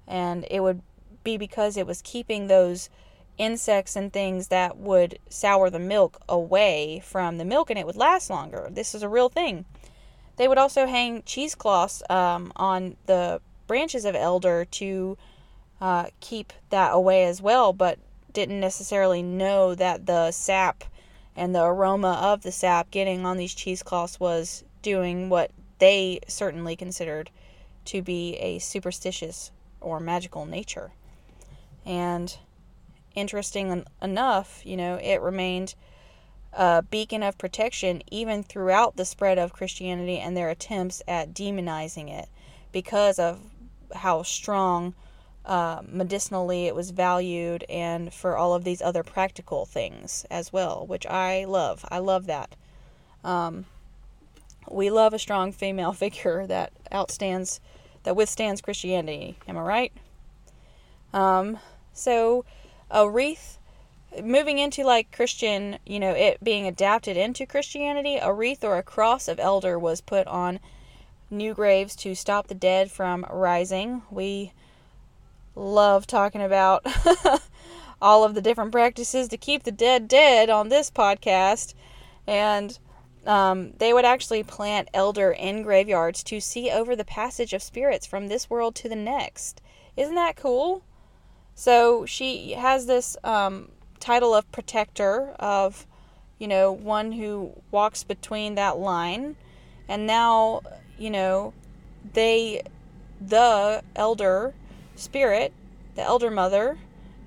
and 0.07 0.45
it 0.49 0.61
would 0.61 0.81
be 1.23 1.35
because 1.35 1.77
it 1.77 1.87
was 1.87 2.01
keeping 2.01 2.47
those 2.47 2.89
insects 3.37 3.95
and 3.95 4.13
things 4.13 4.47
that 4.47 4.77
would 4.77 5.19
sour 5.29 5.69
the 5.69 5.79
milk 5.79 6.21
away 6.29 7.01
from 7.03 7.37
the 7.37 7.45
milk 7.45 7.69
and 7.69 7.77
it 7.77 7.85
would 7.85 7.95
last 7.95 8.29
longer. 8.29 8.67
This 8.71 8.95
is 8.95 9.03
a 9.03 9.09
real 9.09 9.29
thing. 9.29 9.65
They 10.37 10.47
would 10.47 10.57
also 10.57 10.85
hang 10.85 11.23
cheesecloths 11.23 12.09
um, 12.09 12.51
on 12.55 12.97
the 13.05 13.41
branches 13.67 14.05
of 14.05 14.15
elder 14.15 14.65
to 14.65 15.17
uh, 15.81 16.05
keep 16.19 16.53
that 16.69 16.93
away 16.93 17.25
as 17.25 17.41
well, 17.41 17.73
but 17.73 17.99
didn't 18.31 18.59
necessarily 18.59 19.23
know 19.23 19.75
that 19.75 20.05
the 20.05 20.31
sap 20.31 20.83
and 21.35 21.53
the 21.53 21.63
aroma 21.63 22.19
of 22.21 22.43
the 22.43 22.51
sap 22.51 22.89
getting 22.91 23.25
on 23.25 23.37
these 23.37 23.55
cheesecloths 23.55 24.19
was 24.19 24.63
doing 24.87 25.27
what 25.27 25.51
they 25.79 26.17
certainly 26.29 26.73
considered 26.73 27.29
to 27.83 28.01
be 28.01 28.37
a 28.37 28.57
superstitious 28.59 29.51
or 29.81 29.99
magical 29.99 30.45
nature. 30.45 30.91
And 31.85 32.37
interesting 33.13 33.83
enough, 34.01 34.65
you 34.65 34.77
know, 34.77 34.95
it 34.95 35.21
remained 35.21 35.75
a 36.53 36.83
beacon 36.83 37.21
of 37.21 37.37
protection 37.37 38.01
even 38.09 38.43
throughout 38.43 38.95
the 38.95 39.03
spread 39.03 39.37
of 39.37 39.51
Christianity 39.51 40.19
and 40.19 40.37
their 40.37 40.49
attempts 40.49 41.01
at 41.05 41.33
demonizing 41.33 42.09
it 42.09 42.29
because 42.71 43.19
of 43.19 43.41
how 43.93 44.23
strong 44.23 44.93
uh, 45.43 45.81
medicinally 45.85 46.65
it 46.65 46.75
was 46.75 46.91
valued 46.91 47.65
and 47.67 48.13
for 48.13 48.37
all 48.37 48.53
of 48.53 48.63
these 48.63 48.81
other 48.81 49.03
practical 49.03 49.65
things 49.65 50.25
as 50.31 50.53
well, 50.53 50.87
which 50.87 51.05
I 51.05 51.43
love. 51.43 51.83
I 51.91 51.99
love 51.99 52.25
that. 52.27 52.55
Um, 53.25 53.65
we 54.69 54.89
love 54.89 55.13
a 55.13 55.19
strong 55.19 55.51
female 55.51 55.93
figure 56.03 56.45
that 56.47 56.71
outstands, 56.91 57.59
that 58.03 58.15
withstands 58.15 58.61
Christianity. 58.61 59.37
Am 59.47 59.57
I 59.57 59.61
right? 59.61 59.93
Um, 61.13 61.59
so 61.93 62.45
a 62.91 63.09
wreath 63.09 63.57
moving 64.23 64.57
into 64.59 64.83
like 64.83 65.11
Christian, 65.11 65.77
you 65.85 65.99
know, 65.99 66.11
it 66.11 66.43
being 66.43 66.67
adapted 66.67 67.17
into 67.17 67.45
Christianity, 67.45 68.17
a 68.17 68.33
wreath 68.33 68.63
or 68.63 68.77
a 68.77 68.83
cross 68.83 69.27
of 69.27 69.39
elder 69.39 69.77
was 69.77 70.01
put 70.01 70.27
on 70.27 70.59
new 71.29 71.53
graves 71.53 71.95
to 71.97 72.15
stop 72.15 72.47
the 72.47 72.55
dead 72.55 72.89
from 72.89 73.25
rising. 73.29 74.01
We 74.09 74.53
love 75.55 76.07
talking 76.07 76.41
about 76.41 76.85
all 78.01 78.23
of 78.23 78.33
the 78.33 78.41
different 78.41 78.71
practices 78.71 79.27
to 79.29 79.37
keep 79.37 79.63
the 79.63 79.71
dead 79.71 80.07
dead 80.07 80.49
on 80.49 80.69
this 80.69 80.89
podcast. 80.89 81.73
And 82.25 82.77
um, 83.27 83.73
they 83.77 83.93
would 83.93 84.05
actually 84.05 84.41
plant 84.41 84.87
elder 84.93 85.31
in 85.31 85.61
graveyards 85.61 86.23
to 86.23 86.39
see 86.39 86.71
over 86.71 86.95
the 86.95 87.05
passage 87.05 87.53
of 87.53 87.61
spirits 87.61 88.07
from 88.07 88.27
this 88.27 88.49
world 88.49 88.73
to 88.75 88.89
the 88.89 88.95
next. 88.95 89.61
Isn't 89.97 90.15
that 90.15 90.37
cool? 90.37 90.81
So 91.53 92.05
she 92.05 92.53
has 92.53 92.85
this 92.85 93.17
um, 93.23 93.69
title 93.99 94.33
of 94.33 94.49
protector, 94.51 95.35
of, 95.39 95.85
you 96.39 96.47
know, 96.47 96.71
one 96.71 97.11
who 97.11 97.51
walks 97.69 98.03
between 98.03 98.55
that 98.55 98.77
line. 98.77 99.35
And 99.89 100.07
now, 100.07 100.61
you 100.97 101.09
know, 101.09 101.53
they, 102.13 102.61
the 103.19 103.83
elder 103.95 104.53
spirit, 104.95 105.51
the 105.95 106.03
elder 106.03 106.31
mother, 106.31 106.77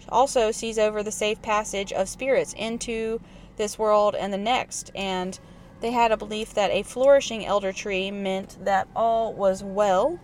also 0.09 0.51
sees 0.51 0.78
over 0.78 1.03
the 1.03 1.12
safe 1.12 1.42
passage 1.42 1.92
of 1.92 2.09
spirits 2.09 2.55
into 2.55 3.20
this 3.57 3.78
world 3.78 4.14
and 4.14 4.32
the 4.32 4.38
next. 4.38 4.90
And 4.94 5.38
they 5.81 5.91
had 5.91 6.12
a 6.12 6.16
belief 6.16 6.55
that 6.55 6.70
a 6.70 6.83
flourishing 6.83 7.45
elder 7.45 7.72
tree 7.72 8.11
meant 8.11 8.57
that 8.64 8.89
all 8.95 9.33
was 9.33 9.62
well 9.62 10.18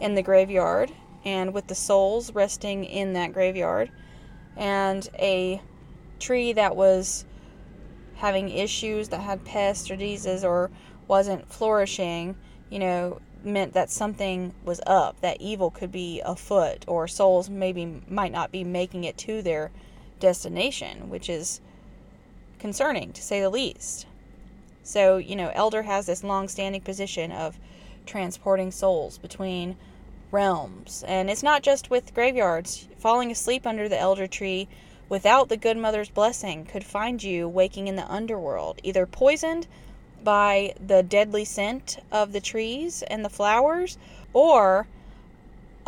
in 0.00 0.14
the 0.14 0.22
graveyard 0.22 0.92
and 1.24 1.52
with 1.52 1.66
the 1.66 1.74
souls 1.74 2.32
resting 2.34 2.84
in 2.84 3.12
that 3.14 3.32
graveyard, 3.32 3.90
and 4.56 5.08
a 5.18 5.60
tree 6.18 6.52
that 6.52 6.76
was 6.76 7.24
having 8.16 8.48
issues 8.48 9.08
that 9.08 9.20
had 9.20 9.44
pests 9.44 9.90
or 9.90 9.96
diseases 9.96 10.44
or 10.44 10.70
wasn't 11.06 11.50
flourishing, 11.50 12.36
you 12.70 12.78
know, 12.78 13.20
meant 13.44 13.72
that 13.72 13.90
something 13.90 14.52
was 14.64 14.80
up, 14.86 15.20
that 15.20 15.40
evil 15.40 15.70
could 15.70 15.92
be 15.92 16.20
afoot, 16.24 16.84
or 16.88 17.06
souls 17.06 17.48
maybe 17.48 18.02
might 18.08 18.32
not 18.32 18.50
be 18.50 18.64
making 18.64 19.04
it 19.04 19.16
to 19.16 19.40
their 19.42 19.70
destination, 20.18 21.08
which 21.08 21.28
is 21.28 21.60
concerning 22.58 23.12
to 23.12 23.22
say 23.22 23.40
the 23.40 23.50
least. 23.50 24.06
So, 24.88 25.18
you 25.18 25.36
know, 25.36 25.52
Elder 25.52 25.82
has 25.82 26.06
this 26.06 26.24
long 26.24 26.48
standing 26.48 26.80
position 26.80 27.30
of 27.30 27.58
transporting 28.06 28.70
souls 28.70 29.18
between 29.18 29.76
realms. 30.30 31.04
And 31.06 31.28
it's 31.28 31.42
not 31.42 31.62
just 31.62 31.90
with 31.90 32.14
graveyards. 32.14 32.88
Falling 32.96 33.30
asleep 33.30 33.66
under 33.66 33.86
the 33.86 33.98
elder 33.98 34.26
tree 34.26 34.66
without 35.10 35.50
the 35.50 35.58
good 35.58 35.76
mother's 35.76 36.08
blessing 36.08 36.64
could 36.64 36.84
find 36.84 37.22
you 37.22 37.46
waking 37.46 37.86
in 37.86 37.96
the 37.96 38.10
underworld, 38.10 38.80
either 38.82 39.04
poisoned 39.04 39.66
by 40.24 40.72
the 40.80 41.02
deadly 41.02 41.44
scent 41.44 41.98
of 42.10 42.32
the 42.32 42.40
trees 42.40 43.02
and 43.02 43.22
the 43.22 43.28
flowers, 43.28 43.98
or 44.32 44.86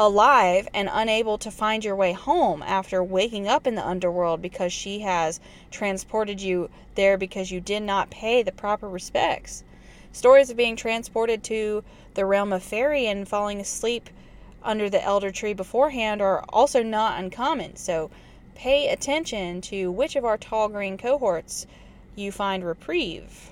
alive 0.01 0.67
and 0.73 0.89
unable 0.91 1.37
to 1.37 1.51
find 1.51 1.85
your 1.85 1.95
way 1.95 2.15
home 2.15 2.63
after 2.63 3.05
waking 3.05 3.47
up 3.47 3.67
in 3.67 3.75
the 3.75 3.87
underworld 3.87 4.41
because 4.41 4.73
she 4.73 5.01
has 5.01 5.39
transported 5.71 6.41
you 6.41 6.71
there 6.95 7.19
because 7.19 7.51
you 7.51 7.61
did 7.61 7.83
not 7.83 8.09
pay 8.09 8.43
the 8.43 8.51
proper 8.51 8.89
respects. 8.89 9.63
Stories 10.11 10.49
of 10.49 10.57
being 10.57 10.75
transported 10.75 11.45
to 11.45 11.85
the 12.15 12.25
realm 12.25 12.51
of 12.51 12.63
fairy 12.63 13.07
and 13.07 13.29
falling 13.29 13.61
asleep 13.61 14.09
under 14.63 14.89
the 14.89 15.05
elder 15.05 15.31
tree 15.31 15.53
beforehand 15.53 16.23
are 16.23 16.47
also 16.49 16.83
not 16.83 17.21
uncommon. 17.21 17.77
So 17.77 18.11
pay 18.55 18.89
attention 18.89 19.61
to 19.61 19.91
which 19.93 20.17
of 20.17 20.25
our 20.25 20.39
tall 20.39 20.71
green 20.71 20.97
cohorts 20.97 21.67
you 22.17 22.33
find 22.33 22.65
reprieve. 22.65 23.51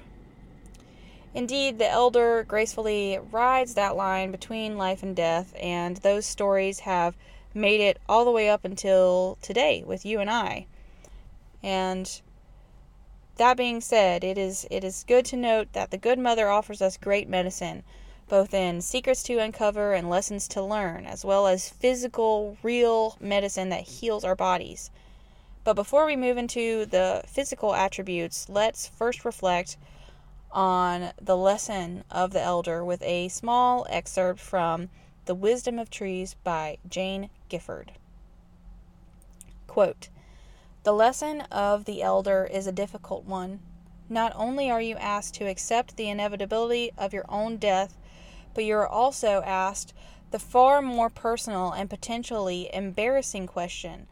Indeed, 1.34 1.78
the 1.78 1.88
elder 1.88 2.42
gracefully 2.42 3.18
rides 3.30 3.74
that 3.74 3.96
line 3.96 4.30
between 4.30 4.78
life 4.78 5.02
and 5.02 5.14
death, 5.14 5.54
and 5.60 5.98
those 5.98 6.24
stories 6.24 6.80
have 6.80 7.16
made 7.52 7.80
it 7.80 8.00
all 8.08 8.24
the 8.24 8.30
way 8.30 8.48
up 8.48 8.64
until 8.64 9.36
today 9.42 9.82
with 9.86 10.06
you 10.06 10.20
and 10.20 10.30
I. 10.30 10.66
And 11.62 12.20
that 13.36 13.56
being 13.56 13.80
said, 13.80 14.24
it 14.24 14.38
is 14.38 14.66
it 14.70 14.82
is 14.84 15.04
good 15.06 15.24
to 15.26 15.36
note 15.36 15.72
that 15.72 15.90
the 15.90 15.98
good 15.98 16.18
mother 16.18 16.48
offers 16.48 16.80
us 16.80 16.96
great 16.96 17.28
medicine, 17.28 17.82
both 18.28 18.52
in 18.52 18.80
secrets 18.80 19.22
to 19.24 19.38
uncover 19.38 19.92
and 19.94 20.10
lessons 20.10 20.48
to 20.48 20.62
learn, 20.62 21.06
as 21.06 21.24
well 21.24 21.46
as 21.46 21.68
physical, 21.68 22.56
real 22.62 23.16
medicine 23.20 23.68
that 23.68 23.82
heals 23.82 24.24
our 24.24 24.34
bodies. 24.34 24.90
But 25.62 25.74
before 25.74 26.06
we 26.06 26.16
move 26.16 26.38
into 26.38 26.86
the 26.86 27.22
physical 27.26 27.74
attributes, 27.74 28.48
let's 28.48 28.86
first 28.86 29.24
reflect 29.24 29.76
on 30.50 31.12
the 31.20 31.36
lesson 31.36 32.04
of 32.10 32.32
the 32.32 32.40
elder 32.40 32.84
with 32.84 33.02
a 33.02 33.28
small 33.28 33.86
excerpt 33.90 34.40
from 34.40 34.88
The 35.26 35.34
Wisdom 35.34 35.78
of 35.78 35.90
Trees 35.90 36.34
by 36.44 36.78
Jane 36.88 37.30
Gifford. 37.48 37.92
Quote, 39.66 40.08
the 40.84 40.92
lesson 40.92 41.42
of 41.50 41.84
the 41.84 42.02
elder 42.02 42.48
is 42.50 42.66
a 42.66 42.72
difficult 42.72 43.24
one. 43.24 43.60
Not 44.08 44.32
only 44.34 44.70
are 44.70 44.80
you 44.80 44.96
asked 44.96 45.34
to 45.34 45.48
accept 45.48 45.96
the 45.96 46.08
inevitability 46.08 46.92
of 46.96 47.12
your 47.12 47.26
own 47.28 47.58
death, 47.58 47.98
but 48.54 48.64
you 48.64 48.74
are 48.76 48.88
also 48.88 49.42
asked 49.44 49.92
the 50.30 50.38
far 50.38 50.80
more 50.80 51.10
personal 51.10 51.72
and 51.72 51.90
potentially 51.90 52.70
embarrassing 52.72 53.46
question 53.46 54.06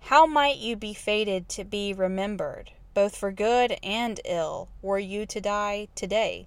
How 0.00 0.24
might 0.24 0.56
you 0.56 0.76
be 0.76 0.94
fated 0.94 1.48
to 1.50 1.64
be 1.64 1.92
remembered, 1.92 2.70
both 2.94 3.16
for 3.16 3.32
good 3.32 3.76
and 3.82 4.20
ill, 4.24 4.68
were 4.80 4.98
you 4.98 5.26
to 5.26 5.40
die 5.40 5.88
today? 5.94 6.46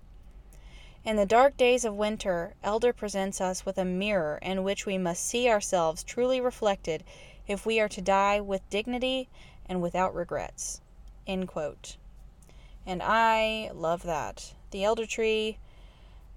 In 1.04 1.16
the 1.16 1.26
dark 1.26 1.56
days 1.56 1.86
of 1.86 1.96
winter, 1.96 2.56
Elder 2.64 2.92
presents 2.92 3.40
us 3.40 3.66
with 3.66 3.78
a 3.78 3.86
mirror 3.86 4.40
in 4.42 4.64
which 4.64 4.86
we 4.86 4.98
must 4.98 5.26
see 5.26 5.48
ourselves 5.50 6.04
truly 6.04 6.42
reflected 6.42 7.04
if 7.48 7.66
we 7.66 7.80
are 7.80 7.90
to 7.90 8.02
die 8.02 8.42
with 8.42 8.70
dignity 8.70 9.30
and 9.66 9.82
without 9.82 10.14
regrets. 10.14 10.82
And 11.26 13.04
I 13.04 13.72
love 13.74 14.04
that. 14.04 14.54
The 14.72 14.84
elder 14.84 15.06
tree 15.06 15.58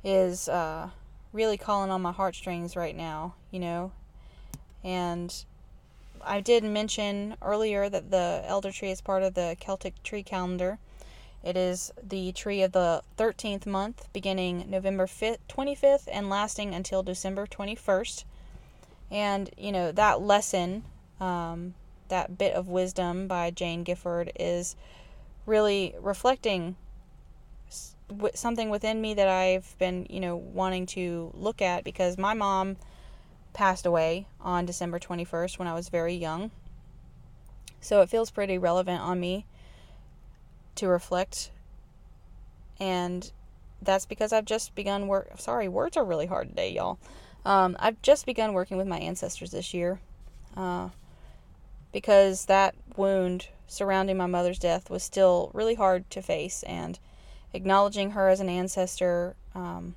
is 0.04 0.48
uh, 0.48 0.90
really 1.32 1.56
calling 1.56 1.90
on 1.90 2.02
my 2.02 2.12
heartstrings 2.12 2.76
right 2.76 2.96
now, 2.96 3.34
you 3.50 3.60
know. 3.60 3.92
And 4.82 5.44
I 6.24 6.40
did 6.40 6.64
mention 6.64 7.36
earlier 7.42 7.88
that 7.88 8.10
the 8.10 8.42
elder 8.46 8.72
tree 8.72 8.90
is 8.90 9.00
part 9.00 9.22
of 9.22 9.34
the 9.34 9.56
Celtic 9.60 10.02
tree 10.02 10.22
calendar. 10.22 10.78
It 11.42 11.56
is 11.56 11.92
the 12.02 12.32
tree 12.32 12.62
of 12.62 12.72
the 12.72 13.02
13th 13.16 13.64
month, 13.66 14.08
beginning 14.12 14.68
November 14.68 15.06
5th, 15.06 15.38
25th 15.48 16.08
and 16.10 16.28
lasting 16.28 16.74
until 16.74 17.02
December 17.02 17.46
21st. 17.46 18.24
And, 19.10 19.50
you 19.56 19.72
know, 19.72 19.90
that 19.92 20.20
lesson 20.20 20.84
um, 21.20 21.74
that 22.08 22.36
bit 22.36 22.54
of 22.54 22.68
wisdom 22.68 23.26
by 23.26 23.50
Jane 23.50 23.84
Gifford 23.84 24.32
is 24.38 24.76
really 25.46 25.94
reflecting 26.00 26.76
something 28.34 28.70
within 28.70 29.00
me 29.00 29.14
that 29.14 29.28
I've 29.28 29.76
been, 29.78 30.06
you 30.10 30.20
know, 30.20 30.36
wanting 30.36 30.86
to 30.86 31.30
look 31.34 31.62
at 31.62 31.84
because 31.84 32.18
my 32.18 32.34
mom 32.34 32.76
passed 33.52 33.86
away 33.86 34.26
on 34.40 34.66
December 34.66 34.98
21st 34.98 35.58
when 35.58 35.68
I 35.68 35.74
was 35.74 35.88
very 35.88 36.14
young. 36.14 36.50
So 37.80 38.02
it 38.02 38.10
feels 38.10 38.30
pretty 38.30 38.58
relevant 38.58 39.00
on 39.00 39.20
me 39.20 39.46
to 40.76 40.88
reflect. 40.88 41.50
And 42.78 43.30
that's 43.82 44.06
because 44.06 44.32
I've 44.32 44.44
just 44.44 44.74
begun 44.74 45.08
work. 45.08 45.32
Sorry, 45.38 45.68
words 45.68 45.96
are 45.96 46.04
really 46.04 46.26
hard 46.26 46.48
today, 46.50 46.72
y'all. 46.72 46.98
Um, 47.44 47.76
I've 47.78 48.00
just 48.02 48.26
begun 48.26 48.52
working 48.52 48.76
with 48.76 48.86
my 48.86 48.98
ancestors 48.98 49.50
this 49.50 49.72
year. 49.72 50.00
Uh, 50.56 50.90
because 51.92 52.46
that 52.46 52.74
wound 52.96 53.48
surrounding 53.66 54.16
my 54.16 54.26
mother's 54.26 54.58
death 54.58 54.90
was 54.90 55.02
still 55.02 55.50
really 55.54 55.74
hard 55.74 56.08
to 56.10 56.22
face, 56.22 56.62
and 56.64 56.98
acknowledging 57.52 58.12
her 58.12 58.28
as 58.28 58.40
an 58.40 58.48
ancestor 58.48 59.34
um, 59.54 59.94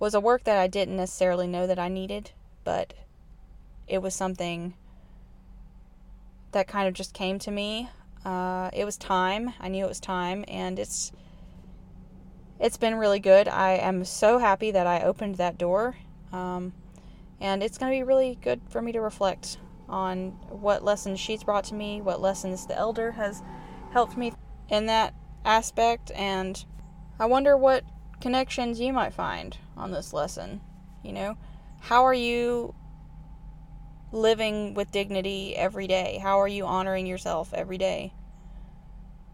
was 0.00 0.14
a 0.14 0.20
work 0.20 0.44
that 0.44 0.58
I 0.58 0.66
didn't 0.66 0.96
necessarily 0.96 1.46
know 1.46 1.66
that 1.66 1.78
I 1.78 1.88
needed, 1.88 2.32
but 2.64 2.94
it 3.86 3.98
was 4.02 4.14
something 4.14 4.74
that 6.52 6.66
kind 6.66 6.88
of 6.88 6.94
just 6.94 7.12
came 7.12 7.38
to 7.40 7.50
me. 7.50 7.90
Uh, 8.24 8.70
it 8.72 8.84
was 8.84 8.96
time. 8.96 9.52
I 9.60 9.68
knew 9.68 9.84
it 9.84 9.88
was 9.88 10.00
time, 10.00 10.44
and 10.48 10.78
it's 10.78 11.12
it's 12.58 12.76
been 12.76 12.96
really 12.96 13.20
good. 13.20 13.46
I 13.46 13.72
am 13.72 14.04
so 14.04 14.38
happy 14.38 14.70
that 14.70 14.86
I 14.86 15.02
opened 15.02 15.36
that 15.36 15.58
door, 15.58 15.96
um, 16.32 16.72
and 17.40 17.62
it's 17.62 17.78
going 17.78 17.92
to 17.92 17.96
be 17.96 18.02
really 18.02 18.38
good 18.42 18.60
for 18.68 18.82
me 18.82 18.92
to 18.92 19.00
reflect 19.00 19.58
on 19.88 20.30
what 20.48 20.84
lessons 20.84 21.20
she's 21.20 21.44
brought 21.44 21.64
to 21.64 21.74
me, 21.74 22.00
what 22.00 22.20
lessons 22.20 22.66
the 22.66 22.76
elder 22.76 23.12
has 23.12 23.42
helped 23.92 24.16
me 24.16 24.32
in 24.68 24.86
that 24.86 25.14
aspect, 25.44 26.10
and 26.14 26.64
I 27.18 27.26
wonder 27.26 27.56
what 27.56 27.84
connections 28.20 28.80
you 28.80 28.92
might 28.92 29.14
find 29.14 29.56
on 29.76 29.90
this 29.90 30.12
lesson. 30.12 30.60
You 31.02 31.12
know, 31.12 31.36
how 31.80 32.04
are 32.04 32.14
you 32.14 32.74
living 34.12 34.74
with 34.74 34.90
dignity 34.90 35.56
every 35.56 35.86
day? 35.86 36.18
How 36.22 36.40
are 36.40 36.48
you 36.48 36.66
honoring 36.66 37.06
yourself 37.06 37.54
every 37.54 37.78
day? 37.78 38.12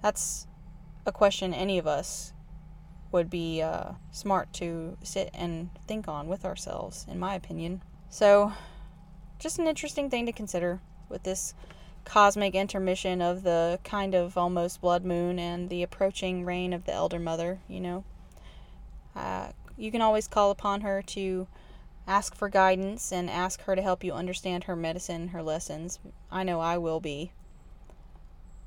That's 0.02 0.46
a 1.04 1.12
question 1.12 1.52
any 1.54 1.78
of 1.78 1.86
us 1.86 2.32
would 3.12 3.30
be 3.30 3.62
uh, 3.62 3.92
smart 4.10 4.52
to 4.52 4.96
sit 5.02 5.30
and 5.32 5.70
think 5.86 6.08
on 6.08 6.28
with 6.28 6.44
ourselves, 6.44 7.06
in 7.08 7.18
my 7.18 7.34
opinion. 7.34 7.82
So, 8.08 8.52
just 9.38 9.58
an 9.58 9.66
interesting 9.66 10.10
thing 10.10 10.26
to 10.26 10.32
consider 10.32 10.80
with 11.08 11.22
this 11.22 11.54
cosmic 12.04 12.54
intermission 12.54 13.20
of 13.20 13.42
the 13.42 13.80
kind 13.84 14.14
of 14.14 14.36
almost 14.36 14.80
blood 14.80 15.04
moon 15.04 15.38
and 15.38 15.68
the 15.68 15.82
approaching 15.82 16.44
reign 16.44 16.72
of 16.72 16.84
the 16.84 16.92
Elder 16.92 17.18
Mother, 17.18 17.60
you 17.68 17.80
know. 17.80 18.04
Uh, 19.16 19.48
you 19.76 19.90
can 19.90 20.02
always 20.02 20.28
call 20.28 20.50
upon 20.50 20.82
her 20.82 21.02
to 21.02 21.48
ask 22.06 22.34
for 22.34 22.48
guidance 22.48 23.12
and 23.12 23.28
ask 23.28 23.62
her 23.62 23.74
to 23.74 23.82
help 23.82 24.04
you 24.04 24.12
understand 24.12 24.64
her 24.64 24.76
medicine, 24.76 25.28
her 25.28 25.42
lessons. 25.42 25.98
I 26.30 26.44
know 26.44 26.60
I 26.60 26.78
will 26.78 27.00
be. 27.00 27.32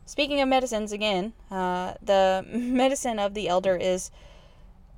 Speaking 0.05 0.41
of 0.41 0.49
medicines, 0.49 0.91
again, 0.91 1.33
uh, 1.51 1.93
the 2.01 2.43
medicine 2.51 3.19
of 3.19 3.33
the 3.33 3.47
elder 3.47 3.77
is 3.77 4.11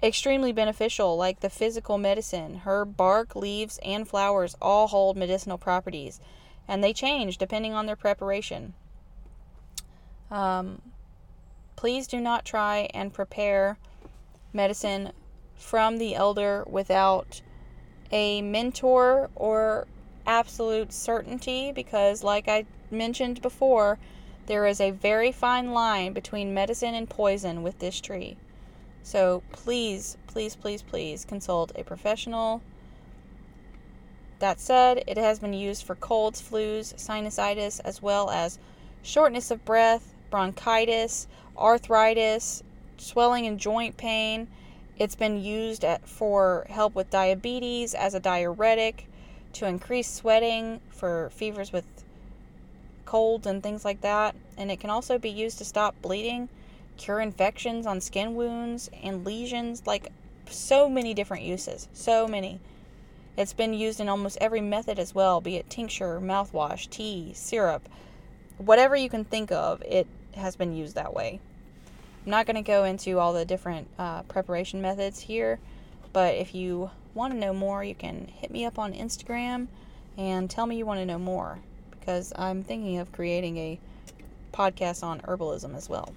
extremely 0.01 0.51
beneficial, 0.51 1.17
like 1.17 1.41
the 1.41 1.49
physical 1.49 1.97
medicine. 1.97 2.59
Her 2.59 2.85
bark, 2.85 3.35
leaves, 3.35 3.77
and 3.83 4.07
flowers 4.07 4.55
all 4.61 4.87
hold 4.87 5.17
medicinal 5.17 5.57
properties, 5.57 6.19
and 6.67 6.83
they 6.83 6.93
change 6.93 7.37
depending 7.37 7.73
on 7.73 7.85
their 7.85 7.95
preparation. 7.95 8.73
Um, 10.31 10.81
please 11.75 12.07
do 12.07 12.19
not 12.19 12.45
try 12.45 12.89
and 12.93 13.13
prepare 13.13 13.77
medicine 14.53 15.11
from 15.61 15.97
the 15.97 16.15
elder 16.15 16.65
without 16.67 17.41
a 18.11 18.41
mentor 18.41 19.29
or 19.35 19.87
absolute 20.25 20.91
certainty 20.91 21.71
because, 21.71 22.23
like 22.23 22.47
I 22.47 22.65
mentioned 22.89 23.41
before, 23.41 23.97
there 24.47 24.65
is 24.65 24.81
a 24.81 24.91
very 24.91 25.31
fine 25.31 25.71
line 25.71 26.13
between 26.13 26.53
medicine 26.53 26.93
and 26.95 27.09
poison 27.09 27.63
with 27.63 27.79
this 27.79 28.01
tree. 28.01 28.35
So 29.03 29.43
please, 29.51 30.17
please, 30.27 30.55
please, 30.55 30.81
please 30.81 31.25
consult 31.25 31.71
a 31.75 31.83
professional. 31.83 32.61
That 34.39 34.59
said, 34.59 35.03
it 35.07 35.17
has 35.17 35.39
been 35.39 35.53
used 35.53 35.83
for 35.83 35.95
colds, 35.95 36.41
flus, 36.41 36.95
sinusitis, 36.95 37.79
as 37.85 38.01
well 38.01 38.29
as 38.29 38.59
shortness 39.03 39.51
of 39.51 39.63
breath, 39.63 40.13
bronchitis, 40.29 41.27
arthritis, 41.57 42.63
swelling 42.97 43.45
and 43.45 43.59
joint 43.59 43.97
pain. 43.97 44.47
It's 45.01 45.15
been 45.15 45.43
used 45.43 45.83
at, 45.83 46.07
for 46.07 46.67
help 46.69 46.93
with 46.93 47.09
diabetes, 47.09 47.95
as 47.95 48.13
a 48.13 48.19
diuretic, 48.19 49.07
to 49.53 49.65
increase 49.65 50.07
sweating, 50.07 50.79
for 50.89 51.31
fevers 51.31 51.73
with 51.73 51.85
colds 53.03 53.47
and 53.47 53.63
things 53.63 53.83
like 53.83 54.01
that. 54.01 54.35
And 54.57 54.69
it 54.69 54.79
can 54.79 54.91
also 54.91 55.17
be 55.17 55.31
used 55.31 55.57
to 55.57 55.65
stop 55.65 55.99
bleeding 56.03 56.49
cure 56.97 57.19
infections 57.19 57.87
on 57.87 57.99
skin 57.99 58.35
wounds 58.35 58.91
and 59.01 59.25
lesions, 59.25 59.87
like 59.87 60.11
so 60.47 60.87
many 60.87 61.15
different 61.15 61.45
uses. 61.45 61.87
So 61.93 62.27
many. 62.27 62.59
It's 63.35 63.53
been 63.53 63.73
used 63.73 63.99
in 63.99 64.07
almost 64.07 64.37
every 64.39 64.61
method 64.61 64.99
as 64.99 65.15
well, 65.15 65.41
be 65.41 65.55
it 65.55 65.67
tincture, 65.67 66.19
mouthwash, 66.21 66.87
tea, 66.91 67.31
syrup, 67.33 67.89
whatever 68.59 68.95
you 68.95 69.09
can 69.09 69.25
think 69.25 69.51
of, 69.51 69.81
it 69.81 70.05
has 70.35 70.55
been 70.55 70.75
used 70.75 70.93
that 70.93 71.11
way. 71.11 71.39
I'm 72.25 72.29
not 72.29 72.45
going 72.45 72.55
to 72.55 72.61
go 72.61 72.83
into 72.83 73.17
all 73.17 73.33
the 73.33 73.45
different 73.45 73.87
uh, 73.97 74.21
preparation 74.23 74.81
methods 74.81 75.21
here, 75.21 75.59
but 76.13 76.35
if 76.35 76.53
you 76.53 76.91
want 77.13 77.33
to 77.33 77.39
know 77.39 77.53
more, 77.53 77.83
you 77.83 77.95
can 77.95 78.27
hit 78.27 78.51
me 78.51 78.63
up 78.65 78.77
on 78.77 78.93
Instagram 78.93 79.67
and 80.17 80.49
tell 80.49 80.67
me 80.67 80.77
you 80.77 80.85
want 80.85 80.99
to 80.99 81.05
know 81.05 81.17
more 81.17 81.59
because 81.91 82.31
I'm 82.35 82.63
thinking 82.63 82.99
of 82.99 83.11
creating 83.11 83.57
a 83.57 83.79
podcast 84.53 85.03
on 85.03 85.21
herbalism 85.21 85.75
as 85.75 85.89
well. 85.89 86.13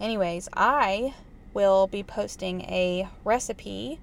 Anyways, 0.00 0.48
I 0.52 1.14
will 1.54 1.86
be 1.86 2.02
posting 2.02 2.62
a 2.62 3.08
recipe 3.24 4.00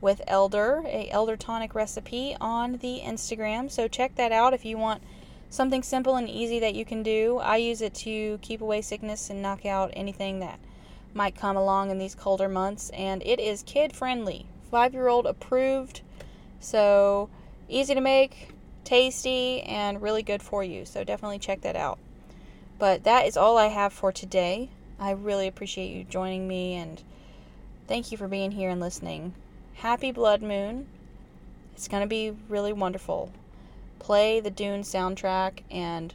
with 0.00 0.22
elder, 0.26 0.82
a 0.86 1.10
elder 1.10 1.36
tonic 1.36 1.74
recipe 1.74 2.36
on 2.40 2.78
the 2.78 3.00
Instagram. 3.04 3.70
So 3.70 3.88
check 3.88 4.14
that 4.14 4.32
out 4.32 4.54
if 4.54 4.64
you 4.64 4.78
want 4.78 5.02
something 5.50 5.82
simple 5.82 6.16
and 6.16 6.28
easy 6.28 6.58
that 6.60 6.74
you 6.74 6.84
can 6.84 7.02
do. 7.02 7.38
I 7.38 7.56
use 7.56 7.80
it 7.80 7.94
to 7.94 8.38
keep 8.42 8.60
away 8.60 8.82
sickness 8.82 9.30
and 9.30 9.42
knock 9.42 9.64
out 9.64 9.90
anything 9.94 10.40
that 10.40 10.58
might 11.14 11.34
come 11.34 11.56
along 11.56 11.90
in 11.90 11.98
these 11.98 12.14
colder 12.14 12.48
months 12.48 12.90
and 12.90 13.22
it 13.24 13.40
is 13.40 13.62
kid 13.62 13.94
friendly. 13.94 14.46
5-year-old 14.72 15.26
approved. 15.26 16.02
So 16.60 17.30
easy 17.68 17.94
to 17.94 18.00
make, 18.00 18.50
tasty 18.84 19.62
and 19.62 20.02
really 20.02 20.22
good 20.22 20.42
for 20.42 20.62
you. 20.62 20.84
So 20.84 21.04
definitely 21.04 21.38
check 21.38 21.62
that 21.62 21.76
out. 21.76 21.98
But 22.78 23.04
that 23.04 23.26
is 23.26 23.36
all 23.36 23.56
I 23.56 23.66
have 23.66 23.92
for 23.92 24.12
today. 24.12 24.68
I 24.98 25.12
really 25.12 25.46
appreciate 25.46 25.94
you 25.94 26.04
joining 26.04 26.46
me 26.46 26.74
and 26.74 27.02
thank 27.86 28.12
you 28.12 28.18
for 28.18 28.28
being 28.28 28.50
here 28.50 28.70
and 28.70 28.80
listening. 28.80 29.34
Happy 29.74 30.12
Blood 30.12 30.42
Moon. 30.42 30.86
It's 31.74 31.88
going 31.88 32.02
to 32.02 32.06
be 32.06 32.34
really 32.48 32.72
wonderful. 32.72 33.30
Play 33.98 34.40
the 34.40 34.50
Dune 34.50 34.82
soundtrack 34.82 35.62
and 35.70 36.14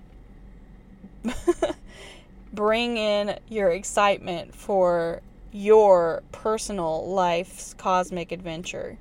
bring 2.54 2.98
in 2.98 3.40
your 3.50 3.70
excitement 3.70 4.56
for 4.56 5.22
your 5.52 6.24
personal 6.32 7.08
life's 7.08 7.74
cosmic 7.74 8.32
adventure. 8.32 8.98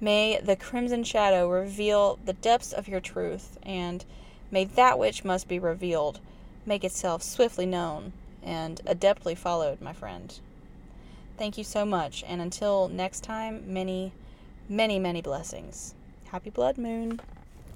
May 0.00 0.40
the 0.40 0.56
crimson 0.56 1.04
shadow 1.04 1.48
reveal 1.48 2.18
the 2.24 2.34
depths 2.34 2.72
of 2.72 2.86
your 2.86 3.00
truth, 3.00 3.58
and 3.62 4.04
may 4.50 4.64
that 4.64 4.98
which 4.98 5.24
must 5.24 5.48
be 5.48 5.58
revealed 5.58 6.20
make 6.66 6.84
itself 6.84 7.22
swiftly 7.22 7.66
known 7.66 8.12
and 8.42 8.80
adeptly 8.86 9.36
followed, 9.36 9.80
my 9.80 9.92
friend. 9.92 10.38
Thank 11.36 11.58
you 11.58 11.64
so 11.64 11.84
much, 11.84 12.24
and 12.26 12.40
until 12.40 12.88
next 12.88 13.22
time, 13.22 13.72
many, 13.72 14.12
many, 14.68 14.98
many 14.98 15.20
blessings. 15.20 15.94
Happy 16.26 16.50
Blood 16.50 16.78
Moon. 16.78 17.20